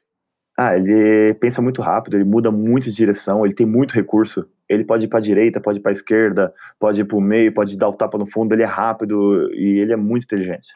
Ah, 0.58 0.76
ele 0.76 1.34
pensa 1.34 1.62
muito 1.62 1.80
rápido, 1.80 2.16
ele 2.16 2.24
muda 2.24 2.50
muito 2.50 2.84
de 2.84 2.92
direção, 2.94 3.44
ele 3.44 3.54
tem 3.54 3.66
muito 3.66 3.94
recurso. 3.94 4.46
Ele 4.70 4.84
pode 4.84 5.06
ir 5.06 5.08
para 5.08 5.18
a 5.18 5.22
direita, 5.22 5.60
pode 5.60 5.80
ir 5.80 5.82
para 5.82 5.90
a 5.90 5.92
esquerda, 5.92 6.54
pode 6.78 7.00
ir 7.00 7.04
para 7.04 7.16
o 7.16 7.20
meio, 7.20 7.52
pode 7.52 7.76
dar 7.76 7.88
o 7.88 7.92
tapa 7.92 8.16
no 8.16 8.24
fundo. 8.24 8.54
Ele 8.54 8.62
é 8.62 8.66
rápido 8.66 9.52
e 9.52 9.80
ele 9.80 9.92
é 9.92 9.96
muito 9.96 10.24
inteligente. 10.24 10.72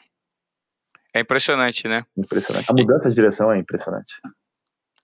É 1.15 1.21
impressionante, 1.21 1.87
né? 1.87 2.05
Impressionante. 2.17 2.67
A 2.69 2.73
mudança 2.73 3.09
de 3.09 3.15
direção 3.15 3.53
é 3.53 3.57
impressionante. 3.57 4.17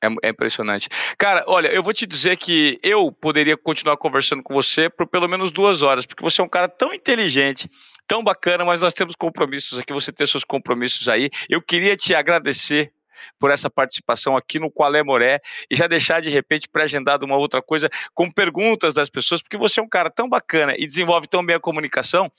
É, 0.02 0.08
é, 0.26 0.30
impressionante. 0.30 0.88
Cara, 1.16 1.44
olha, 1.46 1.68
eu 1.68 1.84
vou 1.84 1.92
te 1.92 2.04
dizer 2.04 2.36
que 2.36 2.80
eu 2.82 3.12
poderia 3.12 3.56
continuar 3.56 3.96
conversando 3.96 4.42
com 4.42 4.52
você 4.52 4.90
por 4.90 5.06
pelo 5.06 5.28
menos 5.28 5.52
duas 5.52 5.82
horas, 5.82 6.04
porque 6.04 6.22
você 6.22 6.40
é 6.40 6.44
um 6.44 6.48
cara 6.48 6.68
tão 6.68 6.92
inteligente, 6.92 7.70
tão 8.08 8.24
bacana, 8.24 8.64
mas 8.64 8.80
nós 8.80 8.92
temos 8.92 9.14
compromissos 9.14 9.78
aqui, 9.78 9.92
você 9.92 10.10
tem 10.10 10.26
seus 10.26 10.42
compromissos 10.42 11.06
aí. 11.08 11.30
Eu 11.48 11.62
queria 11.62 11.94
te 11.96 12.12
agradecer 12.12 12.92
por 13.38 13.50
essa 13.50 13.70
participação 13.70 14.36
aqui 14.36 14.58
no 14.58 14.70
Qual 14.70 14.94
é 14.94 15.02
Moré 15.02 15.40
e 15.70 15.76
já 15.76 15.86
deixar 15.86 16.20
de 16.20 16.30
repente 16.30 16.68
pré-agendado 16.68 17.24
uma 17.24 17.36
outra 17.36 17.62
coisa 17.62 17.88
com 18.14 18.30
perguntas 18.30 18.94
das 18.94 19.08
pessoas, 19.08 19.42
porque 19.42 19.56
você 19.56 19.80
é 19.80 19.82
um 19.82 19.88
cara 19.88 20.10
tão 20.10 20.28
bacana 20.28 20.74
e 20.78 20.86
desenvolve 20.86 21.26
tão 21.26 21.44
bem 21.44 21.56
a 21.56 21.60
comunicação 21.60 22.30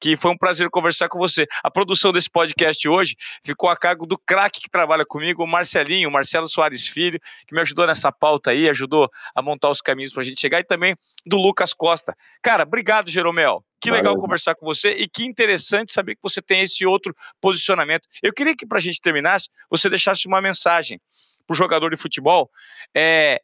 que 0.00 0.16
foi 0.16 0.30
um 0.30 0.36
prazer 0.36 0.68
conversar 0.70 1.08
com 1.08 1.18
você. 1.18 1.46
A 1.62 1.70
produção 1.70 2.12
desse 2.12 2.30
podcast 2.30 2.88
hoje 2.88 3.16
ficou 3.44 3.68
a 3.68 3.76
cargo 3.76 4.06
do 4.06 4.18
craque 4.18 4.60
que 4.60 4.70
trabalha 4.70 5.04
comigo, 5.04 5.42
o 5.42 5.46
Marcelinho, 5.46 6.10
Marcelo 6.10 6.48
Soares 6.48 6.86
Filho, 6.86 7.18
que 7.46 7.54
me 7.54 7.60
ajudou 7.60 7.86
nessa 7.86 8.12
pauta 8.12 8.50
aí, 8.50 8.68
ajudou 8.68 9.10
a 9.34 9.42
montar 9.42 9.70
os 9.70 9.80
caminhos 9.80 10.12
para 10.12 10.22
a 10.22 10.24
gente 10.24 10.40
chegar, 10.40 10.60
e 10.60 10.64
também 10.64 10.96
do 11.26 11.36
Lucas 11.36 11.72
Costa. 11.72 12.16
Cara, 12.42 12.62
obrigado, 12.62 13.10
Jeromel. 13.10 13.64
Que 13.80 13.90
legal 13.90 14.14
Valeu. 14.14 14.20
conversar 14.20 14.56
com 14.56 14.66
você 14.66 14.90
e 14.90 15.08
que 15.08 15.24
interessante 15.24 15.92
saber 15.92 16.16
que 16.16 16.22
você 16.22 16.42
tem 16.42 16.62
esse 16.62 16.84
outro 16.84 17.14
posicionamento. 17.40 18.08
Eu 18.20 18.32
queria 18.32 18.56
que, 18.56 18.66
para 18.66 18.78
a 18.78 18.80
gente 18.80 19.00
terminasse, 19.00 19.48
você 19.70 19.88
deixasse 19.88 20.26
uma 20.26 20.40
mensagem 20.40 21.00
para 21.46 21.54
o 21.54 21.56
jogador 21.56 21.90
de 21.90 21.96
futebol 21.96 22.50
é, 22.94 23.40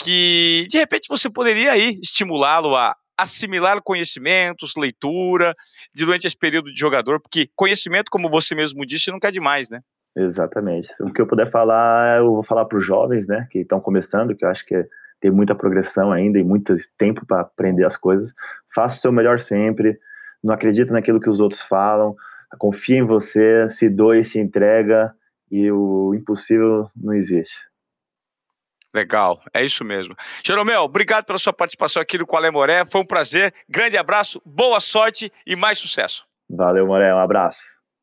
que, 0.00 0.66
de 0.70 0.78
repente, 0.78 1.08
você 1.08 1.28
poderia 1.28 1.72
aí 1.72 1.98
estimulá-lo 2.00 2.76
a, 2.76 2.96
assimilar 3.22 3.82
conhecimentos, 3.82 4.74
leitura, 4.76 5.54
durante 5.94 6.26
esse 6.26 6.36
período 6.36 6.72
de 6.72 6.78
jogador, 6.78 7.20
porque 7.20 7.48
conhecimento, 7.54 8.10
como 8.10 8.28
você 8.28 8.54
mesmo 8.54 8.84
disse, 8.84 9.10
nunca 9.10 9.28
é 9.28 9.30
demais, 9.30 9.68
né? 9.68 9.80
Exatamente. 10.14 10.88
O 11.00 11.12
que 11.12 11.20
eu 11.20 11.26
puder 11.26 11.50
falar, 11.50 12.18
eu 12.18 12.34
vou 12.34 12.42
falar 12.42 12.64
para 12.66 12.78
os 12.78 12.84
jovens, 12.84 13.26
né, 13.26 13.46
que 13.50 13.60
estão 13.60 13.80
começando, 13.80 14.36
que 14.36 14.44
eu 14.44 14.48
acho 14.48 14.64
que 14.66 14.86
tem 15.20 15.30
muita 15.30 15.54
progressão 15.54 16.12
ainda 16.12 16.38
e 16.38 16.44
muito 16.44 16.76
tempo 16.98 17.24
para 17.24 17.40
aprender 17.40 17.84
as 17.84 17.96
coisas. 17.96 18.34
Faça 18.74 18.96
o 18.96 19.00
seu 19.00 19.12
melhor 19.12 19.40
sempre, 19.40 19.98
não 20.42 20.52
acredita 20.52 20.92
naquilo 20.92 21.20
que 21.20 21.30
os 21.30 21.40
outros 21.40 21.62
falam, 21.62 22.14
confia 22.58 22.98
em 22.98 23.04
você, 23.04 23.70
se 23.70 23.88
doe, 23.88 24.24
se 24.24 24.38
entrega 24.38 25.14
e 25.50 25.70
o 25.70 26.14
impossível 26.14 26.90
não 26.96 27.14
existe. 27.14 27.56
Legal, 28.94 29.40
é 29.54 29.64
isso 29.64 29.84
mesmo. 29.84 30.14
Jeromel, 30.44 30.82
obrigado 30.82 31.24
pela 31.24 31.38
sua 31.38 31.52
participação 31.52 32.02
aqui 32.02 32.18
no 32.18 32.26
Qual 32.26 32.44
é 32.44 32.50
Moré. 32.50 32.84
Foi 32.84 33.00
um 33.00 33.06
prazer. 33.06 33.54
Grande 33.68 33.96
abraço, 33.96 34.40
boa 34.44 34.80
sorte 34.80 35.32
e 35.46 35.56
mais 35.56 35.78
sucesso. 35.78 36.24
Valeu, 36.50 36.86
Moré. 36.86 37.14
Um 37.14 37.18
abraço. 37.18 37.60